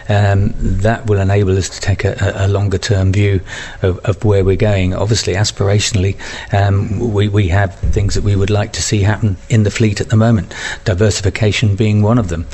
um, 0.08 0.52
that 0.58 1.06
will 1.06 1.20
enable 1.20 1.56
us 1.56 1.68
to 1.68 1.80
take 1.80 2.04
a, 2.04 2.16
a 2.34 2.48
longer 2.48 2.78
term 2.78 3.12
view 3.12 3.40
of, 3.82 3.98
of, 4.00 4.24
where 4.24 4.44
we're 4.44 4.56
going. 4.56 4.94
Obviously, 4.94 5.34
aspirationally, 5.34 6.16
um, 6.52 7.12
we, 7.12 7.28
we 7.28 7.46
have 7.48 7.74
things 7.76 8.14
that 8.14 8.24
we 8.24 8.34
would 8.34 8.50
like 8.50 8.72
to 8.72 8.82
see 8.82 9.02
happen 9.02 9.36
in 9.48 9.62
the 9.62 9.70
fleet 9.70 10.00
at 10.00 10.08
the 10.08 10.16
moment, 10.16 10.52
diversification 10.84 11.76
being 11.76 12.02
one 12.02 12.18
of 12.18 12.28
them, 12.28 12.46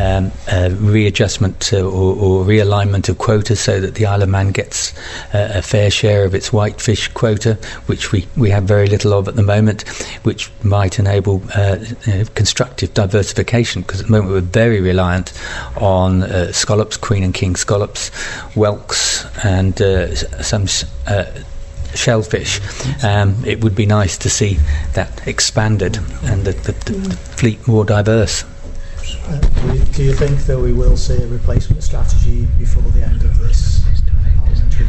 um, 0.00 0.32
readjustment 0.80 1.72
or, 1.72 1.84
or, 1.84 2.42
realignment 2.44 3.08
of 3.08 3.18
quotas 3.18 3.60
so 3.60 3.80
that 3.80 3.94
the 3.94 4.04
Isle 4.04 4.22
of 4.22 4.28
Man 4.28 4.50
gets 4.50 4.92
a 5.32 5.62
fair 5.62 5.90
share 5.90 6.24
of 6.24 6.34
its 6.34 6.52
whitefish 6.52 7.06
quota, 7.08 7.56
which 7.92 8.10
we 8.10 8.26
we 8.38 8.48
have 8.48 8.64
very 8.64 8.86
little 8.86 9.12
of 9.12 9.28
at 9.28 9.36
the 9.36 9.42
moment, 9.42 9.86
which 10.22 10.50
might 10.62 10.98
enable 10.98 11.42
uh, 11.54 11.76
know, 12.06 12.24
constructive 12.34 12.94
diversification 12.94 13.82
because 13.82 14.00
at 14.00 14.06
the 14.06 14.12
moment 14.12 14.32
we're 14.32 14.40
very 14.40 14.80
reliant 14.80 15.30
on 15.76 16.22
uh, 16.22 16.50
scallops, 16.52 16.96
queen 16.96 17.22
and 17.22 17.34
king 17.34 17.54
scallops, 17.54 18.08
whelks, 18.54 19.26
and 19.44 19.82
uh, 19.82 20.14
some 20.42 20.64
uh, 21.06 21.26
shellfish. 21.94 22.60
Um, 23.04 23.36
it 23.44 23.62
would 23.62 23.74
be 23.74 23.84
nice 23.84 24.16
to 24.24 24.30
see 24.30 24.54
that 24.94 25.28
expanded 25.28 25.98
and 26.22 26.46
the, 26.46 26.52
the, 26.52 26.72
the, 26.72 26.92
the 26.94 27.16
fleet 27.16 27.68
more 27.68 27.84
diverse. 27.84 28.44
Uh, 29.26 29.38
do, 29.92 30.02
you, 30.02 30.14
think 30.14 30.38
that 30.46 30.58
we 30.58 30.72
will 30.72 30.96
see 30.96 31.22
a 31.22 31.26
replacement 31.26 31.82
strategy 31.82 32.46
before 32.58 32.82
the 32.92 33.02
end 33.02 33.22
of 33.22 33.38
this 33.38 33.84
parliamentary 34.38 34.86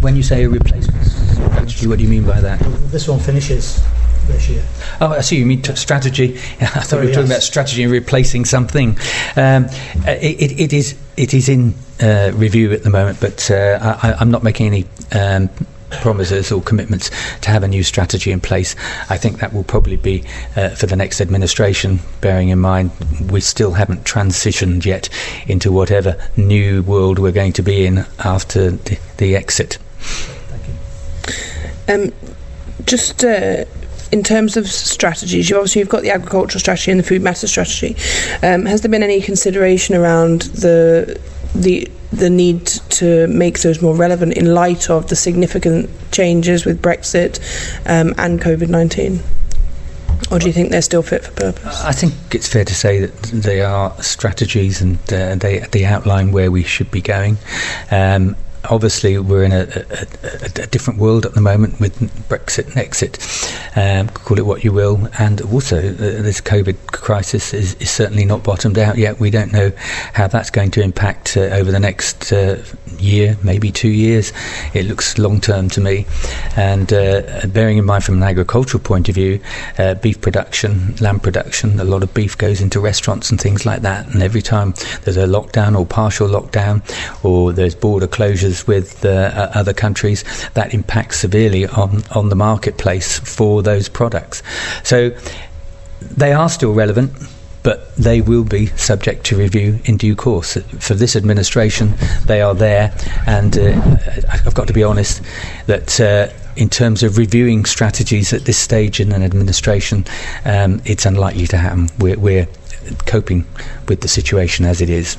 when 0.00 0.16
you 0.16 0.22
say 0.22 0.44
a 0.44 0.48
replacement 0.48 1.04
strategy, 1.06 1.86
what 1.86 1.98
do 1.98 2.04
you 2.04 2.10
mean 2.10 2.24
by 2.24 2.40
that? 2.40 2.58
This 2.90 3.08
one 3.08 3.18
finishes 3.18 3.84
this 4.26 4.48
year. 4.48 4.64
Oh, 5.00 5.08
I 5.08 5.20
see. 5.20 5.36
You 5.36 5.46
mean 5.46 5.62
t- 5.62 5.74
strategy? 5.76 6.34
I 6.60 6.66
thought 6.66 6.84
Sorry, 6.84 7.02
we 7.02 7.06
were 7.08 7.14
talking 7.14 7.28
yes. 7.28 7.38
about 7.38 7.42
strategy 7.42 7.82
and 7.82 7.92
replacing 7.92 8.44
something. 8.44 8.98
Um, 9.36 9.66
it, 10.06 10.40
it, 10.40 10.60
it 10.60 10.72
is 10.72 10.98
it 11.16 11.34
is 11.34 11.48
in 11.48 11.74
uh, 12.00 12.32
review 12.34 12.72
at 12.72 12.82
the 12.82 12.90
moment, 12.90 13.20
but 13.20 13.50
uh, 13.50 13.98
I, 14.02 14.20
am 14.20 14.30
not 14.30 14.42
making 14.42 14.66
any. 14.66 14.86
Um, 15.12 15.50
promises 15.90 16.52
or 16.52 16.62
commitments 16.62 17.10
to 17.40 17.50
have 17.50 17.64
a 17.64 17.68
new 17.68 17.82
strategy 17.82 18.30
in 18.30 18.40
place. 18.40 18.76
I 19.10 19.16
think 19.16 19.40
that 19.40 19.52
will 19.52 19.64
probably 19.64 19.96
be 19.96 20.22
uh, 20.54 20.68
for 20.68 20.86
the 20.86 20.94
next 20.94 21.20
administration, 21.20 21.98
bearing 22.20 22.50
in 22.50 22.60
mind 22.60 22.92
we 23.28 23.40
still 23.40 23.72
haven't 23.72 24.04
transitioned 24.04 24.84
yet 24.84 25.08
into 25.48 25.72
whatever 25.72 26.16
new 26.36 26.84
world 26.84 27.18
we're 27.18 27.32
going 27.32 27.54
to 27.54 27.62
be 27.62 27.86
in 27.86 28.06
after 28.20 28.70
the, 28.70 29.00
the 29.16 29.34
exit. 29.34 29.78
Um, 31.88 32.12
just 32.86 33.24
uh, 33.24 33.64
in 34.12 34.22
terms 34.22 34.56
of 34.56 34.66
strategies, 34.68 35.50
you 35.50 35.56
obviously 35.56 35.80
you've 35.80 35.88
got 35.88 36.02
the 36.02 36.10
agricultural 36.10 36.60
strategy 36.60 36.90
and 36.90 37.00
the 37.00 37.04
food 37.04 37.22
matter 37.22 37.46
strategy. 37.46 37.96
Um, 38.42 38.66
has 38.66 38.80
there 38.82 38.90
been 38.90 39.02
any 39.02 39.20
consideration 39.20 39.94
around 39.94 40.42
the 40.42 41.20
the 41.54 41.90
the 42.12 42.30
need 42.30 42.66
to 42.66 43.26
make 43.28 43.60
those 43.60 43.80
more 43.80 43.94
relevant 43.94 44.34
in 44.34 44.52
light 44.54 44.90
of 44.90 45.08
the 45.08 45.16
significant 45.16 45.88
changes 46.10 46.64
with 46.64 46.82
Brexit 46.82 47.38
um, 47.86 48.14
and 48.18 48.40
COVID 48.40 48.68
nineteen? 48.68 49.20
Or 50.30 50.38
do 50.38 50.46
you 50.46 50.52
think 50.52 50.70
they're 50.70 50.82
still 50.82 51.02
fit 51.02 51.24
for 51.24 51.32
purpose? 51.32 51.82
I 51.82 51.92
think 51.92 52.14
it's 52.32 52.46
fair 52.46 52.64
to 52.64 52.74
say 52.74 53.00
that 53.00 53.22
they 53.32 53.62
are 53.62 53.90
strategies 54.02 54.80
and 54.80 54.98
uh, 55.12 55.34
they 55.34 55.60
they 55.72 55.84
outline 55.84 56.30
where 56.30 56.50
we 56.50 56.62
should 56.62 56.90
be 56.90 57.00
going. 57.00 57.36
Um, 57.90 58.36
obviously 58.68 59.18
we're 59.18 59.44
in 59.44 59.52
a, 59.52 59.62
a, 59.62 60.06
a, 60.22 60.62
a, 60.62 60.66
different 60.66 60.98
world 60.98 61.24
at 61.24 61.34
the 61.34 61.40
moment 61.40 61.80
with 61.80 61.98
Brexit 62.28 62.66
and 62.66 62.76
exit, 62.76 63.18
um, 63.76 64.08
call 64.08 64.38
it 64.38 64.46
what 64.46 64.64
you 64.64 64.72
will, 64.72 65.08
and 65.18 65.40
also 65.40 65.78
uh, 65.78 65.92
this 65.92 66.40
COVID 66.40 66.86
crisis 66.88 67.54
is, 67.54 67.74
is, 67.74 67.90
certainly 67.90 68.24
not 68.24 68.42
bottomed 68.42 68.78
out 68.78 68.98
yet. 68.98 69.18
We 69.18 69.30
don't 69.30 69.52
know 69.52 69.72
how 70.12 70.28
that's 70.28 70.50
going 70.50 70.70
to 70.72 70.82
impact 70.82 71.36
uh, 71.36 71.40
over 71.40 71.70
the 71.70 71.80
next 71.80 72.32
uh, 72.32 72.62
year, 72.98 73.36
maybe 73.42 73.70
two 73.70 73.88
years. 73.88 74.32
It 74.74 74.86
looks 74.86 75.18
long 75.18 75.40
term 75.40 75.68
to 75.70 75.80
me, 75.80 76.06
and 76.56 76.92
uh, 76.92 77.46
bearing 77.48 77.78
in 77.78 77.84
mind 77.84 78.04
from 78.04 78.16
an 78.16 78.22
agricultural 78.22 78.82
point 78.82 79.08
of 79.08 79.14
view, 79.14 79.40
uh, 79.78 79.94
beef 79.94 80.20
production, 80.20 80.94
lamb 80.96 81.20
production, 81.20 81.80
a 81.80 81.84
lot 81.84 82.02
of 82.02 82.12
beef 82.14 82.36
goes 82.36 82.60
into 82.60 82.80
restaurants 82.80 83.30
and 83.30 83.40
things 83.40 83.64
like 83.64 83.82
that, 83.82 84.06
and 84.08 84.22
every 84.22 84.42
time 84.42 84.74
there's 85.02 85.16
a 85.16 85.26
lockdown 85.26 85.78
or 85.78 85.86
partial 85.86 86.28
lockdown, 86.28 86.82
or 87.24 87.52
there's 87.52 87.74
border 87.74 88.06
closures 88.06 88.49
with 88.66 89.04
uh, 89.04 89.50
other 89.54 89.72
countries, 89.72 90.24
that 90.54 90.74
impacts 90.74 91.20
severely 91.20 91.66
on, 91.66 92.02
on 92.12 92.28
the 92.28 92.36
marketplace 92.36 93.18
for 93.18 93.62
those 93.62 93.88
products. 93.88 94.42
So 94.82 95.10
they 96.00 96.32
are 96.32 96.48
still 96.48 96.72
relevant 96.72 97.12
but 97.62 97.94
they 97.96 98.20
will 98.20 98.44
be 98.44 98.66
subject 98.68 99.24
to 99.26 99.36
review 99.36 99.78
in 99.84 99.96
due 99.96 100.16
course. 100.16 100.56
For 100.78 100.94
this 100.94 101.14
administration, 101.14 101.94
they 102.24 102.40
are 102.40 102.54
there, 102.54 102.94
and 103.26 103.58
uh, 103.58 103.98
I've 104.30 104.54
got 104.54 104.66
to 104.68 104.72
be 104.72 104.82
honest 104.82 105.22
that. 105.66 106.00
Uh, 106.00 106.28
in 106.56 106.68
terms 106.68 107.04
of 107.04 107.16
reviewing 107.16 107.64
strategies 107.64 108.32
at 108.32 108.44
this 108.44 108.58
stage 108.58 109.00
in 109.00 109.12
an 109.12 109.22
administration, 109.22 110.04
um, 110.44 110.82
it's 110.84 111.06
unlikely 111.06 111.46
to 111.46 111.56
happen. 111.56 111.88
We're, 111.98 112.18
we're 112.18 112.48
coping 113.06 113.46
with 113.88 114.00
the 114.00 114.08
situation 114.08 114.66
as 114.66 114.80
it 114.80 114.90
is. 114.90 115.16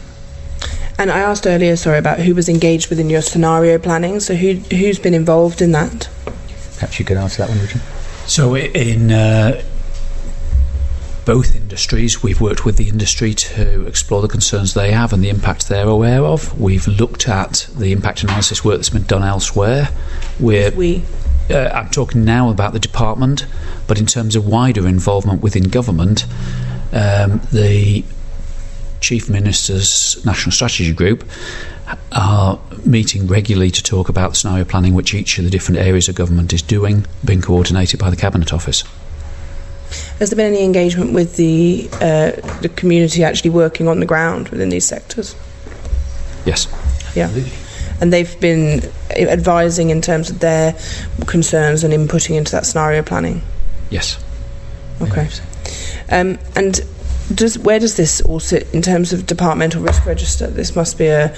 And 1.02 1.10
I 1.10 1.18
asked 1.18 1.48
earlier, 1.48 1.76
sorry, 1.78 1.98
about 1.98 2.20
who 2.20 2.36
was 2.36 2.48
engaged 2.48 2.92
within 2.92 3.10
your 3.10 3.24
scenario 3.24 3.80
planning. 3.80 4.20
So 4.20 4.36
who 4.36 4.54
who's 4.54 5.00
been 5.00 5.16
involved 5.16 5.60
in 5.60 5.72
that? 5.72 6.08
Perhaps 6.76 7.00
you 7.00 7.06
could 7.06 7.18
answer 7.18 7.42
that 7.42 7.50
one, 7.50 7.60
Richard. 7.60 7.82
So 8.28 8.56
in 8.56 9.12
uh, 9.12 9.64
both 11.26 11.56
industries, 11.56 12.22
we've 12.22 12.40
worked 12.40 12.66
with 12.66 12.78
the 12.78 12.88
industry 12.88 13.34
to 13.34 13.88
explore 13.88 14.22
the 14.22 14.28
concerns 14.28 14.76
they 14.76 14.92
have 14.92 15.12
and 15.12 15.24
the 15.24 15.30
impact 15.30 15.70
they're 15.70 15.88
aware 15.88 16.24
of. 16.24 16.62
We've 16.62 16.88
looked 16.88 17.28
at 17.28 17.68
the 17.76 17.92
impact 17.92 18.22
analysis 18.22 18.64
work 18.64 18.78
that's 18.78 18.92
been 18.92 19.02
done 19.02 19.24
elsewhere. 19.24 19.90
We're, 20.40 20.70
we. 20.70 21.02
Uh, 21.50 21.72
I'm 21.74 21.90
talking 21.90 22.24
now 22.24 22.52
about 22.52 22.74
the 22.74 22.80
department, 22.80 23.48
but 23.88 23.98
in 23.98 24.06
terms 24.06 24.36
of 24.36 24.46
wider 24.46 24.88
involvement 24.88 25.42
within 25.42 25.64
government, 25.64 26.26
um, 26.94 27.42
the 27.52 28.04
Chief 29.02 29.30
Minister's 29.30 30.24
National 30.26 30.52
Strategy 30.52 30.94
Group 30.94 31.28
are 32.12 32.60
meeting 32.86 33.28
regularly 33.28 33.72
to 33.72 33.84
talk 33.84 34.08
about 34.08 34.30
the 34.30 34.36
scenario 34.36 34.64
planning 34.64 34.94
which 34.94 35.14
each 35.14 35.38
of 35.38 35.44
the 35.44 35.50
different 35.50 35.80
areas 35.80 36.08
of 36.08 36.16
government 36.16 36.54
is 36.54 36.62
doing, 36.62 37.06
being 37.26 37.42
coordinated 37.42 38.00
by 38.00 38.10
the 38.10 38.16
Cabinet 38.16 38.54
Office. 38.54 38.84
Has 40.20 40.30
there 40.30 40.38
been 40.38 40.54
any 40.54 40.64
engagement 40.64 41.14
with 41.14 41.36
the 41.36 41.90
uh, 41.96 42.32
the 42.62 42.70
community 42.70 43.24
actually 43.24 43.50
working 43.50 43.88
on 43.90 44.00
the 44.00 44.06
ground 44.06 44.48
within 44.50 44.70
these 44.70 44.86
sectors? 44.86 45.36
Yes. 46.46 46.68
Yeah. 47.16 47.30
and 48.00 48.12
they've 48.12 48.40
been 48.40 48.82
advising 49.12 49.90
in 49.90 50.02
terms 50.02 50.30
of 50.30 50.40
their 50.40 50.76
concerns 51.28 51.84
and 51.84 51.94
inputting 51.94 52.36
into 52.36 52.52
that 52.52 52.66
scenario 52.66 53.04
planning. 53.04 53.42
Yes. 53.90 54.24
Okay. 55.02 55.28
Um, 56.10 56.38
and 56.56 56.80
does 57.36 57.58
where 57.60 57.80
does 57.80 57.98
this 57.98 58.22
all 58.22 58.40
sit 58.40 58.68
in 58.74 58.82
terms 58.82 59.14
of 59.14 59.26
departmental 59.26 59.82
risk 59.82 60.06
register? 60.06 60.48
This 60.48 60.76
must 60.76 60.98
be 60.98 61.08
a 61.08 61.36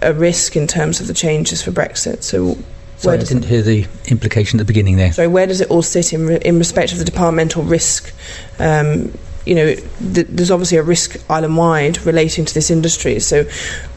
a 0.00 0.12
risk 0.12 0.56
in 0.56 0.66
terms 0.66 1.00
of 1.00 1.06
the 1.06 1.14
changes 1.14 1.62
for 1.62 1.70
Brexit. 1.70 2.22
So. 2.22 2.56
Sorry, 2.96 3.18
I 3.18 3.20
didn't 3.20 3.44
it, 3.44 3.48
hear 3.48 3.62
the 3.62 3.86
implication 4.06 4.60
at 4.60 4.62
the 4.64 4.64
beginning 4.72 4.96
there. 4.96 5.12
Sorry, 5.12 5.26
where 5.26 5.48
does 5.48 5.60
it 5.60 5.68
all 5.70 5.82
sit 5.82 6.12
in, 6.12 6.24
re, 6.24 6.38
in 6.44 6.58
respect 6.58 6.92
of 6.92 6.98
the 6.98 7.04
departmental 7.04 7.64
risk? 7.64 8.14
Um, 8.60 9.12
you 9.44 9.56
know, 9.56 9.74
th- 9.74 10.28
there's 10.28 10.52
obviously 10.52 10.78
a 10.78 10.84
risk 10.84 11.16
island 11.28 11.56
wide 11.56 12.00
relating 12.06 12.44
to 12.44 12.54
this 12.54 12.70
industry. 12.70 13.18
So, 13.18 13.44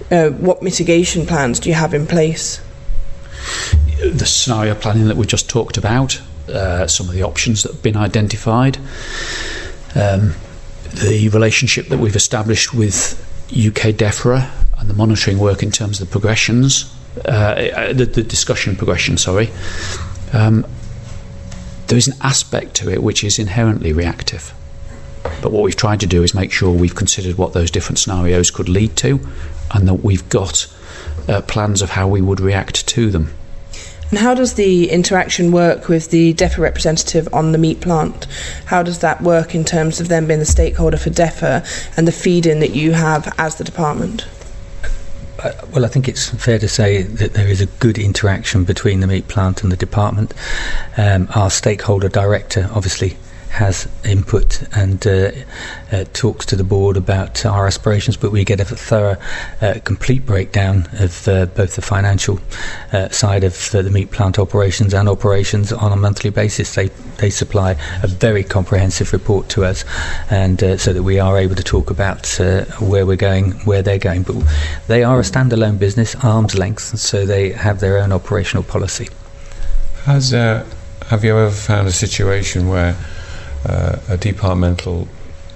uh, 0.10 0.30
what 0.30 0.64
mitigation 0.64 1.28
plans 1.28 1.60
do 1.60 1.70
you 1.70 1.76
have 1.76 1.94
in 1.94 2.08
place? 2.08 2.60
The 4.04 4.26
scenario 4.26 4.74
planning 4.74 5.08
that 5.08 5.18
we 5.18 5.28
just 5.28 5.50
talked 5.52 5.78
about, 5.78 6.20
uh, 6.50 6.88
some 6.88 7.08
of 7.08 7.14
the 7.14 7.22
options 7.22 7.62
that 7.62 7.74
have 7.74 7.84
been 7.84 7.98
identified, 7.98 8.80
um, 9.94 10.34
the 10.96 11.30
relationship 11.30 11.88
that 11.90 11.98
we've 11.98 12.16
established 12.16 12.74
with 12.74 13.20
UK 13.50 13.94
DEFRA 13.94 14.50
and 14.78 14.90
the 14.90 14.94
monitoring 14.94 15.40
work 15.40 15.62
in 15.62 15.72
terms 15.72 16.02
of 16.02 16.08
the 16.08 16.12
progressions, 16.12 16.94
uh, 17.26 17.30
uh, 17.30 17.94
the, 17.94 18.06
the, 18.06 18.24
discussion 18.24 18.76
progression, 18.76 19.18
sorry, 19.18 19.50
um, 20.34 20.66
there 21.88 21.98
is 21.98 22.08
an 22.08 22.16
aspect 22.22 22.76
to 22.76 22.90
it 22.90 23.04
which 23.04 23.24
is 23.24 23.40
inherently 23.40 23.94
reactive. 23.94 24.54
But 25.42 25.52
what 25.52 25.64
we've 25.64 25.76
tried 25.76 26.00
to 26.02 26.08
do 26.08 26.24
is 26.24 26.34
make 26.34 26.52
sure 26.52 26.72
we've 26.72 26.96
considered 26.96 27.38
what 27.38 27.54
those 27.54 27.72
different 27.72 28.00
scenarios 28.00 28.52
could 28.52 28.70
lead 28.70 28.96
to 28.98 29.20
and 29.74 29.88
that 29.88 30.04
we've 30.04 30.28
got 30.30 30.68
uh, 31.28 31.42
plans 31.42 31.82
of 31.82 31.92
how 31.92 32.08
we 32.08 32.22
would 32.22 32.40
react 32.40 32.88
to 32.88 33.10
them. 33.10 33.34
And 34.16 34.24
how 34.24 34.34
does 34.34 34.54
the 34.54 34.90
interaction 34.90 35.52
work 35.52 35.90
with 35.90 36.10
the 36.10 36.34
DEFA 36.36 36.60
representative 36.60 37.28
on 37.34 37.52
the 37.52 37.58
meat 37.58 37.82
plant? 37.82 38.28
How 38.64 38.82
does 38.82 39.00
that 39.00 39.22
work 39.22 39.54
in 39.54 39.66
terms 39.66 40.00
of 40.00 40.08
them 40.08 40.26
being 40.26 40.40
the 40.40 40.46
stakeholder 40.46 40.96
for 40.96 41.10
DEFA 41.10 41.68
and 41.98 42.08
the 42.08 42.14
feed 42.14 42.46
in 42.46 42.62
that 42.62 42.74
you 42.74 42.94
have 42.94 43.36
as 43.38 43.56
the 43.56 43.66
department? 43.66 44.26
Uh, 45.44 45.52
well, 45.74 45.84
I 45.84 45.90
think 45.90 46.08
it's 46.08 46.30
fair 46.30 46.58
to 46.60 46.68
say 46.70 47.02
that 47.02 47.34
there 47.34 47.50
is 47.50 47.60
a 47.60 47.66
good 47.66 47.98
interaction 47.98 48.64
between 48.64 49.02
the 49.02 49.08
meat 49.08 49.28
plant 49.28 49.64
and 49.64 49.70
the 49.70 49.76
department. 49.76 50.34
Um, 50.96 51.28
our 51.36 51.50
stakeholder 51.50 52.08
director 52.08 52.70
obviously 52.72 53.18
has 53.56 53.88
input 54.04 54.62
and 54.76 55.08
uh, 55.08 55.32
uh, 55.90 56.04
talks 56.12 56.46
to 56.46 56.58
the 56.58 56.64
board 56.64 56.98
about 56.98 57.46
our 57.46 57.66
aspirations, 57.68 58.18
but 58.18 58.30
we 58.30 58.44
get 58.44 58.60
a 58.60 58.66
thorough, 58.66 59.16
uh, 59.62 59.76
complete 59.86 60.26
breakdown 60.26 60.90
of 61.00 61.26
uh, 61.30 61.46
both 61.46 61.76
the 61.78 61.82
financial 61.82 62.38
uh, 62.92 63.08
side 63.10 63.46
of 63.46 63.74
uh, 63.74 63.82
the 63.82 63.90
meat 63.90 64.12
plant 64.12 64.38
operations 64.38 64.94
and 64.94 65.08
operations 65.08 65.72
on 65.72 65.94
a 65.94 65.96
monthly 65.96 66.30
basis. 66.30 66.76
They 66.76 66.90
they 67.18 67.30
supply 67.30 67.78
a 68.04 68.08
very 68.08 68.44
comprehensive 68.44 69.14
report 69.14 69.48
to 69.50 69.64
us, 69.64 69.86
and 70.30 70.60
so 70.60 70.92
that 70.92 71.04
we 71.04 71.18
are 71.18 71.38
able 71.38 71.56
to 71.56 71.64
talk 71.64 71.90
about 71.90 72.28
where 72.82 73.06
we're 73.06 73.16
going, 73.16 73.52
where 73.64 73.82
they're 73.82 73.98
going. 73.98 74.24
But 74.24 74.36
they 74.88 75.06
are 75.06 75.18
a 75.20 75.24
standalone 75.24 75.80
business, 75.80 76.14
arm's 76.16 76.56
length, 76.56 77.00
so 77.00 77.26
they 77.26 77.52
have 77.52 77.80
their 77.80 78.00
own 78.00 78.12
operational 78.12 78.64
policy. 78.64 79.08
Has 80.04 80.32
have 80.32 81.24
you 81.24 81.38
ever 81.38 81.52
found 81.52 81.88
a 81.88 81.92
situation 81.92 82.68
where 82.68 82.98
uh, 83.66 84.00
a 84.10 84.18
departmental 84.18 85.08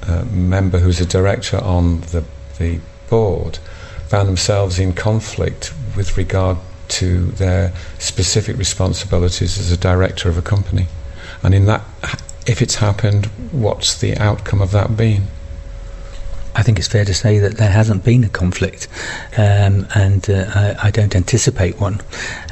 uh, 0.07 0.24
member 0.32 0.80
who's 0.80 0.99
a 0.99 1.05
director 1.05 1.57
on 1.57 2.01
the, 2.01 2.24
the 2.57 2.80
board 3.10 3.57
found 4.07 4.28
themselves 4.28 4.80
in 4.80 4.93
conflict 4.93 5.74
with 5.95 6.18
regard 6.18 6.57
to 6.88 7.26
their 7.34 7.72
specific 7.99 8.57
responsibilities 8.57 9.60
as 9.60 9.72
a 9.72 9.78
director 9.78 10.30
of 10.30 10.38
a 10.38 10.41
company. 10.41 10.88
And 11.43 11.53
in 11.53 11.66
that, 11.66 11.84
if 12.47 12.62
it's 12.62 12.76
happened, 12.76 13.28
what's 13.51 13.99
the 13.99 14.18
outcome 14.18 14.62
of 14.62 14.72
that 14.72 14.97
been? 14.97 15.28
I 16.60 16.62
think 16.62 16.78
it's 16.78 16.89
fair 16.89 17.05
to 17.05 17.14
say 17.14 17.39
that 17.39 17.55
there 17.55 17.70
hasn't 17.72 18.03
been 18.03 18.26
a 18.26 18.30
conflict, 18.30 18.89
um, 19.38 19.88
and 19.95 20.30
uh, 20.30 20.51
I, 20.53 20.88
I, 20.88 20.91
don't 20.91 21.16
anticipate 21.16 21.80
one. 21.80 22.01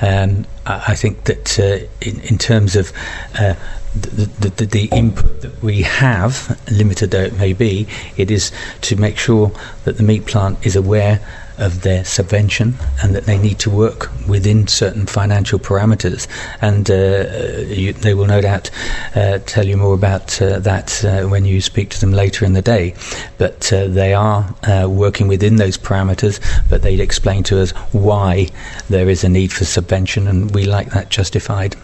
Um, 0.01 0.45
I, 0.65 0.85
I, 0.87 0.95
think 0.95 1.25
that 1.25 1.59
uh, 1.59 1.85
in, 1.99 2.21
in, 2.21 2.37
terms 2.37 2.77
of 2.77 2.93
uh, 3.37 3.55
the, 3.99 4.49
the, 4.55 4.65
the, 4.65 4.85
input 4.93 5.41
that 5.41 5.61
we 5.61 5.81
have, 5.81 6.57
limited 6.71 7.11
though 7.11 7.23
it 7.23 7.37
may 7.37 7.51
be, 7.51 7.85
it 8.15 8.31
is 8.31 8.53
to 8.83 8.95
make 8.95 9.17
sure 9.17 9.51
that 9.83 9.97
the 9.97 10.03
meat 10.03 10.25
plant 10.25 10.65
is 10.65 10.77
aware 10.77 11.19
of 11.57 11.81
their 11.81 12.03
subvention 12.05 12.75
and 13.01 13.15
that 13.15 13.25
they 13.25 13.37
need 13.37 13.59
to 13.59 13.69
work 13.69 14.11
within 14.27 14.67
certain 14.67 15.05
financial 15.05 15.59
parameters. 15.59 16.27
And 16.61 16.89
uh, 16.89 17.73
you, 17.73 17.93
they 17.93 18.13
will 18.13 18.27
no 18.27 18.41
doubt 18.41 18.69
uh, 19.15 19.39
tell 19.45 19.65
you 19.65 19.77
more 19.77 19.93
about 19.93 20.41
uh, 20.41 20.59
that 20.59 21.03
uh, 21.03 21.27
when 21.27 21.45
you 21.45 21.61
speak 21.61 21.89
to 21.91 21.99
them 21.99 22.11
later 22.11 22.45
in 22.45 22.53
the 22.53 22.61
day. 22.61 22.93
But 23.37 23.71
uh, 23.73 23.87
they 23.87 24.13
are 24.13 24.53
uh, 24.63 24.87
working 24.89 25.27
within 25.27 25.57
those 25.57 25.77
parameters, 25.77 26.39
but 26.69 26.81
they'd 26.81 26.99
explain 26.99 27.43
to 27.43 27.61
us 27.61 27.71
why 27.91 28.49
there 28.89 29.09
is 29.09 29.23
a 29.23 29.29
need 29.29 29.51
for 29.51 29.65
subvention, 29.65 30.27
and 30.27 30.53
we 30.53 30.65
like 30.65 30.91
that 30.91 31.09
justified. 31.09 31.75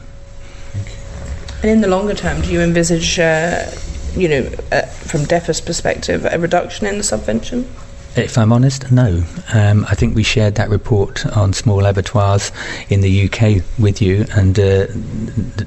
And 1.62 1.72
in 1.72 1.82
the 1.82 1.88
longer 1.88 2.14
term, 2.14 2.42
do 2.42 2.52
you 2.52 2.60
envisage, 2.60 3.18
you 3.18 4.28
know, 4.28 4.50
uh, 4.72 4.82
from 4.82 5.22
DEFA's 5.26 5.62
perspective, 5.62 6.26
a 6.30 6.38
reduction 6.38 6.88
in 6.88 6.98
the 6.98 7.04
subvention? 7.04 7.70
If 8.16 8.38
I'm 8.38 8.54
honest, 8.54 8.92
no. 8.92 9.24
Um, 9.54 9.88
I 9.90 9.96
think 9.96 10.16
we 10.16 10.22
shared 10.22 10.54
that 10.56 10.70
report 10.70 11.26
on 11.36 11.52
small 11.52 11.84
abattoirs 11.84 12.52
in 12.90 13.02
the 13.02 13.26
UK 13.26 13.64
with 13.80 14.04
you, 14.04 14.26
and 14.36 14.58
uh, 14.60 14.86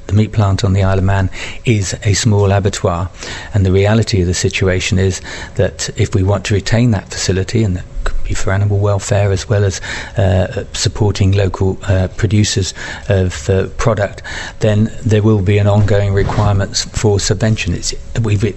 the 0.07 0.12
meat 0.12 0.30
plant 0.30 0.62
on 0.62 0.72
the 0.72 0.84
Isle 0.84 0.99
of 0.99 1.05
Man 1.05 1.28
is 1.64 1.97
a 2.05 2.14
small 2.14 2.53
abattoir. 2.53 3.11
And 3.53 3.66
the 3.66 3.72
reality 3.72 4.20
of 4.20 4.28
the 4.28 4.34
situation 4.34 4.97
is 4.97 5.20
that 5.57 5.90
if 5.99 6.14
we 6.14 6.22
want 6.22 6.44
to 6.47 6.55
retain 6.55 6.92
that 6.92 7.11
facility, 7.11 7.64
and 7.64 7.76
that 7.76 7.84
could 8.05 8.22
be 8.22 8.34
for 8.34 8.53
animal 8.53 8.78
welfare 8.78 9.32
as 9.32 9.49
well 9.49 9.64
as 9.64 9.80
uh, 10.16 10.64
supporting 10.72 11.32
local 11.32 11.78
uh, 11.88 12.07
producers 12.16 12.74
of 13.09 13.51
uh, 13.51 13.66
product, 13.70 14.22
then 14.61 14.88
there 15.05 15.22
will 15.22 15.42
be 15.42 15.59
an 15.59 15.66
ongoing 15.66 16.14
requirement 16.14 16.76
for 16.76 17.18
subvention. 17.18 17.74
It's, 17.74 17.92
we've 18.22 18.57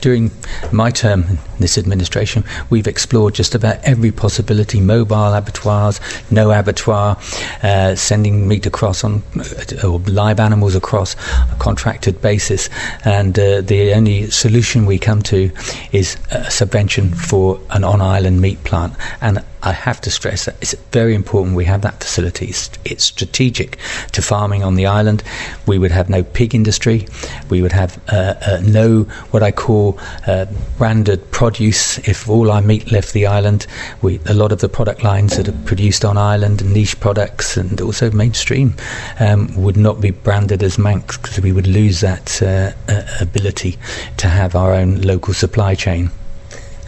during 0.00 0.30
my 0.72 0.90
term 0.90 1.22
in 1.22 1.38
this 1.58 1.78
administration, 1.78 2.44
we've 2.70 2.86
explored 2.86 3.34
just 3.34 3.54
about 3.54 3.78
every 3.82 4.10
possibility 4.10 4.80
mobile 4.80 5.34
abattoirs, 5.34 6.00
no 6.30 6.50
abattoir, 6.50 7.18
uh, 7.62 7.94
sending 7.94 8.48
meat 8.48 8.66
across 8.66 9.04
on, 9.04 9.22
uh, 9.38 9.86
or 9.86 9.98
live 10.00 10.40
animals 10.40 10.74
across 10.74 11.14
a 11.14 11.56
contracted 11.58 12.20
basis. 12.20 12.68
And 13.04 13.38
uh, 13.38 13.60
the 13.60 13.92
only 13.94 14.30
solution 14.30 14.86
we 14.86 14.98
come 14.98 15.22
to 15.22 15.50
is 15.92 16.16
a 16.30 16.50
subvention 16.50 17.14
for 17.14 17.60
an 17.70 17.84
on 17.84 18.00
island 18.00 18.40
meat 18.40 18.62
plant. 18.64 18.94
And 19.20 19.44
I 19.62 19.72
have 19.72 20.00
to 20.02 20.10
stress 20.10 20.46
that 20.46 20.56
it's 20.62 20.74
very 20.92 21.14
important 21.14 21.54
we 21.54 21.66
have 21.66 21.82
that 21.82 22.02
facility. 22.02 22.46
It's, 22.46 22.70
it's, 22.84 23.04
strategic 23.04 23.76
to 24.12 24.22
farming 24.22 24.62
on 24.62 24.76
the 24.76 24.86
island. 24.86 25.22
We 25.66 25.78
would 25.78 25.90
have 25.90 26.08
no 26.08 26.22
pig 26.22 26.54
industry. 26.54 27.06
We 27.50 27.60
would 27.60 27.72
have 27.72 28.00
uh, 28.08 28.34
uh, 28.46 28.60
no 28.64 29.02
what 29.32 29.42
I 29.42 29.50
call 29.50 29.89
uh, 30.26 30.46
branded 30.78 31.30
produce. 31.30 31.98
If 32.08 32.28
all 32.28 32.50
our 32.50 32.62
meat 32.62 32.90
left 32.92 33.12
the 33.12 33.26
island, 33.26 33.66
we, 34.02 34.20
a 34.26 34.34
lot 34.34 34.52
of 34.52 34.60
the 34.60 34.68
product 34.68 35.02
lines 35.02 35.36
that 35.36 35.48
are 35.48 35.64
produced 35.64 36.04
on 36.04 36.16
island 36.16 36.60
and 36.62 36.72
niche 36.72 36.98
products 37.00 37.56
and 37.56 37.80
also 37.80 38.10
mainstream 38.10 38.74
um, 39.18 39.54
would 39.56 39.76
not 39.76 40.00
be 40.00 40.10
branded 40.10 40.62
as 40.62 40.78
Manx 40.78 41.16
because 41.16 41.40
we 41.40 41.52
would 41.52 41.66
lose 41.66 42.00
that 42.00 42.42
uh, 42.42 42.72
ability 43.20 43.78
to 44.16 44.28
have 44.28 44.54
our 44.54 44.72
own 44.72 45.00
local 45.02 45.34
supply 45.34 45.74
chain. 45.74 46.10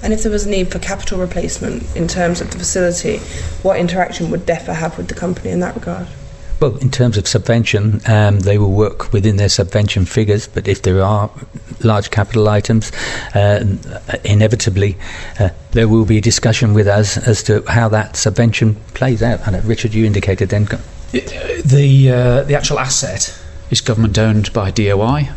And 0.03 0.13
if 0.13 0.23
there 0.23 0.33
was 0.33 0.47
a 0.47 0.51
need 0.51 0.73
for 0.73 0.81
capital 0.81 1.19
replacement 1.19 1.85
in 1.95 2.09
terms 2.09 2.41
of 2.41 2.51
the 2.51 2.59
facility, 2.59 3.19
what 3.63 3.79
interaction 3.79 4.31
would 4.31 4.47
DEFA 4.47 4.75
have 4.75 4.97
with 4.97 5.09
the 5.09 5.15
company 5.15 5.51
in 5.51 5.61
that 5.61 5.77
regard? 5.77 6.09
Well, 6.63 6.77
in 6.77 6.93
terms 6.93 7.19
of 7.19 7.27
subvention, 7.27 8.01
um, 8.07 8.39
they 8.39 8.57
will 8.57 8.71
work 8.71 9.13
within 9.13 9.35
their 9.35 9.49
subvention 9.49 10.05
figures, 10.05 10.47
but 10.47 10.69
if 10.69 10.83
there 10.83 11.03
are 11.03 11.29
large 11.83 12.13
capital 12.13 12.49
items, 12.49 12.93
uh, 13.35 13.67
inevitably 14.23 14.97
uh, 15.41 15.49
there 15.73 15.89
will 15.89 16.05
be 16.05 16.19
a 16.19 16.21
discussion 16.21 16.73
with 16.73 16.87
us 16.87 17.19
as 17.19 17.43
to 17.43 17.65
how 17.67 17.89
that 17.89 18.15
subvention 18.15 18.77
plays 18.95 19.25
out. 19.25 19.45
And 19.45 19.57
uh, 19.57 19.61
Richard, 19.65 19.93
you 19.93 20.07
indicated 20.07 20.51
then. 20.51 20.69
The, 21.11 22.13
uh, 22.15 22.43
the 22.45 22.55
actual 22.55 22.79
asset 22.79 23.37
is 23.73 23.81
government 23.81 24.17
owned 24.17 24.53
by 24.53 24.71
DOI 24.71 25.31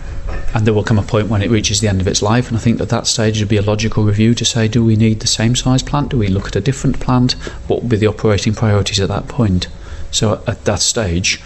and 0.53 0.67
there 0.67 0.75
will 0.75 0.83
come 0.83 0.99
a 0.99 1.03
point 1.03 1.29
when 1.29 1.41
it 1.41 1.49
reaches 1.49 1.81
the 1.81 1.87
end 1.87 2.01
of 2.01 2.07
its 2.07 2.21
life. 2.21 2.49
And 2.49 2.55
I 2.55 2.59
think 2.59 2.79
at 2.79 2.89
that 2.89 3.07
stage 3.07 3.39
would 3.39 3.49
be 3.49 3.57
a 3.57 3.63
logical 3.63 4.03
review 4.03 4.35
to 4.35 4.45
say, 4.45 4.67
do 4.67 4.85
we 4.85 4.95
need 4.95 5.21
the 5.21 5.27
same 5.27 5.55
size 5.55 5.81
plant? 5.81 6.09
Do 6.09 6.19
we 6.19 6.27
look 6.27 6.49
at 6.49 6.55
a 6.55 6.61
different 6.61 6.99
plant? 6.99 7.31
What 7.67 7.81
would 7.81 7.89
be 7.89 7.97
the 7.97 8.05
operating 8.05 8.53
priorities 8.53 8.99
at 8.99 9.07
that 9.07 9.27
point? 9.27 9.69
So 10.15 10.41
at 10.47 10.63
that 10.65 10.79
stage, 10.79 11.41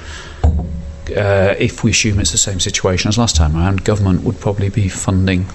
uh, 0.46 1.56
if 1.58 1.84
we 1.84 1.92
assume 1.92 2.20
it's 2.20 2.32
the 2.32 2.38
same 2.38 2.60
situation 2.60 3.10
as 3.10 3.18
last 3.18 3.36
time 3.36 3.56
around, 3.56 3.84
government 3.84 4.24
would 4.24 4.40
probably 4.40 4.70
be 4.70 4.88
funding 4.90 5.48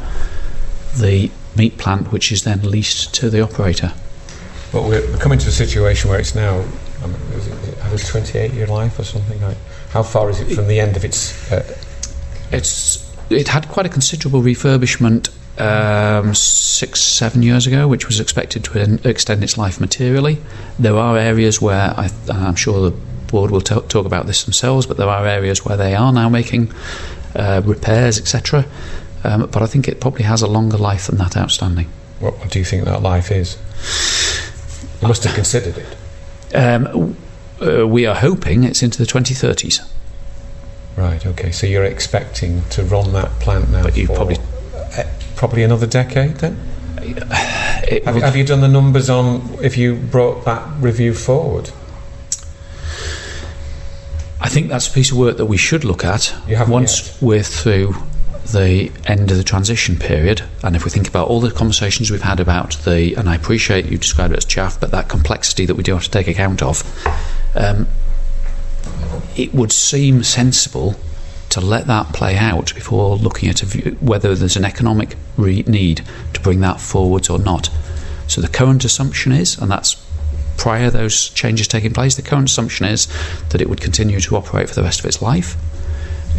the 0.97 1.31
meat 1.57 1.79
plant, 1.79 2.11
which 2.11 2.33
is 2.33 2.43
then 2.43 2.63
leased 2.63 3.15
to 3.15 3.31
the 3.31 3.41
operator. 3.41 3.93
But 4.73 4.83
we're 4.83 5.17
coming 5.19 5.39
to 5.39 5.49
a 5.49 5.53
situation 5.53 6.11
where 6.11 6.19
it's 6.19 6.35
now 6.35 6.65
I 7.05 7.07
mean, 7.07 7.17
is 7.35 7.47
it, 7.47 7.69
it 7.69 7.79
has 7.79 8.03
a 8.03 8.07
28 8.07 8.53
year 8.53 8.67
life 8.67 8.99
or 8.99 9.05
something 9.05 9.41
like. 9.43 9.59
How 9.91 10.03
far 10.03 10.31
is 10.31 10.41
it 10.41 10.55
from 10.55 10.67
the 10.67 10.81
end 10.81 10.97
of 10.97 11.05
its? 11.05 11.53
Uh, 11.53 11.63
It's 12.51 13.14
it 13.35 13.49
had 13.49 13.69
quite 13.69 13.87
a 13.87 13.89
considerable 13.89 14.41
refurbishment 14.41 15.31
um, 15.61 16.35
six 16.35 17.01
seven 17.01 17.43
years 17.43 17.67
ago, 17.67 17.87
which 17.87 18.07
was 18.07 18.21
expected 18.21 18.65
to 18.65 18.81
en- 18.81 19.01
extend 19.05 19.43
its 19.43 19.57
life 19.59 19.81
materially. 19.81 20.39
There 20.79 20.97
are 20.97 21.17
areas 21.19 21.61
where 21.61 21.95
I, 21.97 22.11
I'm 22.29 22.57
sure 22.57 22.91
the 22.91 22.97
board 23.29 23.51
will 23.51 23.61
t- 23.61 23.81
talk 23.89 24.07
about 24.07 24.27
this 24.27 24.45
themselves, 24.45 24.87
but 24.87 24.97
there 24.97 25.09
are 25.09 25.27
areas 25.27 25.65
where 25.65 25.77
they 25.77 25.95
are 25.95 26.13
now 26.13 26.29
making 26.29 26.73
uh, 27.35 27.63
repairs, 27.65 28.19
etc. 28.19 28.65
Um, 29.25 29.49
but 29.51 29.63
I 29.63 29.67
think 29.67 29.89
it 29.89 30.01
probably 30.01 30.25
has 30.25 30.43
a 30.43 30.47
longer 30.47 30.77
life 30.77 31.07
than 31.07 31.17
that 31.19 31.37
outstanding. 31.37 31.89
what, 32.21 32.39
what 32.39 32.51
do 32.51 32.59
you 32.59 32.65
think 32.65 32.85
that 32.85 33.03
life 33.03 33.31
is? 33.31 33.57
You 35.01 35.09
must 35.09 35.25
have 35.25 35.35
considered 35.35 35.79
it. 35.79 36.55
Um, 36.55 37.17
uh, 37.61 37.87
we 37.87 38.07
are 38.07 38.15
hoping 38.15 38.65
it's 38.65 38.83
into 38.83 38.99
the 38.99 39.07
2030s. 39.11 39.81
Right. 40.97 41.25
Okay. 41.27 41.51
So 41.51 41.67
you're 41.67 41.85
expecting 41.85 42.63
to 42.71 42.85
run 42.85 43.13
that 43.15 43.31
plant 43.41 43.71
now 43.71 43.83
But 43.83 43.97
you 43.97 44.07
probably- 44.07 44.39
uh, 44.97 45.05
probably 45.37 45.63
another 45.65 45.87
decade 45.87 46.37
then. 46.37 46.57
Have, 48.05 48.15
have 48.17 48.37
you 48.37 48.45
done 48.45 48.61
the 48.63 48.69
numbers 48.69 49.11
on 49.11 49.59
if 49.63 49.77
you 49.77 49.97
brought 49.97 50.45
that 50.47 50.67
review 50.81 51.13
forward? 51.13 51.71
I 54.41 54.49
think 54.49 54.69
that's 54.69 54.89
a 54.89 54.91
piece 54.93 55.11
of 55.11 55.19
work 55.19 55.37
that 55.39 55.47
we 55.47 55.57
should 55.57 55.85
look 55.85 56.05
at 56.05 56.35
You 56.47 56.63
once 56.67 57.09
yet. 57.09 57.23
we're 57.23 57.43
through 57.43 57.95
the 58.53 58.91
end 59.07 59.31
of 59.31 59.37
the 59.39 59.45
transition 59.45 59.97
period. 59.99 60.43
And 60.63 60.77
if 60.77 60.85
we 60.85 60.91
think 60.91 61.09
about 61.09 61.29
all 61.29 61.41
the 61.41 61.51
conversations 61.51 62.11
we've 62.11 62.23
had 62.23 62.41
about 62.41 62.77
the, 62.85 63.15
and 63.15 63.29
I 63.29 63.35
appreciate 63.35 63.87
you 63.87 63.97
described 63.99 64.33
it 64.35 64.37
as 64.39 64.45
chaff, 64.45 64.79
but 64.79 64.91
that 64.91 65.09
complexity 65.09 65.65
that 65.67 65.75
we 65.75 65.83
do 65.83 65.95
have 65.95 66.05
to 66.05 66.11
take 66.11 66.29
account 66.29 66.63
of, 66.63 66.83
um, 67.55 67.87
it 69.37 69.55
would 69.55 69.73
seem 69.73 70.23
sensible 70.23 70.95
to 71.51 71.61
let 71.61 71.87
that 71.87 72.13
play 72.13 72.37
out 72.37 72.75
before 72.75 73.17
looking 73.17 73.49
at 73.49 73.61
view, 73.61 73.97
whether 74.01 74.35
there's 74.35 74.57
an 74.57 74.65
economic 74.65 75.17
re- 75.37 75.63
need 75.67 76.03
to 76.33 76.41
bring 76.41 76.61
that 76.61 76.81
forwards 76.81 77.31
or 77.31 77.39
not. 77.39 77.71
So 78.27 78.41
the 78.41 78.49
current 78.49 78.85
assumption 78.85 79.33
is, 79.33 79.59
and 79.59 79.71
that's 79.71 80.05
prior 80.57 80.91
those 80.91 81.29
changes 81.31 81.69
taking 81.69 81.93
place, 81.93 82.17
the 82.17 82.23
current 82.23 82.49
assumption 82.49 82.87
is 82.87 83.07
that 83.51 83.61
it 83.61 83.69
would 83.69 83.81
continue 83.81 84.21
to 84.21 84.37
operate 84.37 84.69
for 84.69 84.75
the 84.75 84.83
rest 84.83 85.01
of 85.01 85.07
its 85.07 85.21
life, 85.21 85.57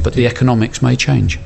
but 0.03 0.13
the 0.13 0.27
economics 0.27 0.81
may 0.81 0.95
change. 0.95 1.39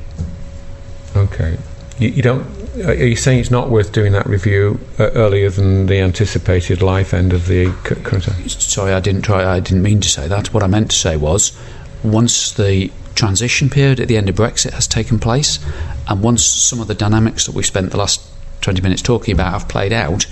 Okay. 1.14 1.58
You, 1.98 2.08
you 2.08 2.22
don't. 2.22 2.46
Are 2.76 2.94
you 2.94 3.16
saying 3.16 3.40
it's 3.40 3.50
not 3.50 3.68
worth 3.68 3.92
doing 3.92 4.12
that 4.12 4.26
review 4.26 4.78
uh, 4.98 5.10
earlier 5.10 5.50
than 5.50 5.86
the 5.86 5.98
anticipated 5.98 6.82
life 6.82 7.12
end 7.12 7.32
of 7.32 7.48
the 7.48 7.72
cu- 7.82 7.96
current? 7.96 8.22
Sorry, 8.48 8.92
I 8.92 9.00
didn't 9.00 9.22
try. 9.22 9.44
I 9.44 9.58
didn't 9.58 9.82
mean 9.82 10.00
to 10.00 10.08
say 10.08 10.28
that. 10.28 10.54
What 10.54 10.62
I 10.62 10.68
meant 10.68 10.92
to 10.92 10.96
say 10.96 11.16
was, 11.16 11.58
once 12.04 12.52
the 12.52 12.92
transition 13.16 13.70
period 13.70 13.98
at 13.98 14.06
the 14.06 14.16
end 14.16 14.28
of 14.28 14.36
Brexit 14.36 14.72
has 14.72 14.86
taken 14.86 15.18
place, 15.18 15.58
and 16.08 16.22
once 16.22 16.44
some 16.44 16.80
of 16.80 16.86
the 16.86 16.94
dynamics 16.94 17.44
that 17.46 17.56
we've 17.56 17.66
spent 17.66 17.90
the 17.90 17.96
last 17.96 18.24
twenty 18.60 18.80
minutes 18.80 19.02
talking 19.02 19.34
about 19.34 19.52
have 19.52 19.68
played 19.68 19.92
out, 19.92 20.26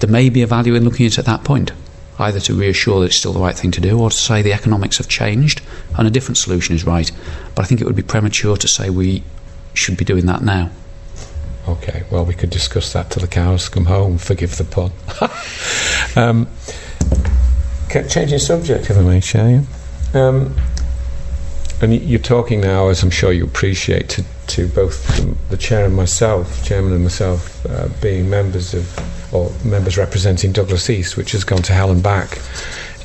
there 0.00 0.10
may 0.10 0.28
be 0.28 0.42
a 0.42 0.46
value 0.46 0.74
in 0.74 0.84
looking 0.84 1.06
at 1.06 1.12
it 1.12 1.18
at 1.20 1.24
that 1.24 1.42
point. 1.42 1.72
Either 2.18 2.40
to 2.40 2.54
reassure 2.54 3.00
that 3.00 3.06
it's 3.06 3.16
still 3.16 3.32
the 3.32 3.40
right 3.40 3.56
thing 3.56 3.70
to 3.70 3.80
do, 3.80 3.98
or 3.98 4.10
to 4.10 4.16
say 4.16 4.42
the 4.42 4.52
economics 4.52 4.98
have 4.98 5.08
changed 5.08 5.62
and 5.98 6.06
a 6.06 6.10
different 6.10 6.36
solution 6.36 6.74
is 6.74 6.84
right. 6.84 7.10
But 7.54 7.62
I 7.62 7.64
think 7.66 7.80
it 7.80 7.86
would 7.86 7.96
be 7.96 8.02
premature 8.02 8.58
to 8.58 8.68
say 8.68 8.90
we 8.90 9.22
should 9.72 9.96
be 9.96 10.04
doing 10.04 10.26
that 10.26 10.42
now. 10.42 10.70
Okay. 11.68 12.04
Well, 12.10 12.24
we 12.24 12.34
could 12.34 12.50
discuss 12.50 12.92
that 12.92 13.10
till 13.10 13.20
the 13.20 13.28
cows 13.28 13.68
come 13.68 13.86
home. 13.86 14.18
Forgive 14.18 14.56
the 14.56 14.64
pun. 14.64 14.92
um, 16.16 16.46
changing 18.08 18.38
subject, 18.38 18.88
if 18.90 18.96
I 18.96 19.00
may, 19.02 19.20
Chair. 19.20 19.62
Um, 20.14 20.54
and 21.82 21.94
you're 21.94 22.18
talking 22.18 22.60
now, 22.60 22.88
as 22.88 23.02
I'm 23.02 23.10
sure 23.10 23.32
you 23.32 23.44
appreciate, 23.44 24.08
to, 24.10 24.24
to 24.48 24.68
both 24.68 25.06
the, 25.16 25.36
the 25.50 25.56
chair 25.56 25.84
and 25.84 25.94
myself, 25.94 26.64
chairman 26.64 26.92
and 26.92 27.02
myself, 27.02 27.66
uh, 27.66 27.88
being 28.00 28.30
members 28.30 28.72
of, 28.72 29.34
or 29.34 29.52
members 29.64 29.98
representing 29.98 30.52
Douglas 30.52 30.88
East, 30.88 31.16
which 31.16 31.32
has 31.32 31.44
gone 31.44 31.62
to 31.62 31.72
hell 31.72 31.90
and 31.90 32.02
back 32.02 32.38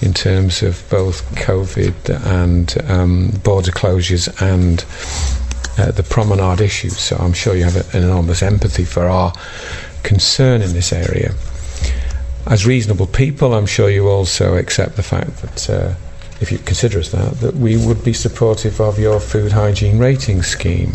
in 0.01 0.13
terms 0.13 0.63
of 0.63 0.83
both 0.89 1.29
COVID 1.35 2.25
and 2.25 2.89
um, 2.89 3.31
border 3.43 3.71
closures 3.71 4.29
and 4.41 4.85
uh, 5.77 5.91
the 5.91 6.03
promenade 6.03 6.61
issues. 6.61 6.97
So 6.99 7.15
I'm 7.17 7.33
sure 7.33 7.55
you 7.55 7.63
have 7.63 7.75
a, 7.75 7.97
an 7.97 8.03
enormous 8.03 8.41
empathy 8.41 8.85
for 8.85 9.07
our 9.07 9.33
concern 10.03 10.61
in 10.61 10.73
this 10.73 10.91
area. 10.91 11.33
As 12.47 12.65
reasonable 12.65 13.07
people, 13.07 13.53
I'm 13.53 13.67
sure 13.67 13.89
you 13.89 14.07
also 14.07 14.55
accept 14.55 14.95
the 14.95 15.03
fact 15.03 15.37
that, 15.41 15.69
uh, 15.69 15.93
if 16.39 16.51
you 16.51 16.57
consider 16.57 16.99
us 16.99 17.09
that, 17.11 17.39
that 17.41 17.55
we 17.55 17.77
would 17.77 18.03
be 18.03 18.13
supportive 18.13 18.81
of 18.81 18.97
your 18.97 19.19
food 19.19 19.51
hygiene 19.51 19.99
rating 19.99 20.41
scheme. 20.41 20.93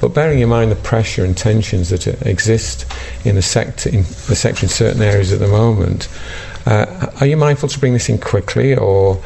But 0.00 0.14
bearing 0.14 0.38
in 0.38 0.48
mind 0.48 0.70
the 0.70 0.76
pressure 0.76 1.24
and 1.24 1.36
tensions 1.36 1.90
that 1.90 2.06
uh, 2.06 2.12
exist 2.22 2.86
in 3.24 3.34
the 3.34 3.42
sector, 3.42 3.90
in 3.90 4.02
the 4.02 4.36
sector 4.36 4.64
in 4.64 4.70
certain 4.70 5.02
areas 5.02 5.32
at 5.32 5.40
the 5.40 5.48
moment, 5.48 6.08
uh, 6.66 7.10
are 7.20 7.26
you 7.26 7.36
mindful 7.36 7.68
to 7.68 7.78
bring 7.78 7.92
this 7.92 8.08
in 8.08 8.18
quickly, 8.18 8.76
or, 8.76 9.22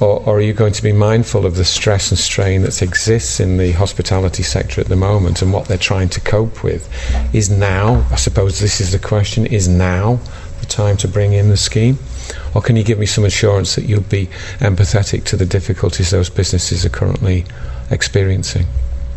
or 0.00 0.20
or 0.26 0.38
are 0.38 0.40
you 0.40 0.52
going 0.52 0.72
to 0.72 0.82
be 0.82 0.92
mindful 0.92 1.46
of 1.46 1.56
the 1.56 1.64
stress 1.64 2.10
and 2.10 2.18
strain 2.18 2.62
that 2.62 2.82
exists 2.82 3.40
in 3.40 3.56
the 3.56 3.72
hospitality 3.72 4.42
sector 4.42 4.80
at 4.80 4.88
the 4.88 4.96
moment 4.96 5.42
and 5.42 5.52
what 5.52 5.66
they're 5.66 5.78
trying 5.78 6.08
to 6.10 6.20
cope 6.20 6.62
with? 6.62 6.88
Is 7.34 7.50
now, 7.50 8.06
I 8.10 8.16
suppose 8.16 8.60
this 8.60 8.80
is 8.80 8.92
the 8.92 8.98
question, 8.98 9.46
is 9.46 9.68
now 9.68 10.20
the 10.60 10.66
time 10.66 10.96
to 10.98 11.08
bring 11.08 11.32
in 11.32 11.48
the 11.48 11.56
scheme? 11.56 11.98
Or 12.54 12.60
can 12.62 12.76
you 12.76 12.82
give 12.82 12.98
me 12.98 13.06
some 13.06 13.24
assurance 13.24 13.74
that 13.76 13.84
you'll 13.84 14.00
be 14.00 14.26
empathetic 14.58 15.24
to 15.24 15.36
the 15.36 15.46
difficulties 15.46 16.10
those 16.10 16.28
businesses 16.30 16.84
are 16.84 16.90
currently 16.90 17.44
experiencing? 17.90 18.66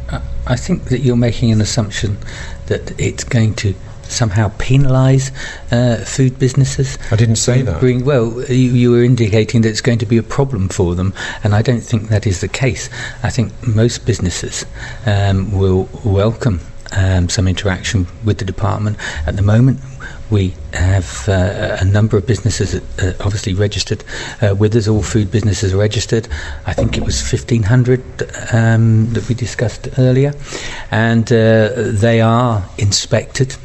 I- 0.09 0.21
I 0.47 0.55
think 0.55 0.85
that 0.85 0.99
you're 0.99 1.15
making 1.15 1.51
an 1.51 1.61
assumption 1.61 2.17
that 2.67 2.93
it's 2.99 3.23
going 3.23 3.53
to 3.55 3.73
somehow 4.09 4.49
penalise 4.57 5.31
uh, 5.71 6.03
food 6.03 6.37
businesses. 6.39 6.97
I 7.11 7.15
didn't 7.15 7.37
say 7.37 7.61
that. 7.61 7.79
Bring, 7.79 8.05
well, 8.05 8.43
you, 8.49 8.71
you 8.71 8.91
were 8.91 9.03
indicating 9.03 9.61
that 9.61 9.69
it's 9.69 9.81
going 9.81 9.99
to 9.99 10.05
be 10.05 10.17
a 10.17 10.23
problem 10.23 10.69
for 10.69 10.95
them, 10.95 11.13
and 11.43 11.53
I 11.55 11.61
don't 11.61 11.81
think 11.81 12.09
that 12.09 12.27
is 12.27 12.41
the 12.41 12.47
case. 12.47 12.89
I 13.23 13.29
think 13.29 13.53
most 13.67 14.05
businesses 14.05 14.65
um, 15.05 15.51
will 15.57 15.89
welcome 16.03 16.59
um, 16.91 17.29
some 17.29 17.47
interaction 17.47 18.07
with 18.25 18.39
the 18.39 18.45
department. 18.45 18.97
At 19.27 19.35
the 19.35 19.41
moment, 19.41 19.79
we 20.29 20.53
have 20.73 21.27
uh, 21.27 21.77
a 21.79 21.85
number 21.85 22.17
of 22.17 22.27
businesses 22.27 22.75
uh, 22.75 23.13
obviously 23.19 23.53
registered 23.53 24.03
uh, 24.41 24.55
with 24.55 24.75
us. 24.75 24.87
All 24.87 25.01
food 25.01 25.31
businesses 25.31 25.73
are 25.73 25.77
registered. 25.77 26.27
I 26.65 26.73
think 26.73 26.97
it 26.97 27.03
was 27.03 27.21
1,500 27.21 28.01
um, 28.53 29.11
that 29.13 29.27
we 29.27 29.35
discussed 29.35 29.89
earlier, 29.97 30.33
and 30.91 31.31
uh, 31.31 31.69
they 31.75 32.21
are 32.21 32.63
inspected 32.77 33.55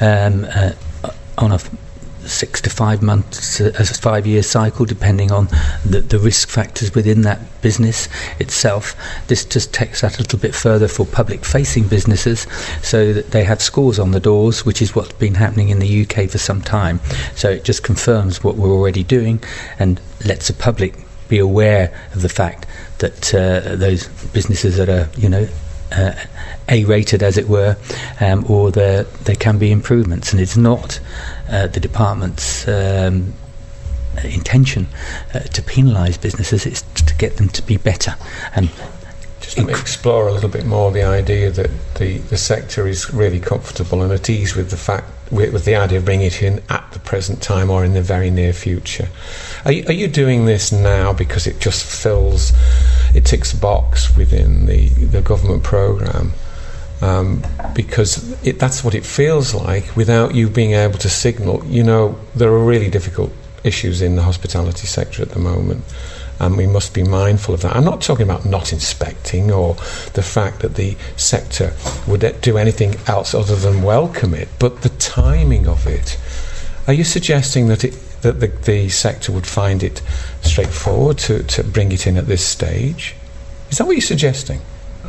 um, 0.00 0.46
uh, 0.54 0.72
on 1.38 1.52
a 1.52 1.58
six 2.26 2.60
to 2.62 2.70
five 2.70 3.02
months, 3.02 3.60
uh, 3.60 3.72
a 3.78 3.84
five 3.84 4.26
year 4.26 4.42
cycle, 4.42 4.84
depending 4.84 5.32
on 5.32 5.48
the, 5.84 6.00
the 6.00 6.18
risk 6.18 6.48
factors 6.48 6.94
within 6.94 7.22
that 7.22 7.40
business 7.62 8.08
itself. 8.38 8.94
This 9.28 9.44
just 9.44 9.72
takes 9.72 10.00
that 10.02 10.18
a 10.18 10.22
little 10.22 10.38
bit 10.38 10.54
further 10.54 10.88
for 10.88 11.06
public 11.06 11.44
facing 11.44 11.88
businesses 11.88 12.46
so 12.82 13.12
that 13.12 13.30
they 13.30 13.44
have 13.44 13.62
scores 13.62 13.98
on 13.98 14.10
the 14.10 14.20
doors, 14.20 14.64
which 14.64 14.82
is 14.82 14.94
what's 14.94 15.12
been 15.12 15.34
happening 15.34 15.68
in 15.68 15.78
the 15.78 16.02
UK 16.02 16.28
for 16.28 16.38
some 16.38 16.60
time. 16.60 17.00
So 17.34 17.50
it 17.50 17.64
just 17.64 17.82
confirms 17.82 18.44
what 18.44 18.56
we're 18.56 18.72
already 18.72 19.02
doing 19.02 19.42
and 19.78 20.00
lets 20.24 20.48
the 20.48 20.54
public 20.54 20.94
be 21.28 21.38
aware 21.38 21.92
of 22.12 22.22
the 22.22 22.28
fact 22.28 22.66
that 22.98 23.34
uh, 23.34 23.76
those 23.76 24.08
businesses 24.32 24.76
that 24.76 24.88
are, 24.88 25.08
you 25.18 25.28
know, 25.28 25.48
uh, 25.96 26.14
A-rated, 26.68 27.22
as 27.22 27.36
it 27.36 27.48
were, 27.48 27.76
um, 28.20 28.44
or 28.48 28.70
there 28.70 29.04
there 29.24 29.36
can 29.36 29.58
be 29.58 29.70
improvements, 29.70 30.32
and 30.32 30.40
it's 30.40 30.56
not 30.56 31.00
uh, 31.48 31.66
the 31.66 31.80
department's 31.80 32.66
um, 32.68 33.34
intention 34.22 34.86
uh, 35.34 35.40
to 35.40 35.62
penalise 35.62 36.20
businesses; 36.20 36.66
it's 36.66 36.82
to 37.02 37.14
get 37.16 37.36
them 37.36 37.48
to 37.48 37.62
be 37.62 37.76
better. 37.76 38.14
And 38.54 38.70
Just 39.40 39.58
explore 39.58 40.28
a 40.28 40.32
little 40.32 40.48
bit 40.48 40.64
more 40.64 40.90
the 40.90 41.02
idea 41.02 41.50
that 41.50 41.70
the, 41.96 42.18
the 42.18 42.38
sector 42.38 42.86
is 42.86 43.12
really 43.12 43.40
comfortable 43.40 44.02
and 44.02 44.10
at 44.12 44.30
ease 44.30 44.56
with 44.56 44.70
the 44.70 44.76
fact 44.76 45.10
with, 45.30 45.52
with 45.52 45.64
the 45.64 45.74
idea 45.74 45.98
of 45.98 46.04
bringing 46.04 46.26
it 46.26 46.42
in 46.42 46.62
at 46.68 46.90
the 46.92 46.98
present 46.98 47.42
time 47.42 47.70
or 47.70 47.84
in 47.84 47.94
the 47.94 48.02
very 48.02 48.30
near 48.30 48.52
future. 48.52 49.08
Are 49.64 49.72
you, 49.72 49.84
are 49.86 49.92
you 49.92 50.08
doing 50.08 50.44
this 50.44 50.72
now 50.72 51.14
because 51.14 51.46
it 51.46 51.58
just 51.58 51.84
fills, 51.84 52.52
it 53.14 53.24
ticks 53.24 53.54
a 53.54 53.56
box 53.56 54.14
within 54.14 54.66
the, 54.66 54.88
the 54.88 55.22
government 55.22 55.62
program? 55.62 56.32
Um, 57.00 57.42
because 57.74 58.46
it, 58.46 58.58
that's 58.58 58.84
what 58.84 58.94
it 58.94 59.04
feels 59.04 59.54
like 59.54 59.96
without 59.96 60.34
you 60.34 60.48
being 60.48 60.72
able 60.72 60.98
to 60.98 61.08
signal. 61.08 61.64
You 61.66 61.82
know, 61.82 62.18
there 62.34 62.50
are 62.50 62.64
really 62.64 62.90
difficult 62.90 63.32
issues 63.62 64.02
in 64.02 64.16
the 64.16 64.22
hospitality 64.22 64.86
sector 64.86 65.22
at 65.22 65.30
the 65.30 65.38
moment, 65.38 65.84
and 66.40 66.56
we 66.56 66.66
must 66.66 66.92
be 66.92 67.02
mindful 67.02 67.54
of 67.54 67.62
that. 67.62 67.74
I'm 67.74 67.84
not 67.84 68.02
talking 68.02 68.24
about 68.24 68.44
not 68.44 68.72
inspecting 68.72 69.50
or 69.50 69.74
the 70.12 70.22
fact 70.22 70.60
that 70.60 70.74
the 70.74 70.96
sector 71.16 71.72
would 72.06 72.40
do 72.42 72.58
anything 72.58 72.96
else 73.06 73.34
other 73.34 73.56
than 73.56 73.82
welcome 73.82 74.34
it, 74.34 74.48
but 74.58 74.82
the 74.82 74.90
timing 74.90 75.66
of 75.66 75.86
it. 75.86 76.18
Are 76.86 76.92
you 76.92 77.04
suggesting 77.04 77.68
that 77.68 77.84
it, 77.84 77.94
that 78.24 78.40
the, 78.40 78.48
the 78.48 78.88
sector 78.88 79.30
would 79.32 79.46
find 79.46 79.82
it 79.82 80.02
straightforward 80.42 81.18
to, 81.18 81.42
to 81.44 81.62
bring 81.62 81.92
it 81.92 82.06
in 82.06 82.16
at 82.16 82.26
this 82.26 82.44
stage? 82.44 83.14
Is 83.70 83.78
that 83.78 83.86
what 83.86 83.92
you're 83.92 84.00
suggesting? 84.00 84.60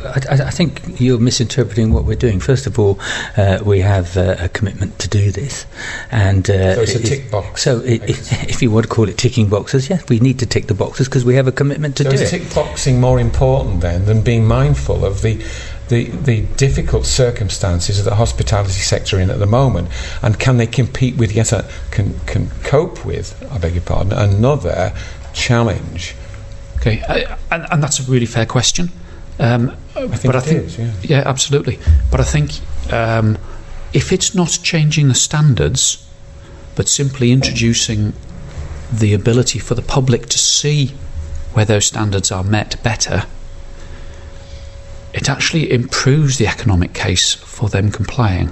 I, 0.04 0.20
I, 0.30 0.50
think 0.50 1.00
you're 1.00 1.18
misinterpreting 1.18 1.92
what 1.92 2.04
we're 2.04 2.16
doing. 2.16 2.38
First 2.38 2.66
of 2.66 2.78
all, 2.78 3.00
uh, 3.36 3.60
we 3.64 3.80
have 3.80 4.16
uh, 4.16 4.36
a 4.38 4.48
commitment 4.50 4.98
to 4.98 5.08
do 5.08 5.32
this, 5.32 5.66
and 6.10 6.48
uh, 6.50 6.74
so 6.74 6.82
it's 6.82 6.94
a 6.94 7.02
tick 7.02 7.30
box. 7.30 7.62
So, 7.62 7.80
it, 7.80 8.02
if 8.48 8.60
you 8.60 8.70
want 8.70 8.84
to 8.84 8.92
call 8.92 9.08
it 9.08 9.16
ticking 9.16 9.48
boxes, 9.48 9.88
yes, 9.88 10.06
we 10.08 10.20
need 10.20 10.38
to 10.40 10.46
tick 10.46 10.66
the 10.66 10.74
boxes 10.74 11.08
because 11.08 11.24
we 11.24 11.34
have 11.34 11.48
a 11.48 11.52
commitment 11.52 11.96
to 11.96 12.04
so 12.04 12.10
do 12.10 12.14
is 12.14 12.20
it. 12.20 12.38
tick 12.38 12.54
boxing 12.54 13.00
more 13.00 13.18
important 13.18 13.80
then 13.80 14.04
than 14.04 14.22
being 14.22 14.44
mindful 14.44 15.04
of 15.04 15.22
the 15.22 15.42
the, 15.88 16.04
the 16.10 16.42
difficult 16.56 17.06
circumstances 17.06 17.98
of 17.98 18.04
the 18.04 18.14
hospitality 18.16 18.72
sector 18.72 19.20
in 19.20 19.30
at 19.30 19.38
the 19.38 19.46
moment, 19.46 19.88
and 20.22 20.38
can 20.38 20.56
they 20.56 20.66
compete 20.66 21.16
with 21.16 21.32
yet 21.32 21.52
a 21.52 21.68
can 21.90 22.18
can 22.26 22.50
cope 22.64 23.04
with? 23.04 23.34
I 23.52 23.58
beg 23.58 23.74
your 23.74 23.82
pardon, 23.82 24.12
another 24.12 24.92
challenge. 25.32 26.14
Okay, 26.78 27.02
uh, 27.02 27.36
and, 27.50 27.66
and 27.70 27.82
that's 27.82 28.00
a 28.00 28.10
really 28.10 28.26
fair 28.26 28.46
question. 28.46 28.90
Um, 29.38 29.76
I 29.94 30.06
think 30.08 30.26
but 30.26 30.36
I 30.36 30.40
think, 30.40 30.64
is, 30.64 30.78
yeah. 30.78 30.92
yeah, 31.02 31.22
absolutely. 31.26 31.78
But 32.10 32.20
I 32.20 32.24
think 32.24 32.52
um, 32.92 33.38
if 33.92 34.12
it's 34.12 34.34
not 34.34 34.58
changing 34.62 35.08
the 35.08 35.14
standards, 35.14 36.06
but 36.74 36.88
simply 36.88 37.32
introducing 37.32 38.12
the 38.92 39.14
ability 39.14 39.58
for 39.58 39.74
the 39.74 39.82
public 39.82 40.26
to 40.26 40.38
see 40.38 40.94
where 41.52 41.64
those 41.64 41.86
standards 41.86 42.30
are 42.30 42.44
met 42.44 42.82
better, 42.82 43.24
it 45.16 45.28
actually 45.28 45.72
improves 45.72 46.38
the 46.38 46.46
economic 46.46 46.92
case 46.92 47.34
for 47.34 47.68
them 47.68 47.90
complying 47.90 48.50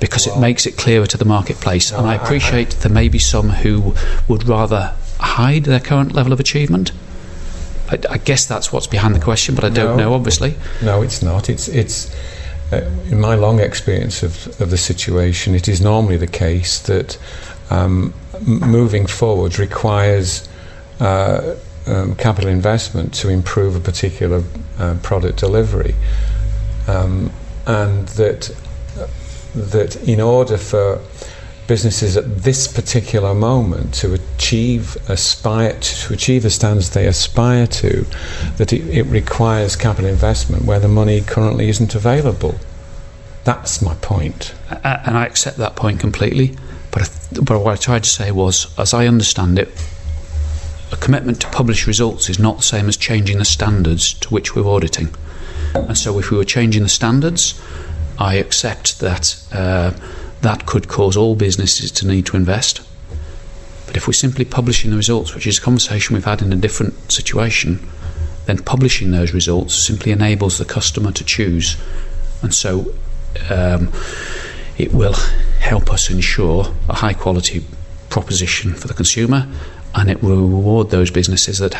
because 0.00 0.26
well, 0.26 0.36
it 0.36 0.40
makes 0.40 0.66
it 0.66 0.76
clearer 0.76 1.06
to 1.06 1.16
the 1.16 1.24
marketplace. 1.24 1.92
No, 1.92 1.98
and 1.98 2.08
I 2.08 2.14
appreciate 2.14 2.74
I, 2.74 2.78
I, 2.78 2.80
there 2.80 2.92
may 2.92 3.08
be 3.08 3.18
some 3.18 3.50
who 3.50 3.94
would 4.26 4.48
rather 4.48 4.94
hide 5.20 5.64
their 5.64 5.78
current 5.80 6.12
level 6.12 6.32
of 6.32 6.40
achievement 6.40 6.90
I, 7.92 7.98
I, 8.14 8.18
guess 8.18 8.46
that's 8.46 8.72
what's 8.72 8.86
behind 8.86 9.14
the 9.14 9.20
question, 9.20 9.54
but 9.54 9.64
I 9.64 9.68
don't 9.68 9.96
no, 9.96 10.04
know. 10.04 10.14
Obviously, 10.14 10.54
no, 10.82 11.02
it's 11.02 11.22
not. 11.22 11.48
It's 11.48 11.68
it's. 11.68 12.14
Uh, 12.72 12.90
in 13.10 13.20
my 13.20 13.34
long 13.34 13.60
experience 13.60 14.22
of, 14.22 14.58
of 14.58 14.70
the 14.70 14.78
situation, 14.78 15.54
it 15.54 15.68
is 15.68 15.82
normally 15.82 16.16
the 16.16 16.26
case 16.26 16.78
that 16.80 17.18
um, 17.68 18.14
moving 18.40 19.06
forward 19.06 19.58
requires 19.58 20.48
uh, 21.00 21.54
um, 21.86 22.14
capital 22.16 22.50
investment 22.50 23.14
to 23.14 23.28
improve 23.28 23.76
a 23.76 23.80
particular 23.80 24.42
uh, 24.78 24.96
product 25.02 25.38
delivery, 25.38 25.94
um, 26.86 27.30
and 27.66 28.08
that 28.08 28.54
that 29.54 29.96
in 30.08 30.20
order 30.20 30.56
for 30.56 31.00
businesses 31.66 32.16
at 32.16 32.42
this 32.42 32.66
particular 32.66 33.34
moment 33.34 33.94
to 33.94 34.14
achieve 34.14 34.96
aspire 35.08 35.78
to 35.80 36.12
achieve 36.12 36.42
the 36.42 36.50
standards 36.50 36.90
they 36.90 37.06
aspire 37.06 37.66
to, 37.66 38.04
that 38.56 38.72
it, 38.72 38.86
it 38.88 39.04
requires 39.04 39.76
capital 39.76 40.10
investment 40.10 40.64
where 40.64 40.80
the 40.80 40.88
money 40.88 41.20
currently 41.20 41.68
isn't 41.68 41.94
available. 41.94 42.56
That's 43.44 43.82
my 43.82 43.94
point. 43.96 44.54
And 44.70 45.16
I 45.16 45.26
accept 45.26 45.56
that 45.58 45.76
point 45.76 46.00
completely. 46.00 46.56
But, 46.90 47.10
but 47.42 47.60
what 47.60 47.72
I 47.72 47.76
tried 47.76 48.04
to 48.04 48.10
say 48.10 48.30
was, 48.30 48.72
as 48.78 48.92
I 48.92 49.06
understand 49.06 49.58
it, 49.58 49.68
a 50.92 50.96
commitment 50.96 51.40
to 51.40 51.48
publish 51.48 51.86
results 51.86 52.28
is 52.28 52.38
not 52.38 52.58
the 52.58 52.62
same 52.62 52.88
as 52.88 52.96
changing 52.96 53.38
the 53.38 53.44
standards 53.44 54.14
to 54.14 54.28
which 54.28 54.54
we're 54.54 54.66
auditing. 54.66 55.14
And 55.74 55.96
so, 55.96 56.18
if 56.18 56.30
we 56.30 56.36
were 56.36 56.44
changing 56.44 56.82
the 56.82 56.88
standards, 56.88 57.60
I 58.18 58.34
accept 58.34 59.00
that. 59.00 59.36
Uh, 59.52 59.92
that 60.42 60.66
could 60.66 60.88
cause 60.88 61.16
all 61.16 61.34
businesses 61.34 61.90
to 61.92 62.06
need 62.06 62.26
to 62.26 62.36
invest. 62.36 62.82
But 63.86 63.96
if 63.96 64.06
we're 64.06 64.12
simply 64.12 64.44
publishing 64.44 64.90
the 64.90 64.96
results, 64.96 65.34
which 65.34 65.46
is 65.46 65.58
a 65.58 65.60
conversation 65.60 66.14
we've 66.14 66.24
had 66.24 66.42
in 66.42 66.52
a 66.52 66.56
different 66.56 66.94
situation, 67.10 67.88
then 68.46 68.58
publishing 68.58 69.12
those 69.12 69.32
results 69.32 69.74
simply 69.74 70.10
enables 70.12 70.58
the 70.58 70.64
customer 70.64 71.12
to 71.12 71.24
choose. 71.24 71.76
And 72.42 72.52
so 72.52 72.92
um, 73.50 73.92
it 74.76 74.92
will 74.92 75.14
help 75.60 75.92
us 75.92 76.10
ensure 76.10 76.74
a 76.88 76.94
high 76.94 77.14
quality 77.14 77.64
proposition 78.10 78.74
for 78.74 78.88
the 78.88 78.94
consumer 78.94 79.48
and 79.94 80.10
it 80.10 80.22
will 80.22 80.48
reward 80.48 80.90
those 80.90 81.10
businesses 81.10 81.58
that 81.58 81.74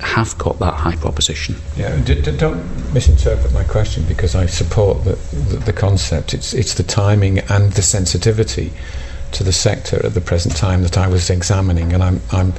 have 0.00 0.36
got 0.38 0.58
that 0.58 0.74
high 0.74 0.96
proposition. 0.96 1.56
Yeah, 1.76 1.96
d- 2.04 2.20
d- 2.20 2.36
don't 2.36 2.92
misinterpret 2.92 3.52
my 3.52 3.64
question 3.64 4.04
because 4.04 4.34
I 4.34 4.46
support 4.46 5.04
the, 5.04 5.16
the, 5.32 5.56
the, 5.56 5.72
concept. 5.72 6.34
It's, 6.34 6.52
it's 6.52 6.74
the 6.74 6.82
timing 6.82 7.38
and 7.38 7.72
the 7.72 7.82
sensitivity 7.82 8.72
to 9.32 9.42
the 9.42 9.52
sector 9.52 10.04
at 10.04 10.14
the 10.14 10.20
present 10.20 10.54
time 10.56 10.82
that 10.82 10.98
I 10.98 11.08
was 11.08 11.30
examining, 11.30 11.92
and 11.92 12.02
I'm, 12.02 12.20
I'm, 12.30 12.52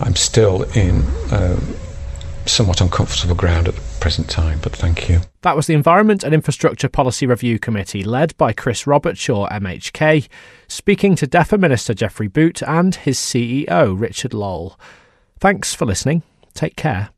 I'm 0.00 0.16
still 0.16 0.62
in 0.74 1.04
um, 1.30 1.76
somewhat 2.46 2.80
uncomfortable 2.80 3.34
ground 3.34 3.68
at 3.68 3.74
the 3.74 3.80
present 4.00 4.28
time, 4.28 4.58
but 4.62 4.74
thank 4.74 5.08
you. 5.08 5.20
That 5.42 5.56
was 5.56 5.66
the 5.66 5.74
Environment 5.74 6.24
and 6.24 6.34
Infrastructure 6.34 6.88
Policy 6.88 7.26
Review 7.26 7.58
Committee, 7.58 8.02
led 8.02 8.36
by 8.36 8.52
Chris 8.52 8.84
Robertshaw, 8.84 9.50
MHK, 9.50 10.28
speaking 10.66 11.14
to 11.16 11.26
DEFA 11.26 11.58
Minister 11.58 11.94
Geoffrey 11.94 12.28
Boot 12.28 12.62
and 12.62 12.94
his 12.94 13.18
CEO, 13.18 13.98
Richard 13.98 14.34
Lole. 14.34 14.78
Thanks 15.38 15.74
for 15.74 15.84
listening. 15.84 16.22
Take 16.54 16.76
care. 16.76 17.10